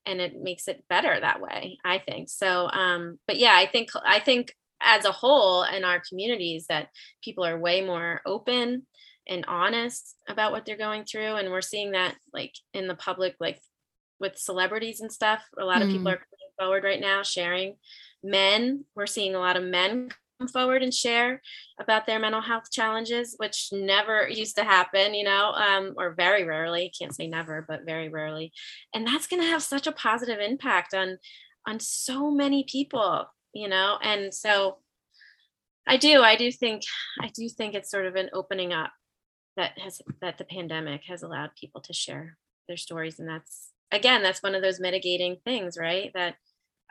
and 0.06 0.20
it 0.20 0.42
makes 0.42 0.68
it 0.68 0.84
better 0.90 1.18
that 1.20 1.42
way 1.42 1.78
i 1.86 1.98
think 1.98 2.30
so 2.30 2.70
um 2.72 3.18
but 3.28 3.38
yeah 3.38 3.54
i 3.56 3.66
think 3.66 3.90
i 4.06 4.20
think 4.20 4.54
as 4.82 5.06
a 5.06 5.12
whole 5.12 5.64
in 5.64 5.86
our 5.86 6.02
communities 6.08 6.66
that 6.68 6.90
people 7.24 7.46
are 7.46 7.58
way 7.58 7.82
more 7.82 8.22
open 8.26 8.86
and 9.28 9.46
honest 9.48 10.16
about 10.28 10.52
what 10.52 10.66
they're 10.66 10.78
going 10.78 11.06
through 11.06 11.36
and 11.36 11.50
we're 11.50 11.62
seeing 11.62 11.92
that 11.92 12.16
like 12.34 12.54
in 12.74 12.88
the 12.88 12.96
public 12.96 13.36
like 13.40 13.60
with 14.20 14.38
celebrities 14.38 15.00
and 15.00 15.12
stuff 15.12 15.42
a 15.58 15.64
lot 15.64 15.82
of 15.82 15.88
people 15.88 16.06
mm. 16.06 16.14
are 16.14 16.18
coming 16.18 16.52
forward 16.60 16.84
right 16.84 17.00
now 17.00 17.24
sharing 17.24 17.76
men 18.24 18.84
we're 18.96 19.08
seeing 19.08 19.34
a 19.34 19.40
lot 19.40 19.56
of 19.56 19.64
men 19.64 20.10
forward 20.48 20.84
and 20.84 20.94
share 20.94 21.42
about 21.80 22.06
their 22.06 22.20
mental 22.20 22.42
health 22.42 22.72
challenges, 22.72 23.36
which 23.38 23.70
never 23.72 24.28
used 24.30 24.56
to 24.58 24.64
happen, 24.64 25.14
you 25.14 25.24
know, 25.24 25.52
um, 25.52 25.94
or 25.98 26.14
very 26.14 26.44
rarely. 26.44 26.92
Can't 26.98 27.16
say 27.16 27.28
never, 27.28 27.66
but 27.68 27.86
very 27.86 28.10
rarely. 28.10 28.52
And 28.94 29.06
that's 29.06 29.28
going 29.28 29.42
to 29.42 29.48
have 29.48 29.64
such 29.64 29.88
a 29.88 29.92
positive 29.92 30.40
impact 30.40 30.94
on 30.94 31.18
on 31.68 31.80
so 31.80 32.32
many 32.32 32.64
people, 32.64 33.26
you 33.54 33.68
know. 33.68 33.98
And 34.02 34.34
so, 34.34 34.80
I 35.88 35.98
do, 35.98 36.22
I 36.22 36.36
do 36.36 36.52
think, 36.52 36.84
I 37.22 37.30
do 37.36 37.50
think 37.50 37.76
it's 37.76 37.92
sort 37.92 38.06
of 38.06 38.16
an 38.16 38.30
opening 38.34 38.74
up 38.74 38.92
that 39.58 39.78
has 39.80 40.02
that 40.22 40.38
the 40.38 40.46
pandemic 40.46 41.02
has 41.08 41.24
allowed 41.24 41.52
people 41.60 41.82
to 41.82 41.94
share 41.94 42.38
their 42.68 42.78
stories, 42.78 43.20
and 43.20 43.28
that's 43.28 43.72
again, 43.92 44.24
that's 44.24 44.42
one 44.42 44.56
of 44.56 44.62
those 44.62 44.80
mitigating 44.80 45.38
things, 45.44 45.78
right? 45.78 46.12
That 46.14 46.36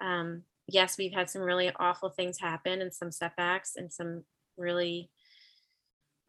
um, 0.00 0.42
yes, 0.72 0.96
we've 0.98 1.12
had 1.12 1.30
some 1.30 1.42
really 1.42 1.70
awful 1.78 2.10
things 2.10 2.38
happen 2.38 2.80
and 2.80 2.92
some 2.92 3.10
setbacks 3.10 3.72
and 3.76 3.92
some 3.92 4.24
really 4.56 5.10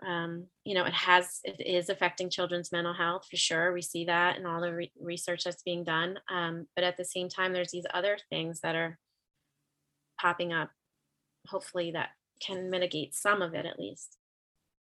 um, 0.06 0.48
you 0.66 0.74
know, 0.74 0.86
it 0.86 0.94
has, 0.94 1.42
it 1.44 1.62
is 1.64 1.90
affecting 1.90 2.30
children's 2.30 2.72
mental 2.72 2.94
health 2.94 3.28
for 3.30 3.38
sure. 3.38 3.72
We 3.72 3.82
see 3.82 4.06
that 4.06 4.38
in 4.38 4.46
all 4.46 4.62
the 4.62 4.74
re- 4.74 4.92
research 5.00 5.44
that's 5.44 5.62
being 5.62 5.84
done. 5.84 6.18
Um, 6.30 6.68
but 6.76 6.84
at 6.84 6.98
the 6.98 7.06
same 7.06 7.30
time, 7.30 7.54
there's 7.54 7.72
these 7.72 7.86
other 7.94 8.18
things 8.30 8.62
that 8.62 8.76
are 8.76 8.98
popping 10.20 10.54
up, 10.54 10.72
hopefully, 11.48 11.92
that 11.92 12.10
can 12.42 12.70
mitigate 12.70 13.14
some 13.14 13.42
of 13.42 13.54
it 13.54 13.66
at 13.66 13.80
least. 13.80 14.18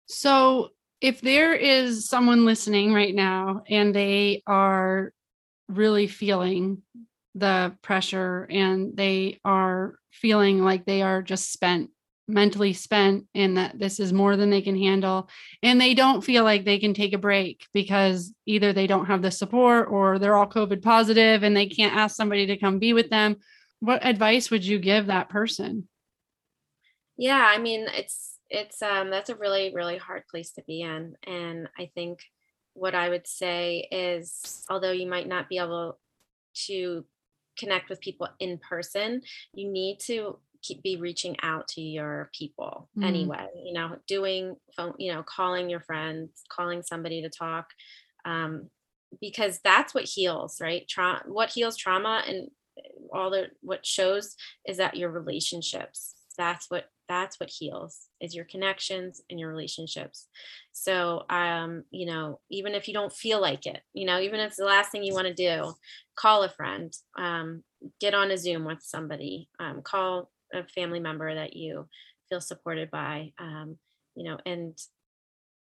So, 0.06 0.70
if 1.00 1.20
there 1.20 1.52
is 1.52 2.08
someone 2.08 2.44
listening 2.44 2.92
right 2.92 3.14
now 3.14 3.64
and 3.68 3.92
they 3.92 4.44
are 4.46 5.12
really 5.68 6.06
feeling 6.06 6.82
the 7.34 7.74
pressure 7.82 8.46
and 8.50 8.96
they 8.96 9.40
are 9.44 9.96
feeling 10.10 10.62
like 10.62 10.84
they 10.84 11.02
are 11.02 11.22
just 11.22 11.52
spent 11.52 11.90
mentally 12.28 12.72
spent 12.72 13.26
and 13.34 13.56
that 13.56 13.78
this 13.78 13.98
is 14.00 14.12
more 14.12 14.36
than 14.36 14.50
they 14.50 14.62
can 14.62 14.76
handle. 14.76 15.28
And 15.62 15.80
they 15.80 15.94
don't 15.94 16.22
feel 16.22 16.44
like 16.44 16.64
they 16.64 16.78
can 16.78 16.94
take 16.94 17.12
a 17.12 17.18
break 17.18 17.66
because 17.72 18.32
either 18.46 18.72
they 18.72 18.86
don't 18.86 19.06
have 19.06 19.22
the 19.22 19.30
support 19.30 19.88
or 19.90 20.18
they're 20.18 20.36
all 20.36 20.46
covid 20.46 20.82
positive 20.82 21.42
and 21.42 21.56
they 21.56 21.66
can't 21.66 21.96
ask 21.96 22.16
somebody 22.16 22.46
to 22.46 22.56
come 22.56 22.78
be 22.78 22.92
with 22.92 23.10
them. 23.10 23.36
What 23.80 24.04
advice 24.04 24.50
would 24.50 24.64
you 24.64 24.78
give 24.78 25.06
that 25.06 25.28
person? 25.28 25.88
Yeah 27.16 27.44
i 27.46 27.58
mean 27.58 27.86
it's 27.92 28.38
it's 28.48 28.80
um 28.82 29.10
that's 29.10 29.30
a 29.30 29.36
really 29.36 29.72
really 29.74 29.98
hard 29.98 30.22
place 30.30 30.52
to 30.52 30.62
be 30.62 30.82
in. 30.82 31.14
And 31.26 31.68
i 31.78 31.90
think 31.94 32.20
what 32.74 32.94
i 32.94 33.08
would 33.08 33.26
say 33.26 33.86
is 33.90 34.64
although 34.70 34.92
you 34.92 35.06
might 35.06 35.28
not 35.28 35.48
be 35.48 35.58
able 35.58 35.98
to 36.66 37.04
connect 37.58 37.88
with 37.88 38.00
people 38.00 38.28
in 38.38 38.58
person, 38.58 39.22
you 39.54 39.70
need 39.70 39.98
to 40.00 40.38
keep 40.62 40.82
be 40.82 40.96
reaching 40.96 41.36
out 41.42 41.66
to 41.68 41.80
your 41.80 42.30
people 42.32 42.88
mm. 42.96 43.04
anyway 43.04 43.48
you 43.64 43.72
know 43.72 43.96
doing 44.06 44.56
phone 44.76 44.94
you 44.98 45.12
know 45.12 45.22
calling 45.24 45.68
your 45.68 45.80
friends 45.80 46.30
calling 46.48 46.82
somebody 46.82 47.20
to 47.20 47.28
talk 47.28 47.66
um, 48.24 48.70
because 49.20 49.58
that's 49.64 49.94
what 49.94 50.04
heals 50.04 50.60
right 50.60 50.86
trauma 50.88 51.20
what 51.26 51.50
heals 51.50 51.76
trauma 51.76 52.22
and 52.26 52.48
all 53.12 53.30
the 53.30 53.46
what 53.60 53.84
shows 53.84 54.36
is 54.66 54.76
that 54.78 54.96
your 54.96 55.10
relationships 55.10 56.14
that's 56.38 56.70
what 56.70 56.86
that's 57.08 57.38
what 57.38 57.50
heals 57.50 58.08
is 58.20 58.34
your 58.34 58.44
connections 58.44 59.20
and 59.28 59.38
your 59.38 59.50
relationships. 59.50 60.28
So 60.72 61.24
um 61.30 61.84
you 61.90 62.06
know 62.06 62.40
even 62.50 62.74
if 62.74 62.88
you 62.88 62.94
don't 62.94 63.12
feel 63.12 63.40
like 63.40 63.66
it 63.66 63.80
you 63.92 64.06
know 64.06 64.20
even 64.20 64.40
if 64.40 64.48
it's 64.48 64.56
the 64.56 64.64
last 64.64 64.90
thing 64.90 65.02
you 65.04 65.14
want 65.14 65.28
to 65.28 65.34
do 65.34 65.74
call 66.16 66.42
a 66.42 66.48
friend 66.48 66.94
um 67.18 67.62
get 68.00 68.14
on 68.14 68.30
a 68.30 68.36
zoom 68.36 68.64
with 68.64 68.80
somebody 68.82 69.48
um 69.60 69.82
call 69.82 70.30
a 70.52 70.66
family 70.68 71.00
member 71.00 71.34
that 71.34 71.54
you 71.54 71.88
feel 72.28 72.40
supported 72.40 72.90
by 72.90 73.32
um 73.38 73.76
you 74.14 74.24
know 74.24 74.38
and 74.46 74.78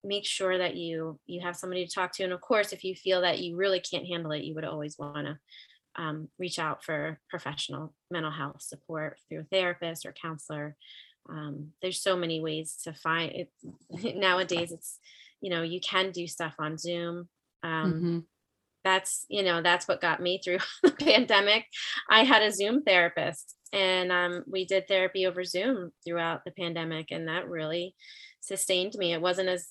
make 0.04 0.24
sure 0.24 0.58
that 0.58 0.76
you 0.76 1.18
you 1.26 1.40
have 1.40 1.56
somebody 1.56 1.84
to 1.84 1.92
talk 1.92 2.12
to 2.12 2.22
and 2.22 2.32
of 2.32 2.40
course 2.40 2.72
if 2.72 2.84
you 2.84 2.94
feel 2.94 3.20
that 3.22 3.40
you 3.40 3.56
really 3.56 3.80
can't 3.80 4.06
handle 4.06 4.32
it 4.32 4.44
you 4.44 4.54
would 4.54 4.64
always 4.64 4.96
want 4.98 5.26
to 5.26 5.38
um, 5.96 6.28
reach 6.38 6.60
out 6.60 6.84
for 6.84 7.18
professional 7.28 7.92
mental 8.10 8.30
health 8.30 8.62
support 8.62 9.18
through 9.28 9.40
a 9.40 9.44
therapist 9.44 10.06
or 10.06 10.12
counselor 10.12 10.76
um, 11.28 11.72
there's 11.82 12.00
so 12.00 12.16
many 12.16 12.40
ways 12.40 12.78
to 12.84 12.92
find 12.92 13.32
it. 13.32 13.50
Nowadays 14.16 14.72
it's 14.72 14.98
you 15.40 15.50
know 15.50 15.62
you 15.62 15.80
can 15.80 16.10
do 16.10 16.26
stuff 16.26 16.54
on 16.58 16.78
zoom 16.78 17.28
um, 17.62 17.92
mm-hmm. 17.92 18.18
that's 18.84 19.24
you 19.28 19.42
know 19.42 19.62
that's 19.62 19.86
what 19.86 20.00
got 20.00 20.20
me 20.20 20.40
through 20.42 20.58
the 20.82 20.90
pandemic. 20.92 21.66
I 22.08 22.24
had 22.24 22.42
a 22.42 22.52
zoom 22.52 22.82
therapist 22.82 23.54
and 23.72 24.10
um, 24.10 24.44
we 24.46 24.64
did 24.64 24.88
therapy 24.88 25.26
over 25.26 25.44
zoom 25.44 25.92
throughout 26.04 26.44
the 26.44 26.52
pandemic 26.52 27.08
and 27.10 27.28
that 27.28 27.48
really 27.48 27.94
sustained 28.40 28.94
me. 28.96 29.12
It 29.12 29.20
wasn't 29.20 29.48
as 29.48 29.68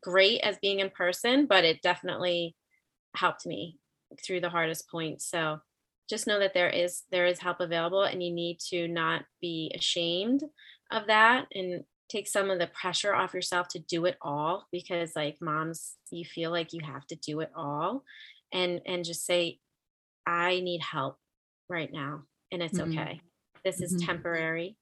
great 0.00 0.40
as 0.42 0.58
being 0.62 0.78
in 0.78 0.90
person 0.90 1.46
but 1.46 1.64
it 1.64 1.82
definitely 1.82 2.54
helped 3.16 3.46
me 3.46 3.78
through 4.24 4.40
the 4.40 4.50
hardest 4.50 4.88
points. 4.88 5.28
So 5.28 5.58
just 6.08 6.26
know 6.26 6.38
that 6.38 6.54
there 6.54 6.68
is 6.68 7.02
there 7.10 7.26
is 7.26 7.38
help 7.38 7.60
available 7.60 8.02
and 8.02 8.22
you 8.22 8.32
need 8.32 8.58
to 8.70 8.86
not 8.88 9.24
be 9.40 9.72
ashamed 9.74 10.42
of 10.92 11.06
that 11.06 11.46
and 11.54 11.84
take 12.08 12.28
some 12.28 12.50
of 12.50 12.58
the 12.58 12.66
pressure 12.68 13.14
off 13.14 13.32
yourself 13.32 13.68
to 13.68 13.78
do 13.78 14.04
it 14.04 14.16
all 14.20 14.66
because 14.70 15.16
like 15.16 15.36
moms 15.40 15.94
you 16.10 16.24
feel 16.24 16.50
like 16.50 16.72
you 16.72 16.80
have 16.84 17.06
to 17.06 17.16
do 17.16 17.40
it 17.40 17.50
all 17.56 18.04
and 18.52 18.80
and 18.86 19.04
just 19.04 19.24
say 19.24 19.58
i 20.26 20.60
need 20.60 20.80
help 20.80 21.16
right 21.68 21.92
now 21.92 22.22
and 22.50 22.62
it's 22.62 22.78
mm-hmm. 22.78 22.98
okay 22.98 23.20
this 23.64 23.80
is 23.80 23.94
mm-hmm. 23.94 24.06
temporary 24.06 24.76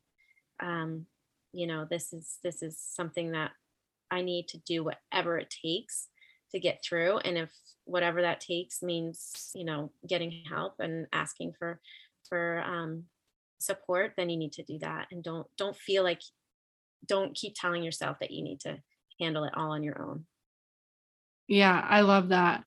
um 0.60 1.06
you 1.52 1.66
know 1.66 1.86
this 1.88 2.12
is 2.12 2.38
this 2.42 2.62
is 2.62 2.76
something 2.78 3.30
that 3.30 3.52
i 4.10 4.20
need 4.20 4.48
to 4.48 4.58
do 4.66 4.82
whatever 4.82 5.38
it 5.38 5.54
takes 5.64 6.08
to 6.50 6.58
get 6.58 6.82
through 6.84 7.18
and 7.18 7.38
if 7.38 7.50
whatever 7.84 8.22
that 8.22 8.40
takes 8.40 8.82
means 8.82 9.50
you 9.54 9.64
know 9.64 9.92
getting 10.08 10.42
help 10.48 10.74
and 10.80 11.06
asking 11.12 11.52
for 11.58 11.80
for 12.28 12.62
um 12.66 13.04
support 13.60 14.12
then 14.16 14.30
you 14.30 14.36
need 14.36 14.52
to 14.52 14.62
do 14.62 14.78
that 14.78 15.06
and 15.10 15.22
don't 15.22 15.46
don't 15.56 15.76
feel 15.76 16.02
like 16.02 16.20
don't 17.06 17.34
keep 17.34 17.54
telling 17.54 17.82
yourself 17.82 18.16
that 18.20 18.30
you 18.30 18.42
need 18.42 18.60
to 18.60 18.78
handle 19.20 19.44
it 19.44 19.52
all 19.56 19.72
on 19.72 19.82
your 19.82 20.00
own 20.00 20.24
yeah 21.46 21.84
i 21.88 22.00
love 22.00 22.28
that 22.28 22.64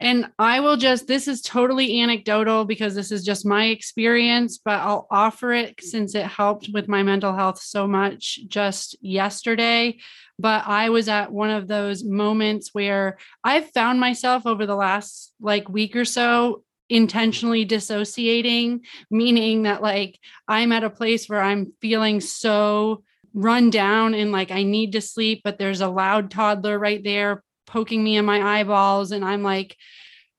and 0.00 0.30
I 0.38 0.60
will 0.60 0.76
just, 0.76 1.08
this 1.08 1.26
is 1.26 1.42
totally 1.42 2.00
anecdotal 2.00 2.64
because 2.64 2.94
this 2.94 3.10
is 3.10 3.24
just 3.24 3.44
my 3.44 3.66
experience, 3.66 4.58
but 4.58 4.78
I'll 4.80 5.08
offer 5.10 5.52
it 5.52 5.82
since 5.82 6.14
it 6.14 6.24
helped 6.24 6.68
with 6.72 6.86
my 6.86 7.02
mental 7.02 7.34
health 7.34 7.60
so 7.60 7.88
much 7.88 8.38
just 8.46 8.96
yesterday. 9.00 9.98
But 10.38 10.68
I 10.68 10.90
was 10.90 11.08
at 11.08 11.32
one 11.32 11.50
of 11.50 11.66
those 11.66 12.04
moments 12.04 12.72
where 12.72 13.18
I've 13.42 13.70
found 13.72 13.98
myself 13.98 14.46
over 14.46 14.66
the 14.66 14.76
last 14.76 15.32
like 15.40 15.68
week 15.68 15.96
or 15.96 16.04
so 16.04 16.62
intentionally 16.88 17.64
dissociating, 17.64 18.80
meaning 19.10 19.64
that 19.64 19.82
like 19.82 20.18
I'm 20.46 20.72
at 20.72 20.84
a 20.84 20.90
place 20.90 21.28
where 21.28 21.42
I'm 21.42 21.72
feeling 21.80 22.20
so 22.20 23.04
run 23.34 23.70
down 23.70 24.14
and 24.14 24.32
like 24.32 24.50
I 24.50 24.62
need 24.62 24.92
to 24.92 25.00
sleep, 25.00 25.42
but 25.44 25.58
there's 25.58 25.80
a 25.80 25.88
loud 25.88 26.30
toddler 26.30 26.78
right 26.78 27.02
there 27.02 27.42
poking 27.66 28.02
me 28.02 28.16
in 28.16 28.24
my 28.24 28.60
eyeballs. 28.60 29.12
And 29.12 29.24
I'm 29.24 29.42
like, 29.42 29.76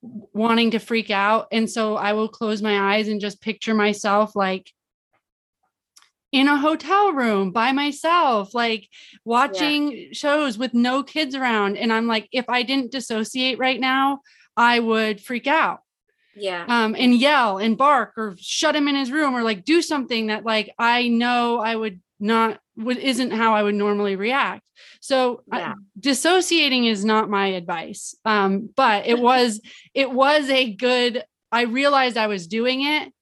wanting 0.02 0.72
to 0.72 0.80
freak 0.80 1.10
out. 1.10 1.47
And 1.52 1.70
so 1.70 1.95
I 1.95 2.14
will 2.14 2.30
close 2.30 2.62
my 2.62 2.95
eyes 2.95 3.08
and 3.08 3.20
just 3.20 3.41
picture 3.41 3.74
myself 3.74 4.36
like 4.36 4.72
in 6.32 6.47
a 6.47 6.58
hotel 6.58 7.12
room 7.12 7.52
by 7.52 7.72
myself, 7.72 8.54
like 8.54 8.88
watching 9.26 9.91
yeah. 9.91 10.08
shows 10.14 10.58
with 10.58 10.74
no 10.74 11.04
kids 11.04 11.36
around. 11.36 11.78
And 11.78 11.91
I'm 11.91 12.08
like, 12.08 12.30
if 12.32 12.45
I 12.47 12.64
didn't 12.64 12.91
dissociate 12.91 13.58
right 13.58 13.80
now, 13.80 14.20
I 14.56 14.80
would 14.80 15.22
freak 15.22 15.47
out 15.47 15.80
yeah. 16.40 16.66
um 16.68 16.96
and 16.98 17.16
yell 17.16 17.58
and 17.58 17.78
bark 17.78 18.14
or 18.18 18.36
shut 18.40 18.76
him 18.76 18.88
in 18.88 18.96
his 18.96 19.12
room 19.12 19.36
or 19.36 19.44
like 19.44 19.66
do 19.66 19.82
something 19.82 20.28
that 20.28 20.46
like 20.46 20.74
i 20.80 21.08
know 21.08 21.60
i 21.60 21.76
would 21.76 22.00
not 22.20 22.60
what 22.76 22.98
isn't 22.98 23.32
how 23.32 23.54
i 23.54 23.64
would 23.64 23.76
normally 23.76 24.16
react. 24.16 24.64
So 25.02 25.44
yeah. 25.54 25.72
I, 25.72 25.74
dissociating 26.00 26.86
is 26.86 27.06
not 27.06 27.30
my 27.30 27.48
advice. 27.48 28.16
Um 28.26 28.70
but 28.76 29.06
it 29.06 29.20
was 29.20 29.62
it 29.94 30.12
was 30.12 30.50
a 30.50 30.74
good 30.74 31.24
i 31.52 31.64
realized 31.64 32.18
i 32.18 32.28
was 32.28 32.48
doing 32.48 32.86
it. 32.86 33.14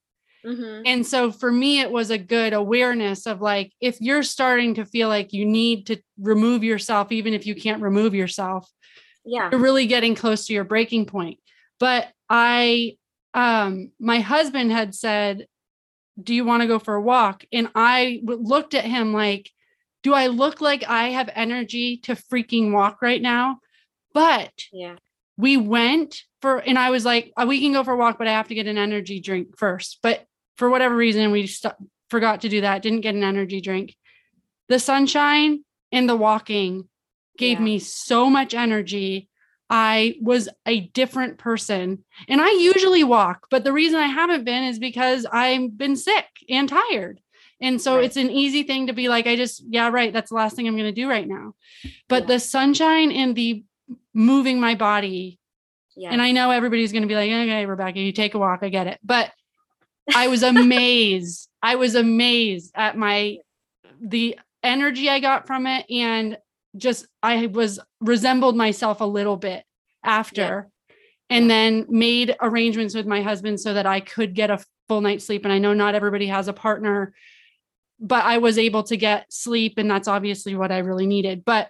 Mm-hmm. 0.45 0.83
and 0.85 1.05
so 1.05 1.31
for 1.31 1.51
me 1.51 1.81
it 1.81 1.91
was 1.91 2.09
a 2.09 2.17
good 2.17 2.53
awareness 2.53 3.25
of 3.25 3.41
like 3.41 3.73
if 3.81 3.99
you're 3.99 4.23
starting 4.23 4.75
to 4.75 4.85
feel 4.85 5.09
like 5.09 5.33
you 5.33 5.45
need 5.45 5.87
to 5.87 5.97
remove 6.21 6.63
yourself 6.63 7.11
even 7.11 7.33
if 7.33 7.45
you 7.45 7.53
can't 7.53 7.81
remove 7.81 8.13
yourself 8.13 8.71
yeah. 9.27 9.49
you're 9.51 9.59
really 9.59 9.85
getting 9.85 10.15
close 10.15 10.47
to 10.47 10.53
your 10.53 10.63
breaking 10.63 11.05
point. 11.05 11.39
But 11.79 12.07
I 12.29 12.97
um 13.33 13.91
my 13.99 14.19
husband 14.19 14.71
had 14.71 14.95
said, 14.95 15.47
"Do 16.21 16.33
you 16.33 16.45
want 16.45 16.61
to 16.61 16.67
go 16.67 16.79
for 16.79 16.95
a 16.95 17.01
walk?" 17.01 17.45
And 17.51 17.69
I 17.75 18.21
looked 18.23 18.73
at 18.73 18.85
him 18.85 19.13
like, 19.13 19.51
"Do 20.03 20.13
I 20.13 20.27
look 20.27 20.61
like 20.61 20.83
I 20.87 21.09
have 21.09 21.29
energy 21.33 21.97
to 22.03 22.15
freaking 22.15 22.71
walk 22.71 23.01
right 23.01 23.21
now?" 23.21 23.59
But 24.13 24.53
yeah. 24.71 24.95
We 25.39 25.55
went 25.57 26.23
for 26.41 26.57
and 26.57 26.79
I 26.79 26.89
was 26.89 27.05
like, 27.05 27.31
uh, 27.37 27.45
"We 27.47 27.61
can 27.61 27.73
go 27.73 27.83
for 27.83 27.93
a 27.93 27.97
walk, 27.97 28.17
but 28.17 28.27
I 28.27 28.31
have 28.31 28.47
to 28.47 28.55
get 28.55 28.65
an 28.67 28.77
energy 28.79 29.19
drink 29.19 29.57
first. 29.57 29.99
But 30.01 30.25
for 30.55 30.69
whatever 30.69 30.95
reason, 30.95 31.31
we 31.31 31.45
st- 31.45 31.75
forgot 32.09 32.41
to 32.41 32.49
do 32.49 32.61
that. 32.61 32.81
Didn't 32.81 33.01
get 33.01 33.13
an 33.15 33.23
energy 33.23 33.61
drink. 33.61 33.95
the 34.69 34.79
sunshine 34.79 35.63
and 35.93 36.09
the 36.09 36.15
walking 36.17 36.89
gave 37.37 37.59
Yeah. 37.59 37.63
me 37.63 37.79
so 37.79 38.29
much 38.29 38.53
energy. 38.53 39.29
I 39.69 40.15
was 40.21 40.47
a 40.65 40.81
different 40.81 41.37
person. 41.37 42.03
And 42.27 42.41
I 42.41 42.51
usually 42.51 43.03
walk, 43.03 43.47
but 43.49 43.63
the 43.63 43.73
reason 43.73 43.99
I 43.99 44.07
haven't 44.07 44.45
been 44.45 44.63
is 44.63 44.79
because 44.79 45.25
I've 45.25 45.77
been 45.77 45.95
sick 45.95 46.25
and 46.49 46.69
tired. 46.69 47.19
And 47.59 47.81
so 47.81 47.95
Right. 47.95 48.05
it's 48.05 48.17
an 48.17 48.29
easy 48.29 48.63
thing 48.63 48.87
to 48.87 48.93
be 48.93 49.09
like, 49.09 49.27
I 49.27 49.35
just, 49.35 49.63
yeah, 49.67 49.89
right. 49.89 50.13
That's 50.13 50.29
the 50.29 50.35
last 50.35 50.55
thing 50.55 50.67
I'm 50.67 50.75
going 50.77 50.85
to 50.93 51.01
do 51.01 51.09
right 51.09 51.27
now. 51.27 51.53
But 52.07 52.23
Yeah. 52.23 52.27
the 52.27 52.39
sunshine 52.39 53.11
and 53.11 53.35
the 53.35 53.63
moving 54.13 54.59
my 54.59 54.75
body, 54.75 55.39
Yeah. 55.95 56.11
and 56.11 56.21
I 56.21 56.31
know 56.31 56.51
everybody's 56.51 56.91
going 56.91 57.01
to 57.01 57.07
be 57.07 57.15
like, 57.15 57.29
okay, 57.31 57.65
Rebecca, 57.65 57.99
you 57.99 58.11
take 58.11 58.35
a 58.35 58.39
walk. 58.39 58.59
I 58.61 58.69
get 58.69 58.87
it. 58.87 58.99
But 59.03 59.31
I 60.15 60.27
was 60.27 60.43
amazed. 60.43 61.49
I 61.61 61.75
was 61.75 61.95
amazed 61.95 62.71
at 62.75 62.95
my, 62.95 63.39
the 63.99 64.37
energy 64.63 65.09
I 65.09 65.19
got 65.19 65.47
from 65.47 65.67
it. 65.67 65.85
And 65.89 66.37
just, 66.75 67.07
I 67.23 67.47
was 67.47 67.79
resembled 68.01 68.55
myself 68.55 69.01
a 69.01 69.05
little 69.05 69.37
bit 69.37 69.63
after 70.03 70.69
and 71.29 71.49
then 71.49 71.85
made 71.89 72.35
arrangements 72.41 72.95
with 72.95 73.05
my 73.05 73.21
husband 73.21 73.59
so 73.59 73.73
that 73.73 73.85
I 73.85 73.99
could 73.99 74.33
get 74.33 74.49
a 74.49 74.63
full 74.87 75.01
night's 75.01 75.25
sleep. 75.25 75.43
And 75.43 75.53
I 75.53 75.59
know 75.59 75.73
not 75.73 75.95
everybody 75.95 76.27
has 76.27 76.47
a 76.47 76.53
partner, 76.53 77.13
but 77.99 78.23
I 78.23 78.37
was 78.37 78.57
able 78.57 78.83
to 78.83 78.97
get 78.97 79.31
sleep. 79.31 79.77
And 79.77 79.89
that's 79.89 80.07
obviously 80.07 80.55
what 80.55 80.71
I 80.71 80.79
really 80.79 81.05
needed. 81.05 81.43
But 81.43 81.69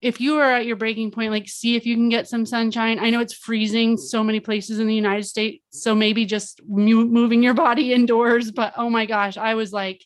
if 0.00 0.20
you 0.20 0.36
are 0.36 0.52
at 0.52 0.66
your 0.66 0.76
breaking 0.76 1.10
point, 1.10 1.32
like 1.32 1.48
see 1.48 1.74
if 1.74 1.86
you 1.86 1.96
can 1.96 2.08
get 2.08 2.28
some 2.28 2.46
sunshine. 2.46 2.98
I 2.98 3.10
know 3.10 3.20
it's 3.20 3.32
freezing 3.32 3.96
so 3.96 4.22
many 4.22 4.40
places 4.40 4.78
in 4.78 4.86
the 4.86 4.94
United 4.94 5.24
States. 5.24 5.64
So 5.70 5.94
maybe 5.94 6.26
just 6.26 6.60
moving 6.66 7.42
your 7.42 7.54
body 7.54 7.92
indoors. 7.94 8.52
But 8.52 8.74
oh 8.76 8.90
my 8.90 9.06
gosh, 9.06 9.36
I 9.36 9.54
was 9.54 9.72
like, 9.72 10.04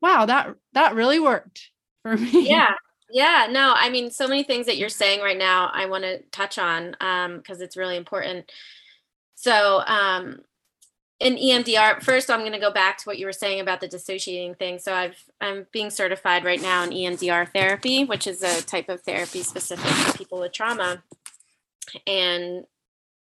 wow, 0.00 0.26
that 0.26 0.54
that 0.72 0.94
really 0.94 1.18
worked 1.18 1.70
for 2.08 2.22
me. 2.22 2.48
yeah. 2.48 2.74
Yeah. 3.10 3.48
No 3.50 3.72
i 3.76 3.88
mean 3.88 4.10
so 4.10 4.28
many 4.28 4.42
things 4.42 4.66
that 4.66 4.76
you're 4.76 4.88
saying 4.88 5.20
right 5.20 5.38
now 5.38 5.70
i 5.72 5.86
want 5.86 6.04
to 6.04 6.20
touch 6.30 6.58
on 6.58 6.96
um 7.00 7.38
because 7.38 7.60
it's 7.60 7.76
really 7.76 7.96
important. 7.96 8.50
So 9.34 9.82
um 9.86 10.40
in 11.20 11.36
emdr 11.36 12.02
first 12.02 12.30
i'm 12.30 12.40
going 12.40 12.52
to 12.52 12.60
go 12.60 12.72
back 12.72 12.98
to 12.98 13.04
what 13.04 13.18
you 13.18 13.26
were 13.26 13.32
saying 13.32 13.60
about 13.60 13.80
the 13.80 13.88
dissociating 13.88 14.54
thing. 14.54 14.78
So 14.78 14.94
i've 14.94 15.16
i'm 15.40 15.66
being 15.72 15.90
certified 15.90 16.44
right 16.44 16.60
now 16.60 16.84
in 16.84 16.90
emdr 16.90 17.50
therapy 17.52 18.04
which 18.04 18.26
is 18.26 18.42
a 18.42 18.62
type 18.62 18.88
of 18.88 19.00
therapy 19.02 19.42
specific 19.42 19.90
for 19.90 20.18
people 20.18 20.40
with 20.40 20.52
trauma. 20.52 21.02
And 22.06 22.64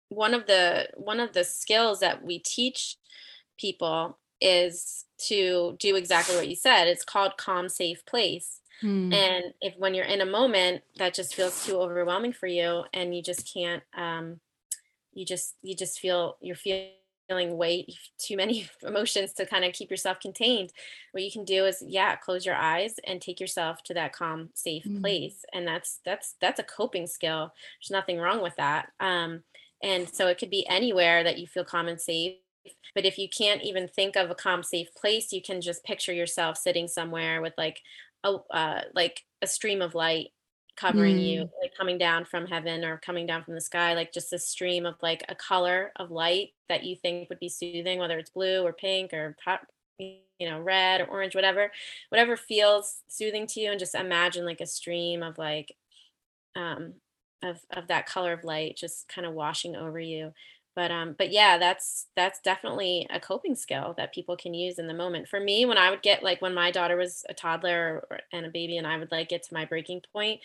one 0.08 0.34
of 0.34 0.46
the 0.46 0.88
one 0.94 1.20
of 1.20 1.32
the 1.32 1.44
skills 1.44 2.00
that 2.00 2.24
we 2.24 2.40
teach 2.40 2.96
people 3.58 4.18
is 4.40 5.04
to 5.18 5.76
do 5.78 5.96
exactly 5.96 6.36
what 6.36 6.48
you 6.48 6.56
said. 6.56 6.86
It's 6.86 7.04
called 7.04 7.36
calm 7.36 7.68
safe 7.68 8.04
place 8.06 8.60
Hmm. 8.80 9.12
and 9.12 9.54
if 9.60 9.74
when 9.78 9.94
you're 9.94 10.04
in 10.04 10.20
a 10.20 10.26
moment 10.26 10.82
that 10.96 11.14
just 11.14 11.34
feels 11.34 11.64
too 11.64 11.76
overwhelming 11.78 12.32
for 12.32 12.46
you 12.46 12.84
and 12.92 13.14
you 13.14 13.22
just 13.22 13.52
can't 13.52 13.82
um 13.94 14.40
you 15.12 15.24
just 15.24 15.56
you 15.62 15.74
just 15.76 15.98
feel 16.00 16.36
you're 16.40 16.56
feeling 16.56 17.56
weight 17.58 17.90
too 18.18 18.36
many 18.36 18.68
emotions 18.82 19.32
to 19.34 19.46
kind 19.46 19.64
of 19.64 19.72
keep 19.72 19.90
yourself 19.90 20.20
contained 20.20 20.72
what 21.12 21.22
you 21.22 21.30
can 21.30 21.44
do 21.44 21.64
is 21.66 21.82
yeah 21.86 22.16
close 22.16 22.46
your 22.46 22.54
eyes 22.54 22.96
and 23.06 23.20
take 23.20 23.40
yourself 23.40 23.82
to 23.82 23.94
that 23.94 24.12
calm 24.12 24.50
safe 24.54 24.86
Mm. 24.86 25.00
place 25.00 25.44
and 25.52 25.66
that's 25.66 26.00
that's 26.04 26.36
that's 26.40 26.60
a 26.60 26.64
coping 26.64 27.06
skill 27.06 27.52
there's 27.80 27.90
nothing 27.90 28.18
wrong 28.18 28.42
with 28.42 28.56
that 28.56 28.90
um 29.00 29.42
and 29.82 30.08
so 30.08 30.26
it 30.26 30.38
could 30.38 30.50
be 30.50 30.66
anywhere 30.68 31.22
that 31.24 31.38
you 31.38 31.46
feel 31.46 31.64
calm 31.64 31.88
and 31.88 32.00
safe 32.00 32.36
but 32.94 33.04
if 33.06 33.18
you 33.18 33.28
can't 33.28 33.62
even 33.62 33.88
think 33.88 34.16
of 34.16 34.30
a 34.30 34.34
calm 34.34 34.62
safe 34.62 34.92
place 34.94 35.32
you 35.32 35.42
can 35.42 35.60
just 35.60 35.84
picture 35.84 36.12
yourself 36.12 36.56
sitting 36.56 36.88
somewhere 36.88 37.40
with 37.40 37.54
like 37.56 37.80
a 38.24 38.36
uh, 38.50 38.82
like 38.94 39.24
a 39.42 39.46
stream 39.46 39.82
of 39.82 39.94
light 39.94 40.28
covering 40.76 41.18
you 41.18 41.50
like 41.60 41.74
coming 41.76 41.98
down 41.98 42.24
from 42.24 42.46
heaven 42.46 42.84
or 42.84 42.98
coming 42.98 43.26
down 43.26 43.42
from 43.42 43.54
the 43.54 43.60
sky 43.60 43.94
like 43.94 44.12
just 44.12 44.32
a 44.32 44.38
stream 44.38 44.86
of 44.86 44.94
like 45.02 45.24
a 45.28 45.34
color 45.34 45.90
of 45.96 46.12
light 46.12 46.50
that 46.68 46.84
you 46.84 46.94
think 46.94 47.28
would 47.28 47.40
be 47.40 47.48
soothing 47.48 47.98
whether 47.98 48.16
it's 48.16 48.30
blue 48.30 48.62
or 48.64 48.72
pink 48.72 49.12
or 49.12 49.36
pop, 49.44 49.66
you 49.98 50.20
know 50.40 50.60
red 50.60 51.00
or 51.00 51.06
orange 51.06 51.34
whatever 51.34 51.72
whatever 52.10 52.36
feels 52.36 53.02
soothing 53.08 53.44
to 53.44 53.60
you 53.60 53.70
and 53.70 53.80
just 53.80 53.96
imagine 53.96 54.44
like 54.44 54.60
a 54.60 54.66
stream 54.66 55.22
of 55.22 55.36
like 55.36 55.74
um 56.54 56.94
of 57.42 57.60
of 57.72 57.88
that 57.88 58.06
color 58.06 58.32
of 58.32 58.44
light 58.44 58.76
just 58.76 59.08
kind 59.08 59.26
of 59.26 59.34
washing 59.34 59.74
over 59.74 59.98
you 59.98 60.32
but 60.78 60.92
um 60.92 61.16
but 61.18 61.32
yeah 61.32 61.58
that's 61.58 62.06
that's 62.14 62.38
definitely 62.38 63.04
a 63.10 63.18
coping 63.18 63.56
skill 63.56 63.94
that 63.96 64.14
people 64.14 64.36
can 64.36 64.54
use 64.54 64.78
in 64.78 64.86
the 64.86 64.94
moment 64.94 65.26
for 65.26 65.40
me 65.40 65.66
when 65.66 65.76
i 65.76 65.90
would 65.90 66.02
get 66.02 66.22
like 66.22 66.40
when 66.40 66.54
my 66.54 66.70
daughter 66.70 66.96
was 66.96 67.24
a 67.28 67.34
toddler 67.34 68.04
or, 68.08 68.20
and 68.32 68.46
a 68.46 68.48
baby 68.48 68.76
and 68.76 68.86
i 68.86 68.96
would 68.96 69.10
like 69.10 69.28
get 69.28 69.42
to 69.42 69.52
my 69.52 69.64
breaking 69.64 70.00
point 70.12 70.40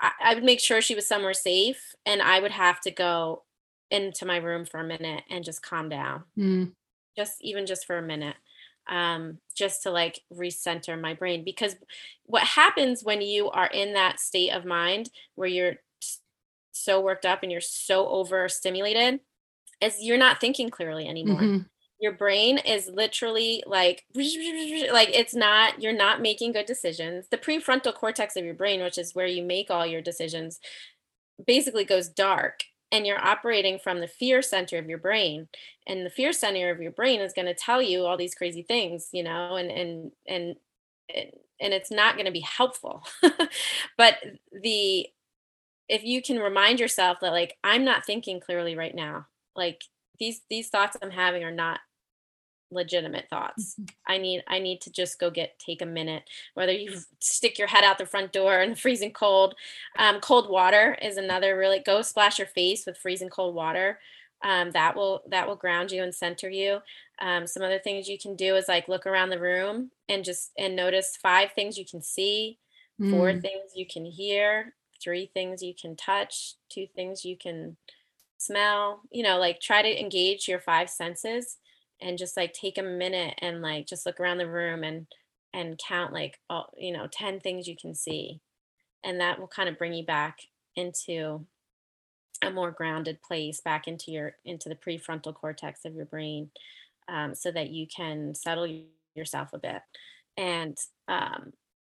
I, 0.00 0.12
I 0.22 0.34
would 0.34 0.44
make 0.44 0.60
sure 0.60 0.80
she 0.80 0.94
was 0.94 1.08
somewhere 1.08 1.34
safe 1.34 1.96
and 2.06 2.22
i 2.22 2.38
would 2.38 2.52
have 2.52 2.80
to 2.82 2.92
go 2.92 3.42
into 3.90 4.24
my 4.24 4.36
room 4.36 4.64
for 4.64 4.78
a 4.78 4.86
minute 4.86 5.24
and 5.28 5.44
just 5.44 5.64
calm 5.64 5.88
down 5.88 6.22
Hmm. 6.36 6.66
just 7.16 7.38
even 7.40 7.66
just 7.66 7.84
for 7.84 7.98
a 7.98 8.02
minute 8.02 8.36
um 8.88 9.38
just 9.56 9.82
to 9.82 9.90
like 9.90 10.20
recenter 10.32 11.00
my 11.00 11.12
brain 11.12 11.42
because 11.42 11.74
what 12.26 12.44
happens 12.44 13.02
when 13.02 13.20
you 13.20 13.50
are 13.50 13.66
in 13.66 13.94
that 13.94 14.20
state 14.20 14.50
of 14.50 14.64
mind 14.64 15.10
where 15.34 15.48
you're 15.48 15.74
so 16.70 17.00
worked 17.00 17.26
up 17.26 17.42
and 17.42 17.50
you're 17.50 17.60
so 17.60 18.06
overstimulated 18.06 19.18
is 19.82 19.96
you're 20.00 20.18
not 20.18 20.40
thinking 20.40 20.70
clearly 20.70 21.08
anymore. 21.08 21.50
Mhm. 21.50 21.66
your 22.00 22.12
brain 22.12 22.58
is 22.58 22.88
literally 22.88 23.62
like 23.66 24.04
like 24.92 25.10
it's 25.14 25.34
not 25.34 25.80
you're 25.82 25.92
not 25.92 26.20
making 26.20 26.52
good 26.52 26.66
decisions. 26.66 27.28
The 27.30 27.38
prefrontal 27.38 27.94
cortex 27.94 28.36
of 28.36 28.44
your 28.44 28.54
brain 28.54 28.82
which 28.82 28.98
is 28.98 29.14
where 29.14 29.26
you 29.26 29.42
make 29.42 29.70
all 29.70 29.86
your 29.86 30.02
decisions 30.02 30.60
basically 31.46 31.84
goes 31.84 32.08
dark 32.08 32.64
and 32.92 33.06
you're 33.06 33.24
operating 33.24 33.78
from 33.78 34.00
the 34.00 34.08
fear 34.08 34.42
center 34.42 34.78
of 34.78 34.88
your 34.88 34.98
brain. 34.98 35.48
And 35.86 36.06
the 36.06 36.10
fear 36.10 36.32
center 36.32 36.70
of 36.70 36.80
your 36.82 36.92
brain 36.92 37.20
is 37.20 37.32
going 37.34 37.46
to 37.46 37.54
tell 37.54 37.82
you 37.82 38.04
all 38.06 38.16
these 38.18 38.34
crazy 38.34 38.62
things 38.62 39.08
you 39.12 39.22
know 39.24 39.56
and 39.56 39.70
and 39.72 40.12
and 40.28 40.56
and 41.60 41.72
it's 41.74 41.90
not 41.90 42.16
going 42.16 42.26
to 42.26 42.32
be 42.32 42.40
helpful. 42.40 43.04
But 43.98 44.18
the 44.52 45.08
if 45.88 46.04
you 46.04 46.22
can 46.22 46.38
remind 46.38 46.80
yourself 46.80 47.18
that 47.20 47.32
like 47.32 47.56
i'm 47.64 47.84
not 47.84 48.06
thinking 48.06 48.40
clearly 48.40 48.76
right 48.76 48.94
now 48.94 49.26
like 49.56 49.82
these 50.18 50.42
these 50.50 50.68
thoughts 50.68 50.96
i'm 51.02 51.10
having 51.10 51.44
are 51.44 51.50
not 51.50 51.80
legitimate 52.70 53.28
thoughts. 53.28 53.76
I 54.06 54.16
need 54.16 54.42
i 54.48 54.58
need 54.58 54.80
to 54.82 54.90
just 54.90 55.18
go 55.20 55.30
get 55.30 55.58
take 55.58 55.82
a 55.82 55.86
minute 55.86 56.22
whether 56.54 56.72
you 56.72 56.96
stick 57.20 57.58
your 57.58 57.68
head 57.68 57.84
out 57.84 57.98
the 57.98 58.06
front 58.06 58.32
door 58.32 58.60
in 58.62 58.70
the 58.70 58.76
freezing 58.76 59.12
cold. 59.12 59.54
Um, 59.98 60.20
cold 60.20 60.48
water 60.48 60.96
is 61.02 61.16
another 61.18 61.56
really 61.58 61.80
go 61.80 62.00
splash 62.02 62.38
your 62.38 62.48
face 62.48 62.86
with 62.86 62.96
freezing 62.96 63.28
cold 63.28 63.54
water. 63.54 63.98
Um, 64.42 64.70
that 64.72 64.96
will 64.96 65.22
that 65.28 65.46
will 65.46 65.56
ground 65.56 65.92
you 65.92 66.02
and 66.02 66.14
center 66.14 66.48
you. 66.48 66.78
Um, 67.20 67.46
some 67.46 67.62
other 67.62 67.78
things 67.78 68.08
you 68.08 68.18
can 68.18 68.36
do 68.36 68.56
is 68.56 68.68
like 68.68 68.88
look 68.88 69.06
around 69.06 69.28
the 69.30 69.38
room 69.38 69.90
and 70.08 70.24
just 70.24 70.50
and 70.58 70.74
notice 70.74 71.16
five 71.22 71.52
things 71.52 71.76
you 71.78 71.84
can 71.84 72.00
see 72.02 72.58
four 73.10 73.32
Mm. 73.32 73.42
things 73.42 73.72
you 73.74 73.86
can 73.86 74.04
hear 74.06 74.74
three 75.02 75.26
things 75.34 75.62
you 75.62 75.74
can 75.74 75.96
touch 75.96 76.54
two 76.70 76.86
things 76.94 77.24
you 77.24 77.36
can 77.36 77.76
smell 78.42 79.02
you 79.10 79.22
know 79.22 79.38
like 79.38 79.60
try 79.60 79.82
to 79.82 80.00
engage 80.00 80.48
your 80.48 80.60
five 80.60 80.90
senses 80.90 81.58
and 82.02 82.18
just 82.18 82.36
like 82.36 82.52
take 82.52 82.78
a 82.78 82.82
minute 82.82 83.34
and 83.38 83.62
like 83.62 83.86
just 83.86 84.04
look 84.04 84.20
around 84.20 84.38
the 84.38 84.50
room 84.50 84.82
and 84.84 85.06
and 85.54 85.78
count 85.78 86.12
like 86.12 86.38
all 86.50 86.70
you 86.76 86.92
know 86.92 87.06
10 87.10 87.40
things 87.40 87.68
you 87.68 87.76
can 87.76 87.94
see. 87.94 88.40
And 89.04 89.20
that 89.20 89.38
will 89.38 89.48
kind 89.48 89.68
of 89.68 89.78
bring 89.78 89.94
you 89.94 90.04
back 90.04 90.38
into 90.76 91.46
a 92.44 92.50
more 92.50 92.70
grounded 92.70 93.22
place 93.22 93.60
back 93.60 93.86
into 93.86 94.10
your 94.10 94.36
into 94.44 94.68
the 94.68 94.74
prefrontal 94.74 95.34
cortex 95.34 95.84
of 95.84 95.94
your 95.94 96.06
brain 96.06 96.50
um, 97.08 97.34
so 97.34 97.52
that 97.52 97.70
you 97.70 97.86
can 97.94 98.34
settle 98.34 98.66
yourself 99.14 99.50
a 99.52 99.58
bit. 99.58 99.82
And 100.36 100.76
um, 101.08 101.52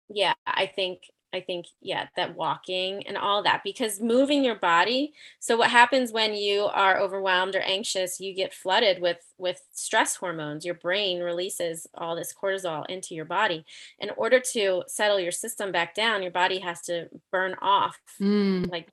yeah 0.09 0.33
i 0.45 0.65
think 0.65 1.01
i 1.33 1.39
think 1.39 1.65
yeah 1.81 2.07
that 2.15 2.35
walking 2.35 3.05
and 3.07 3.17
all 3.17 3.43
that 3.43 3.61
because 3.63 3.99
moving 3.99 4.43
your 4.43 4.55
body 4.55 5.13
so 5.39 5.57
what 5.57 5.69
happens 5.69 6.11
when 6.11 6.33
you 6.33 6.61
are 6.73 6.97
overwhelmed 6.99 7.55
or 7.55 7.61
anxious 7.61 8.19
you 8.19 8.33
get 8.33 8.53
flooded 8.53 9.01
with 9.01 9.17
with 9.37 9.61
stress 9.73 10.15
hormones 10.15 10.65
your 10.65 10.75
brain 10.75 11.19
releases 11.21 11.87
all 11.95 12.15
this 12.15 12.33
cortisol 12.33 12.85
into 12.87 13.13
your 13.13 13.25
body 13.25 13.65
in 13.99 14.09
order 14.17 14.39
to 14.39 14.83
settle 14.87 15.19
your 15.19 15.31
system 15.31 15.71
back 15.71 15.93
down 15.93 16.21
your 16.21 16.31
body 16.31 16.59
has 16.59 16.81
to 16.81 17.07
burn 17.31 17.55
off 17.61 17.97
Mm. 18.21 18.71
like 18.71 18.89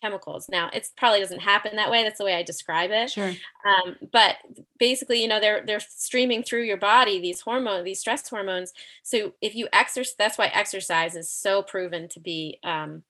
chemicals 0.00 0.48
now 0.48 0.68
it 0.72 0.88
probably 0.96 1.20
doesn't 1.20 1.40
happen 1.40 1.76
that 1.76 1.90
way 1.90 2.02
that's 2.02 2.18
the 2.18 2.24
way 2.24 2.34
i 2.34 2.42
describe 2.42 2.90
it 2.90 3.10
Sure. 3.10 3.32
um, 3.66 3.96
but 4.12 4.36
basically 4.78 5.20
you 5.22 5.28
know 5.28 5.40
they're 5.40 5.64
they're 5.66 5.80
streaming 5.80 6.42
through 6.42 6.62
your 6.62 6.76
body 6.76 7.20
these 7.20 7.40
hormones 7.40 7.84
these 7.84 8.00
stress 8.00 8.28
hormones 8.28 8.72
so 9.02 9.32
if 9.40 9.54
you 9.54 9.68
exercise 9.72 10.14
that's 10.18 10.38
why 10.38 10.46
exercise 10.48 11.14
is 11.16 11.30
so 11.30 11.62
proven 11.62 12.08
to 12.08 12.20
be 12.20 12.58
um, 12.64 13.02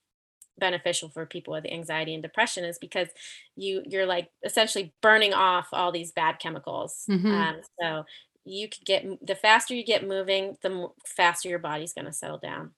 beneficial 0.58 1.08
for 1.08 1.26
people 1.26 1.52
with 1.52 1.66
anxiety 1.66 2.14
and 2.14 2.22
depression 2.22 2.64
is 2.64 2.78
because 2.78 3.08
you 3.56 3.82
you're 3.86 4.06
like 4.06 4.30
essentially 4.44 4.92
burning 5.00 5.34
off 5.34 5.68
all 5.72 5.90
these 5.90 6.12
bad 6.12 6.38
chemicals 6.38 7.04
Mhm. 7.08 7.26
um, 7.32 7.56
so 7.80 8.04
you 8.46 8.68
could 8.68 8.84
get 8.84 9.04
the 9.26 9.34
faster 9.34 9.74
you 9.74 9.82
get 9.82 10.06
moving, 10.06 10.58
the 10.62 10.88
faster 11.06 11.48
your 11.48 11.58
body's 11.58 11.94
going 11.94 12.04
to 12.04 12.12
settle 12.12 12.36
down. 12.36 12.72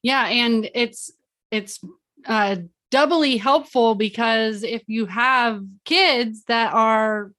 Yeah, 0.00 0.26
and 0.28 0.70
it's 0.74 1.10
it's 1.50 1.80
uh, 2.24 2.56
doubly 2.90 3.36
helpful 3.36 3.94
because 3.94 4.62
if 4.62 4.82
you 4.86 5.06
have 5.06 5.62
kids 5.84 6.44
that 6.44 6.72
are, 6.72 7.32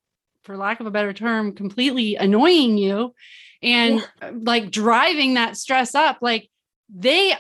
for 0.44 0.58
lack 0.58 0.80
of 0.80 0.86
a 0.86 0.92
better 0.92 1.14
term, 1.14 1.54
completely 1.54 2.16
annoying 2.16 2.78
you, 2.78 3.14
and 3.62 3.96
yeah. 3.96 4.28
Uh, 4.30 4.32
like 4.42 4.70
driving 4.70 5.36
that 5.36 5.58
stress 5.58 5.96
up, 5.96 6.20
like 6.22 6.50
they 6.94 7.34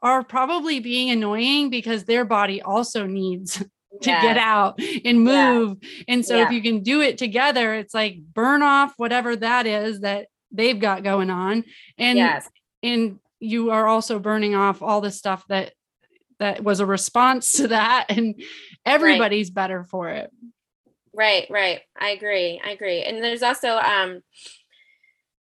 are 0.00 0.24
probably 0.24 0.80
being 0.80 1.10
annoying 1.10 1.70
because 1.70 2.04
their 2.04 2.24
body 2.24 2.62
also 2.62 3.06
needs 3.06 3.58
to 4.02 4.10
yes. 4.10 4.22
get 4.22 4.38
out 4.38 4.78
and 5.04 5.22
move. 5.22 5.78
Yeah. 5.80 6.04
And 6.08 6.26
so 6.26 6.36
yeah. 6.36 6.46
if 6.46 6.52
you 6.52 6.62
can 6.62 6.82
do 6.82 7.00
it 7.00 7.18
together, 7.18 7.74
it's 7.74 7.94
like 7.94 8.18
burn 8.32 8.62
off 8.62 8.94
whatever 8.96 9.36
that 9.36 9.66
is 9.66 10.00
that 10.00 10.26
they've 10.50 10.78
got 10.78 11.04
going 11.04 11.30
on. 11.30 11.64
And 11.98 12.18
yes. 12.18 12.48
and 12.82 13.18
you 13.38 13.70
are 13.70 13.86
also 13.86 14.18
burning 14.18 14.54
off 14.54 14.82
all 14.82 15.00
the 15.00 15.10
stuff 15.10 15.44
that 15.48 15.72
that 16.42 16.64
was 16.64 16.80
a 16.80 16.86
response 16.86 17.52
to 17.52 17.68
that 17.68 18.06
and 18.08 18.42
everybody's 18.84 19.48
right. 19.48 19.54
better 19.54 19.84
for 19.84 20.08
it. 20.10 20.32
Right, 21.14 21.46
right. 21.50 21.80
I 21.98 22.10
agree. 22.10 22.60
I 22.64 22.70
agree. 22.70 23.02
And 23.02 23.22
there's 23.22 23.42
also 23.42 23.76
um 23.76 24.22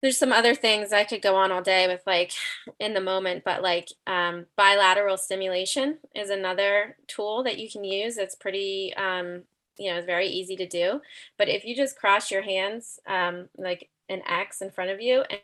there's 0.01 0.19
some 0.19 0.31
other 0.31 0.53
things 0.53 0.93
I 0.93 1.03
could 1.03 1.23
go 1.23 1.35
on 1.35 1.51
all 1.51 1.63
day 1.63 1.87
with 1.87 2.03
like 2.05 2.31
in 2.79 2.93
the 2.93 3.01
moment, 3.01 3.43
but 3.43 3.63
like 3.63 3.89
um, 4.05 4.45
bilateral 4.55 5.17
stimulation 5.17 5.97
is 6.13 6.29
another 6.29 6.95
tool 7.07 7.43
that 7.43 7.57
you 7.57 7.71
can 7.71 7.83
use. 7.83 8.17
It's 8.17 8.35
pretty, 8.35 8.93
um, 8.97 9.45
you 9.79 9.89
know, 9.89 9.97
it's 9.97 10.05
very 10.05 10.27
easy 10.27 10.55
to 10.57 10.67
do. 10.67 11.01
But 11.39 11.49
if 11.49 11.65
you 11.65 11.75
just 11.75 11.97
cross 11.97 12.29
your 12.29 12.43
hands 12.43 12.99
um, 13.07 13.49
like 13.57 13.89
an 14.07 14.21
X 14.27 14.61
in 14.61 14.69
front 14.69 14.91
of 14.91 15.01
you 15.01 15.23
and, 15.27 15.39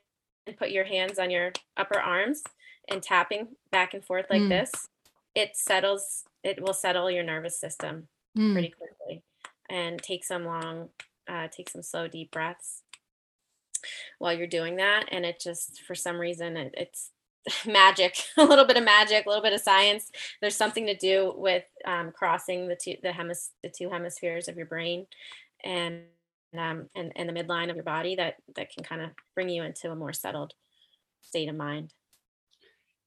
and, 0.45 0.57
put 0.57 0.69
your 0.69 0.83
hands 0.83 1.17
on 1.17 1.31
your 1.31 1.53
upper 1.75 1.99
arms 1.99 2.43
and 2.87 3.01
tapping 3.01 3.55
back 3.71 3.95
and 3.95 4.05
forth 4.05 4.27
like 4.29 4.43
mm. 4.43 4.49
this, 4.49 4.89
it 5.35 5.55
settles, 5.55 6.23
it 6.43 6.61
will 6.61 6.73
settle 6.73 7.09
your 7.09 7.23
nervous 7.23 7.59
system 7.59 8.07
mm. 8.37 8.53
pretty 8.53 8.69
quickly 8.69 9.23
and 9.69 10.01
take 10.01 10.23
some 10.23 10.45
long, 10.45 10.89
uh, 11.29 11.47
take 11.49 11.69
some 11.69 11.81
slow, 11.81 12.07
deep 12.07 12.31
breaths 12.31 12.83
while 14.19 14.33
you're 14.33 14.47
doing 14.47 14.75
that. 14.77 15.05
And 15.11 15.25
it 15.25 15.39
just 15.39 15.81
for 15.83 15.95
some 15.95 16.19
reason 16.19 16.57
it, 16.57 16.73
it's 16.77 17.11
magic 17.65 18.15
a 18.37 18.43
little 18.43 18.65
bit 18.65 18.77
of 18.77 18.83
magic 18.83 19.25
a 19.25 19.29
little 19.29 19.43
bit 19.43 19.53
of 19.53 19.61
science. 19.61 20.11
There's 20.41 20.55
something 20.55 20.85
to 20.87 20.95
do 20.95 21.33
with 21.35 21.63
um, 21.85 22.11
crossing 22.11 22.67
the 22.67 22.75
two 22.75 22.95
the, 23.01 23.09
hemis- 23.09 23.51
the 23.63 23.69
two 23.69 23.89
hemispheres 23.89 24.47
of 24.47 24.57
your 24.57 24.65
brain 24.65 25.07
and 25.63 26.01
um, 26.57 26.89
and, 26.95 27.13
and 27.15 27.29
the 27.29 27.33
midline 27.33 27.69
of 27.69 27.75
your 27.75 27.85
body 27.85 28.15
that 28.15 28.35
that 28.55 28.71
can 28.71 28.83
kind 28.83 29.01
of 29.01 29.11
bring 29.35 29.49
you 29.49 29.63
into 29.63 29.89
a 29.89 29.95
more 29.95 30.13
settled 30.13 30.53
state 31.21 31.49
of 31.49 31.55
mind 31.55 31.93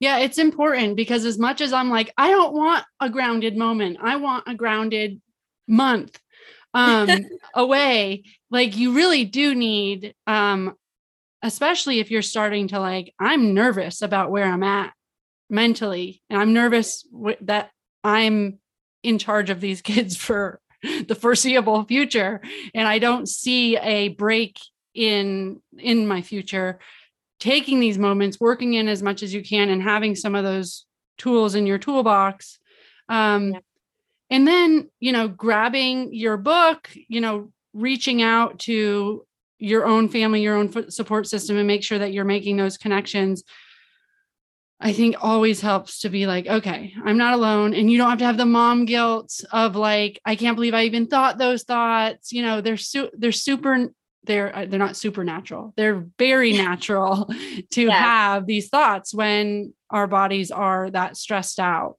yeah 0.00 0.18
it's 0.18 0.38
important 0.38 0.96
because 0.96 1.24
as 1.24 1.38
much 1.38 1.60
as 1.60 1.72
i'm 1.72 1.90
like 1.90 2.12
i 2.16 2.30
don't 2.30 2.52
want 2.52 2.84
a 3.00 3.08
grounded 3.08 3.56
moment. 3.56 3.98
I 4.00 4.16
want 4.16 4.44
a 4.46 4.54
grounded 4.54 5.20
month 5.66 6.18
um 6.74 7.24
away 7.54 8.24
like 8.50 8.76
you 8.76 8.94
really 8.94 9.24
do 9.24 9.54
need 9.54 10.14
um 10.26 10.74
especially 11.42 12.00
if 12.00 12.10
you're 12.10 12.22
starting 12.22 12.68
to 12.68 12.80
like 12.80 13.14
i'm 13.18 13.54
nervous 13.54 14.02
about 14.02 14.30
where 14.30 14.44
i'm 14.44 14.62
at 14.62 14.92
mentally 15.48 16.22
and 16.28 16.40
i'm 16.40 16.52
nervous 16.52 17.02
w- 17.12 17.36
that 17.42 17.70
i'm 18.02 18.58
in 19.02 19.18
charge 19.18 19.50
of 19.50 19.60
these 19.60 19.80
kids 19.92 20.16
for 20.16 20.60
the 20.82 21.14
foreseeable 21.14 21.84
future 21.84 22.40
and 22.74 22.86
i 22.88 22.98
don't 22.98 23.28
see 23.28 23.76
a 23.78 24.08
break 24.08 24.58
in 24.94 25.60
in 25.78 26.06
my 26.06 26.22
future 26.22 26.78
taking 27.44 27.78
these 27.78 27.98
moments 27.98 28.40
working 28.40 28.72
in 28.72 28.88
as 28.88 29.02
much 29.02 29.22
as 29.22 29.34
you 29.34 29.42
can 29.42 29.68
and 29.68 29.82
having 29.82 30.14
some 30.14 30.34
of 30.34 30.44
those 30.44 30.86
tools 31.18 31.54
in 31.54 31.66
your 31.66 31.76
toolbox. 31.76 32.58
Um 33.10 33.52
yeah. 33.52 33.58
and 34.30 34.48
then 34.48 34.88
you 34.98 35.12
know 35.12 35.28
grabbing 35.28 36.14
your 36.14 36.38
book 36.38 36.88
you 36.94 37.20
know 37.20 37.52
reaching 37.74 38.22
out 38.22 38.58
to 38.60 39.26
your 39.58 39.84
own 39.84 40.08
family 40.08 40.40
your 40.40 40.56
own 40.56 40.90
support 40.90 41.26
system 41.26 41.58
and 41.58 41.66
make 41.66 41.84
sure 41.84 41.98
that 41.98 42.14
you're 42.14 42.24
making 42.24 42.56
those 42.56 42.78
connections 42.78 43.44
i 44.80 44.92
think 44.92 45.14
always 45.20 45.60
helps 45.60 46.00
to 46.00 46.08
be 46.08 46.26
like 46.26 46.46
okay 46.46 46.94
i'm 47.04 47.18
not 47.18 47.34
alone. 47.34 47.74
And 47.74 47.90
you 47.90 47.98
don't 47.98 48.08
have 48.08 48.18
to 48.20 48.24
have 48.24 48.38
the 48.38 48.46
mom 48.46 48.86
guilt 48.86 49.30
of 49.52 49.76
like 49.76 50.18
i 50.24 50.34
can't 50.34 50.56
believe 50.56 50.74
i 50.74 50.84
even 50.84 51.06
thought 51.06 51.36
those 51.36 51.62
thoughts. 51.64 52.32
You 52.32 52.42
know 52.42 52.62
they're 52.62 52.78
su- 52.78 53.10
they're 53.20 53.32
super 53.32 53.92
they're 54.24 54.54
uh, 54.56 54.66
they're 54.66 54.78
not 54.78 54.96
supernatural 54.96 55.72
they're 55.76 56.06
very 56.18 56.52
natural 56.52 57.30
to 57.70 57.82
yeah. 57.82 57.92
have 57.92 58.46
these 58.46 58.68
thoughts 58.68 59.14
when 59.14 59.72
our 59.90 60.06
bodies 60.06 60.50
are 60.50 60.90
that 60.90 61.16
stressed 61.16 61.60
out 61.60 61.96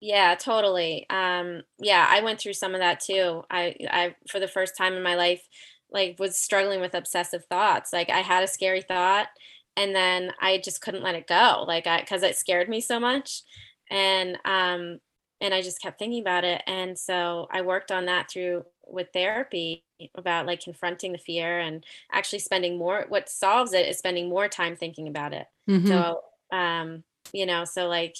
yeah, 0.00 0.34
totally. 0.34 1.06
Um, 1.08 1.62
yeah, 1.78 2.06
I 2.08 2.20
went 2.20 2.38
through 2.38 2.52
some 2.52 2.74
of 2.74 2.80
that 2.80 3.00
too. 3.00 3.42
I, 3.50 3.74
I, 3.90 4.14
for 4.30 4.38
the 4.38 4.46
first 4.46 4.76
time 4.76 4.92
in 4.92 5.02
my 5.02 5.14
life, 5.14 5.42
like 5.90 6.16
was 6.18 6.38
struggling 6.38 6.80
with 6.80 6.94
obsessive 6.94 7.44
thoughts. 7.46 7.92
Like 7.92 8.10
I 8.10 8.18
had 8.18 8.44
a 8.44 8.48
scary 8.48 8.82
thought 8.82 9.28
and 9.76 9.94
then 9.94 10.32
I 10.40 10.58
just 10.58 10.80
couldn't 10.80 11.02
let 11.02 11.14
it 11.14 11.26
go. 11.26 11.64
Like 11.66 11.86
I, 11.86 12.02
cause 12.02 12.22
it 12.22 12.36
scared 12.36 12.68
me 12.68 12.80
so 12.80 13.00
much. 13.00 13.42
And, 13.90 14.38
um, 14.44 14.98
and 15.40 15.52
I 15.52 15.62
just 15.62 15.82
kept 15.82 15.98
thinking 15.98 16.20
about 16.20 16.44
it. 16.44 16.62
And 16.66 16.98
so 16.98 17.48
I 17.50 17.62
worked 17.62 17.92
on 17.92 18.06
that 18.06 18.30
through 18.30 18.64
with 18.86 19.08
therapy 19.12 19.84
about 20.14 20.46
like 20.46 20.62
confronting 20.62 21.12
the 21.12 21.18
fear 21.18 21.58
and 21.58 21.84
actually 22.12 22.38
spending 22.38 22.78
more, 22.78 23.06
what 23.08 23.28
solves 23.28 23.72
it 23.72 23.88
is 23.88 23.98
spending 23.98 24.28
more 24.28 24.48
time 24.48 24.76
thinking 24.76 25.08
about 25.08 25.32
it. 25.32 25.46
Mm-hmm. 25.68 25.88
So, 25.88 26.20
um, 26.52 27.04
you 27.32 27.46
know, 27.46 27.64
so 27.64 27.86
like 27.86 28.16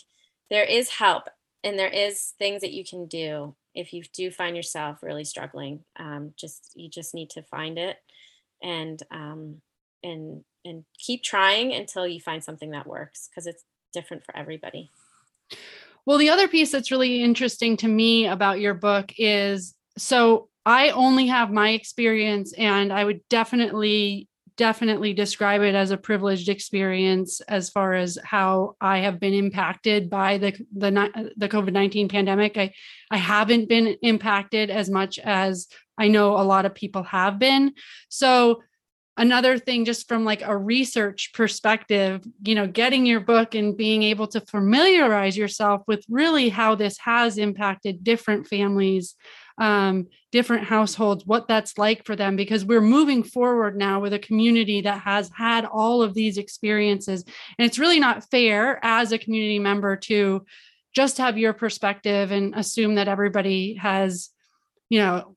there 0.50 0.64
is 0.64 0.90
help 0.90 1.28
and 1.64 1.78
there 1.78 1.88
is 1.88 2.34
things 2.38 2.60
that 2.60 2.72
you 2.72 2.84
can 2.84 3.06
do 3.06 3.54
if 3.74 3.92
you 3.92 4.02
do 4.14 4.30
find 4.30 4.56
yourself 4.56 5.02
really 5.02 5.24
struggling 5.24 5.80
um, 5.98 6.32
just 6.36 6.72
you 6.74 6.88
just 6.88 7.14
need 7.14 7.30
to 7.30 7.42
find 7.42 7.78
it 7.78 7.98
and 8.62 9.02
um, 9.10 9.60
and 10.02 10.44
and 10.64 10.84
keep 10.98 11.22
trying 11.22 11.72
until 11.72 12.06
you 12.06 12.20
find 12.20 12.42
something 12.42 12.70
that 12.70 12.86
works 12.86 13.28
because 13.28 13.46
it's 13.46 13.64
different 13.92 14.24
for 14.24 14.36
everybody 14.36 14.90
well 16.06 16.18
the 16.18 16.30
other 16.30 16.48
piece 16.48 16.72
that's 16.72 16.90
really 16.90 17.22
interesting 17.22 17.76
to 17.76 17.88
me 17.88 18.26
about 18.26 18.60
your 18.60 18.74
book 18.74 19.12
is 19.18 19.74
so 19.98 20.48
i 20.64 20.90
only 20.90 21.26
have 21.26 21.50
my 21.50 21.70
experience 21.70 22.54
and 22.54 22.92
i 22.92 23.04
would 23.04 23.20
definitely 23.28 24.28
definitely 24.56 25.12
describe 25.12 25.60
it 25.60 25.74
as 25.74 25.90
a 25.90 25.96
privileged 25.96 26.48
experience 26.48 27.40
as 27.42 27.68
far 27.70 27.94
as 27.94 28.18
how 28.24 28.74
I 28.80 28.98
have 28.98 29.20
been 29.20 29.34
impacted 29.34 30.08
by 30.08 30.38
the 30.38 30.52
the, 30.74 31.32
the 31.36 31.48
COVID 31.48 31.72
nineteen 31.72 32.08
pandemic. 32.08 32.56
I 32.56 32.72
I 33.10 33.18
haven't 33.18 33.68
been 33.68 33.96
impacted 34.02 34.70
as 34.70 34.88
much 34.90 35.18
as 35.18 35.68
I 35.98 36.08
know 36.08 36.36
a 36.36 36.42
lot 36.42 36.66
of 36.66 36.74
people 36.74 37.02
have 37.04 37.38
been. 37.38 37.74
So 38.08 38.62
another 39.16 39.58
thing 39.58 39.84
just 39.84 40.08
from 40.08 40.24
like 40.24 40.42
a 40.42 40.56
research 40.56 41.32
perspective 41.32 42.22
you 42.42 42.54
know 42.54 42.66
getting 42.66 43.06
your 43.06 43.20
book 43.20 43.54
and 43.54 43.76
being 43.76 44.02
able 44.02 44.26
to 44.26 44.40
familiarize 44.42 45.36
yourself 45.36 45.82
with 45.86 46.04
really 46.08 46.48
how 46.48 46.74
this 46.74 46.98
has 46.98 47.38
impacted 47.38 48.04
different 48.04 48.46
families 48.46 49.14
um, 49.58 50.08
different 50.32 50.64
households, 50.64 51.24
what 51.24 51.48
that's 51.48 51.78
like 51.78 52.04
for 52.04 52.14
them, 52.14 52.36
because 52.36 52.64
we're 52.64 52.80
moving 52.80 53.22
forward 53.22 53.76
now 53.76 54.00
with 54.00 54.12
a 54.12 54.18
community 54.18 54.82
that 54.82 55.00
has 55.00 55.30
had 55.34 55.64
all 55.64 56.02
of 56.02 56.14
these 56.14 56.36
experiences. 56.36 57.24
And 57.58 57.66
it's 57.66 57.78
really 57.78 58.00
not 58.00 58.28
fair 58.30 58.78
as 58.82 59.12
a 59.12 59.18
community 59.18 59.58
member 59.58 59.96
to 59.96 60.44
just 60.94 61.18
have 61.18 61.38
your 61.38 61.52
perspective 61.52 62.32
and 62.32 62.54
assume 62.54 62.96
that 62.96 63.08
everybody 63.08 63.74
has, 63.74 64.30
you 64.90 64.98
know, 64.98 65.35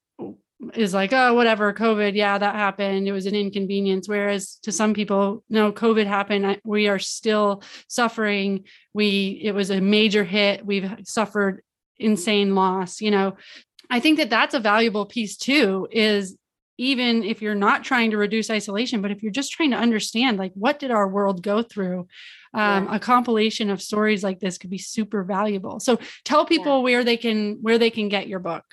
is 0.74 0.94
like, 0.94 1.14
oh, 1.14 1.34
whatever, 1.34 1.74
COVID, 1.74 2.16
yeah, 2.16 2.38
that 2.38 2.56
happened. 2.56 3.08
It 3.08 3.12
was 3.12 3.26
an 3.26 3.36
inconvenience. 3.36 4.10
Whereas 4.10 4.56
to 4.64 4.72
some 4.72 4.94
people, 4.94 5.44
no, 5.50 5.72
COVID 5.72 6.06
happened. 6.06 6.60
We 6.64 6.88
are 6.88 7.00
still 7.00 7.64
suffering. 7.88 8.66
We, 8.94 9.42
it 9.44 9.54
was 9.54 9.70
a 9.70 9.80
major 9.80 10.24
hit. 10.24 10.66
We've 10.66 10.92
suffered 11.04 11.64
insane 11.98 12.56
loss, 12.56 13.02
you 13.02 13.12
know. 13.12 13.38
I 13.90 14.00
think 14.00 14.18
that 14.18 14.30
that's 14.30 14.54
a 14.54 14.60
valuable 14.60 15.06
piece 15.06 15.36
too 15.36 15.88
is 15.92 16.38
even 16.78 17.24
if 17.24 17.42
you're 17.42 17.56
not 17.56 17.84
trying 17.84 18.12
to 18.12 18.18
reduce 18.18 18.50
isolation 18.50 19.02
but 19.02 19.12
if 19.12 19.22
you're 19.22 19.32
just 19.32 19.52
trying 19.52 19.72
to 19.72 19.78
understand 19.78 20.38
like 20.38 20.54
what 20.54 20.80
did 20.80 20.92
our 20.92 21.08
world 21.08 21.42
go 21.44 21.62
through 21.62 22.08
um, 22.54 22.86
yeah. 22.86 22.96
a 22.96 23.00
compilation 23.00 23.70
of 23.70 23.82
stories 23.82 24.24
like 24.24 24.40
this 24.40 24.58
could 24.58 24.70
be 24.70 24.78
super 24.78 25.24
valuable 25.24 25.80
so 25.80 26.00
tell 26.24 26.46
people 26.46 26.78
yeah. 26.78 26.84
where 26.84 27.04
they 27.04 27.18
can 27.18 27.58
where 27.62 27.78
they 27.78 27.90
can 27.90 28.10
get 28.10 28.28
your 28.28 28.40
book 28.40 28.64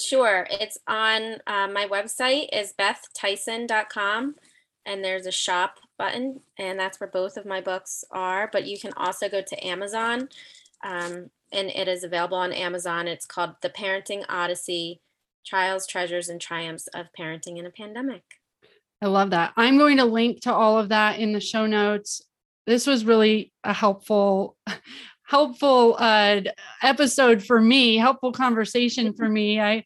sure 0.00 0.46
it's 0.50 0.78
on 0.86 1.36
uh, 1.46 1.68
my 1.68 1.86
website 1.90 2.48
is 2.52 2.74
bethtyson.com 2.78 4.34
and 4.84 5.04
there's 5.04 5.26
a 5.26 5.32
shop 5.32 5.76
button 5.98 6.40
and 6.58 6.78
that's 6.78 7.00
where 7.00 7.10
both 7.10 7.36
of 7.36 7.46
my 7.46 7.60
books 7.60 8.04
are 8.10 8.48
but 8.52 8.66
you 8.66 8.78
can 8.78 8.92
also 8.96 9.28
go 9.28 9.40
to 9.40 9.66
amazon 9.66 10.28
um, 10.84 11.30
and 11.52 11.70
it 11.70 11.88
is 11.88 12.04
available 12.04 12.36
on 12.36 12.52
Amazon. 12.52 13.08
It's 13.08 13.26
called 13.26 13.54
The 13.62 13.70
Parenting 13.70 14.24
Odyssey 14.28 15.00
Trials, 15.44 15.86
Treasures, 15.86 16.28
and 16.28 16.40
Triumphs 16.40 16.88
of 16.88 17.06
Parenting 17.18 17.58
in 17.58 17.66
a 17.66 17.70
Pandemic. 17.70 18.22
I 19.00 19.06
love 19.06 19.30
that. 19.30 19.52
I'm 19.56 19.78
going 19.78 19.98
to 19.98 20.04
link 20.04 20.40
to 20.42 20.52
all 20.52 20.78
of 20.78 20.88
that 20.88 21.18
in 21.18 21.32
the 21.32 21.40
show 21.40 21.66
notes. 21.66 22.22
This 22.66 22.86
was 22.86 23.04
really 23.04 23.52
a 23.62 23.72
helpful 23.72 24.56
helpful 25.26 25.96
uh, 25.98 26.40
episode 26.82 27.44
for 27.44 27.60
me, 27.60 27.96
helpful 27.96 28.32
conversation 28.32 29.12
for 29.12 29.28
me. 29.28 29.60
I 29.60 29.84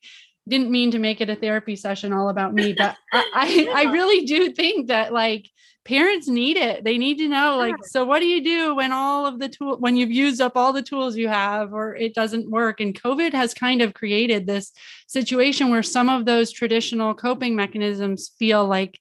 didn't 0.48 0.70
mean 0.70 0.90
to 0.90 0.98
make 0.98 1.20
it 1.20 1.30
a 1.30 1.36
therapy 1.36 1.76
session 1.76 2.12
all 2.12 2.28
about 2.28 2.54
me, 2.54 2.72
but 2.72 2.96
I, 3.12 3.68
I, 3.74 3.84
I 3.86 3.92
really 3.92 4.26
do 4.26 4.52
think 4.52 4.88
that 4.88 5.12
like 5.12 5.48
parents 5.84 6.28
need 6.28 6.56
it. 6.56 6.84
They 6.84 6.98
need 6.98 7.18
to 7.18 7.28
know 7.28 7.56
like, 7.56 7.74
so 7.84 8.04
what 8.04 8.20
do 8.20 8.26
you 8.26 8.44
do 8.44 8.74
when 8.74 8.92
all 8.92 9.26
of 9.26 9.38
the 9.38 9.48
tool, 9.48 9.78
when 9.78 9.96
you've 9.96 10.10
used 10.10 10.40
up 10.40 10.56
all 10.56 10.72
the 10.72 10.82
tools 10.82 11.16
you 11.16 11.28
have, 11.28 11.72
or 11.72 11.96
it 11.96 12.14
doesn't 12.14 12.50
work? 12.50 12.80
And 12.80 13.00
COVID 13.00 13.32
has 13.32 13.54
kind 13.54 13.80
of 13.80 13.94
created 13.94 14.46
this 14.46 14.72
situation 15.06 15.70
where 15.70 15.82
some 15.82 16.08
of 16.08 16.26
those 16.26 16.52
traditional 16.52 17.14
coping 17.14 17.56
mechanisms 17.56 18.32
feel 18.38 18.66
like 18.66 19.00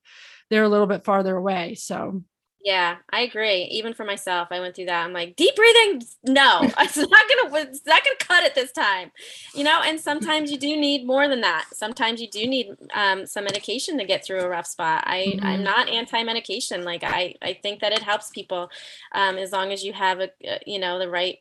they're 0.49 0.63
a 0.63 0.69
little 0.69 0.87
bit 0.87 1.03
farther 1.03 1.35
away. 1.35 1.75
So 1.75 2.23
yeah, 2.63 2.97
I 3.11 3.21
agree. 3.21 3.63
Even 3.71 3.93
for 3.93 4.03
myself, 4.03 4.49
I 4.51 4.59
went 4.59 4.75
through 4.75 4.87
that. 4.87 5.05
I'm 5.05 5.13
like, 5.13 5.35
deep 5.37 5.55
breathing, 5.55 6.03
no, 6.25 6.59
it's 6.79 6.97
not 6.97 7.09
gonna, 7.09 7.55
it's 7.69 7.85
not 7.85 8.03
gonna 8.03 8.15
cut 8.19 8.43
it 8.43 8.53
this 8.53 8.71
time, 8.73 9.11
you 9.55 9.63
know. 9.63 9.81
And 9.83 9.99
sometimes 9.99 10.51
you 10.51 10.57
do 10.57 10.75
need 10.75 11.07
more 11.07 11.27
than 11.29 11.41
that. 11.41 11.67
Sometimes 11.73 12.19
you 12.19 12.29
do 12.29 12.45
need 12.45 12.67
um, 12.93 13.25
some 13.25 13.45
medication 13.45 13.97
to 13.97 14.05
get 14.05 14.25
through 14.25 14.41
a 14.41 14.49
rough 14.49 14.67
spot. 14.67 15.03
I, 15.07 15.33
mm-hmm. 15.35 15.45
I'm 15.45 15.63
not 15.63 15.87
anti-medication. 15.87 16.83
Like 16.83 17.03
I, 17.03 17.35
I 17.41 17.53
think 17.53 17.79
that 17.79 17.93
it 17.93 18.03
helps 18.03 18.29
people 18.29 18.69
um, 19.13 19.37
as 19.37 19.51
long 19.53 19.71
as 19.71 19.83
you 19.83 19.93
have 19.93 20.19
a, 20.19 20.29
uh, 20.47 20.59
you 20.65 20.79
know, 20.79 20.99
the 20.99 21.09
right 21.09 21.37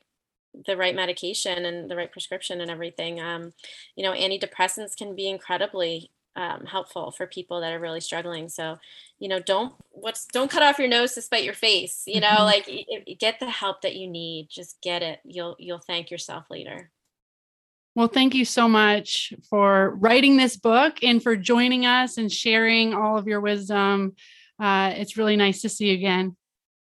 the 0.66 0.76
right 0.76 0.94
medication 0.94 1.64
and 1.64 1.90
the 1.90 1.96
right 1.96 2.10
prescription 2.10 2.60
and 2.60 2.70
everything. 2.70 3.20
Um, 3.20 3.52
you 3.96 4.02
know, 4.02 4.12
antidepressants 4.12 4.96
can 4.96 5.14
be 5.14 5.28
incredibly 5.28 6.10
um, 6.38 6.64
helpful 6.66 7.10
for 7.10 7.26
people 7.26 7.60
that 7.60 7.72
are 7.72 7.80
really 7.80 8.00
struggling. 8.00 8.48
So, 8.48 8.78
you 9.18 9.28
know, 9.28 9.40
don't 9.40 9.74
what's 9.90 10.24
don't 10.26 10.50
cut 10.50 10.62
off 10.62 10.78
your 10.78 10.88
nose 10.88 11.14
to 11.14 11.22
spite 11.22 11.42
your 11.42 11.52
face. 11.52 12.04
You 12.06 12.20
know, 12.20 12.28
mm-hmm. 12.28 12.44
like 12.44 13.18
get 13.18 13.40
the 13.40 13.50
help 13.50 13.82
that 13.82 13.96
you 13.96 14.06
need. 14.06 14.46
Just 14.48 14.80
get 14.80 15.02
it. 15.02 15.18
You'll 15.24 15.56
you'll 15.58 15.80
thank 15.80 16.12
yourself 16.12 16.44
later. 16.48 16.92
Well, 17.96 18.06
thank 18.06 18.36
you 18.36 18.44
so 18.44 18.68
much 18.68 19.32
for 19.50 19.96
writing 19.96 20.36
this 20.36 20.56
book 20.56 21.02
and 21.02 21.20
for 21.20 21.34
joining 21.34 21.84
us 21.84 22.18
and 22.18 22.30
sharing 22.30 22.94
all 22.94 23.18
of 23.18 23.26
your 23.26 23.40
wisdom. 23.40 24.14
Uh, 24.60 24.92
it's 24.94 25.16
really 25.16 25.34
nice 25.34 25.60
to 25.62 25.68
see 25.68 25.88
you 25.88 25.94
again. 25.94 26.36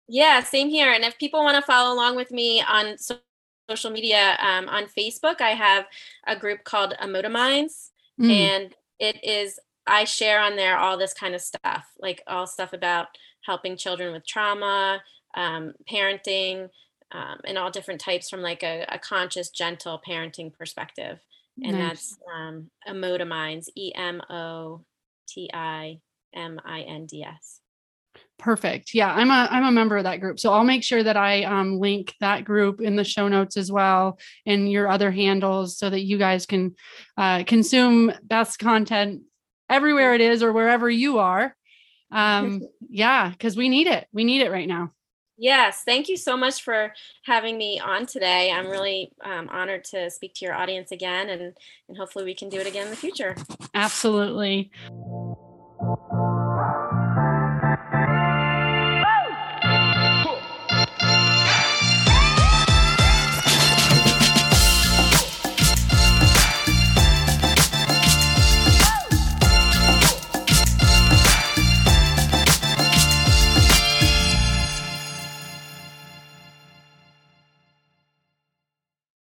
Yeah, 0.08 0.42
same 0.42 0.70
here. 0.70 0.94
And 0.94 1.04
if 1.04 1.18
people 1.18 1.44
want 1.44 1.58
to 1.58 1.62
follow 1.62 1.94
along 1.94 2.16
with 2.16 2.32
me 2.32 2.62
on 2.62 2.96
social 3.70 3.92
media, 3.92 4.38
um, 4.40 4.70
on 4.70 4.86
Facebook, 4.86 5.42
I 5.42 5.50
have 5.50 5.86
a 6.26 6.38
group 6.38 6.64
called 6.64 6.94
Emotiminds. 7.02 7.90
Mm. 8.20 8.30
And 8.30 8.76
it 9.02 9.22
is 9.24 9.60
I 9.88 10.06
share 10.06 10.40
on 10.40 10.56
there 10.56 10.78
all 10.78 10.98
this 10.98 11.14
kind 11.14 11.36
of 11.36 11.42
stuff, 11.42 11.88
like 12.00 12.22
all 12.28 12.48
stuff 12.48 12.72
about 12.72 13.08
helping 13.46 13.76
children 13.76 14.14
with 14.14 14.26
trauma, 14.26 15.02
um, 15.36 15.74
parenting, 15.92 16.70
um, 17.12 17.40
and 17.44 17.58
all 17.58 17.72
different 17.72 18.00
types 18.00 18.30
from 18.30 18.42
like 18.42 18.64
a, 18.64 18.86
a 18.88 19.00
conscious, 19.00 19.50
gentle 19.50 20.00
parenting 20.08 20.54
perspective. 20.54 21.20
And 21.64 21.74
nice. 21.74 21.82
that's 21.82 22.18
um, 22.34 22.70
Emotiminds, 22.88 23.66
E 23.76 23.92
M 23.96 24.22
O 24.30 24.86
T 25.28 25.50
I 25.54 26.00
M 26.34 26.62
I 26.64 26.82
N 26.82 27.08
D 27.08 27.24
S. 27.24 27.61
Perfect. 28.42 28.96
Yeah, 28.96 29.14
I'm 29.14 29.30
a 29.30 29.48
I'm 29.52 29.66
a 29.66 29.72
member 29.72 29.98
of 29.98 30.04
that 30.06 30.20
group, 30.20 30.40
so 30.40 30.52
I'll 30.52 30.64
make 30.64 30.84
sure 30.84 31.04
that 31.04 31.16
I 31.16 31.44
um, 31.44 31.78
link 31.78 32.16
that 32.22 32.44
group 32.44 32.82
in 32.82 32.96
the 32.96 33.04
show 33.04 33.28
notes 33.28 33.56
as 33.56 33.72
well, 33.72 34.18
and 34.48 34.70
your 34.70 34.90
other 34.90 35.12
handles, 35.12 35.78
so 35.78 35.92
that 35.92 36.02
you 36.02 36.18
guys 36.18 36.48
can 36.48 36.76
uh, 37.18 37.44
consume 37.46 38.12
Beth's 38.24 38.58
content 38.58 39.22
everywhere 39.70 40.16
it 40.16 40.22
is 40.22 40.42
or 40.42 40.54
wherever 40.54 40.90
you 40.90 41.20
are. 41.20 41.56
Um, 42.12 42.64
yeah, 42.90 43.30
because 43.30 43.56
we 43.56 43.70
need 43.70 43.86
it. 43.86 44.08
We 44.12 44.24
need 44.24 44.42
it 44.42 44.52
right 44.52 44.68
now. 44.68 44.92
Yes, 45.38 45.84
thank 45.86 46.10
you 46.10 46.18
so 46.18 46.36
much 46.36 46.64
for 46.64 46.94
having 47.26 47.60
me 47.60 47.80
on 47.80 48.08
today. 48.08 48.52
I'm 48.52 48.68
really 48.68 49.12
um, 49.24 49.50
honored 49.50 49.84
to 49.86 50.10
speak 50.10 50.34
to 50.36 50.46
your 50.46 50.56
audience 50.56 50.92
again, 50.92 51.30
and 51.30 51.54
and 51.88 51.96
hopefully 51.96 52.26
we 52.26 52.34
can 52.34 52.50
do 52.50 52.60
it 52.60 52.66
again 52.66 52.86
in 52.86 52.90
the 52.90 52.98
future. 52.98 53.36
Absolutely. 53.76 54.72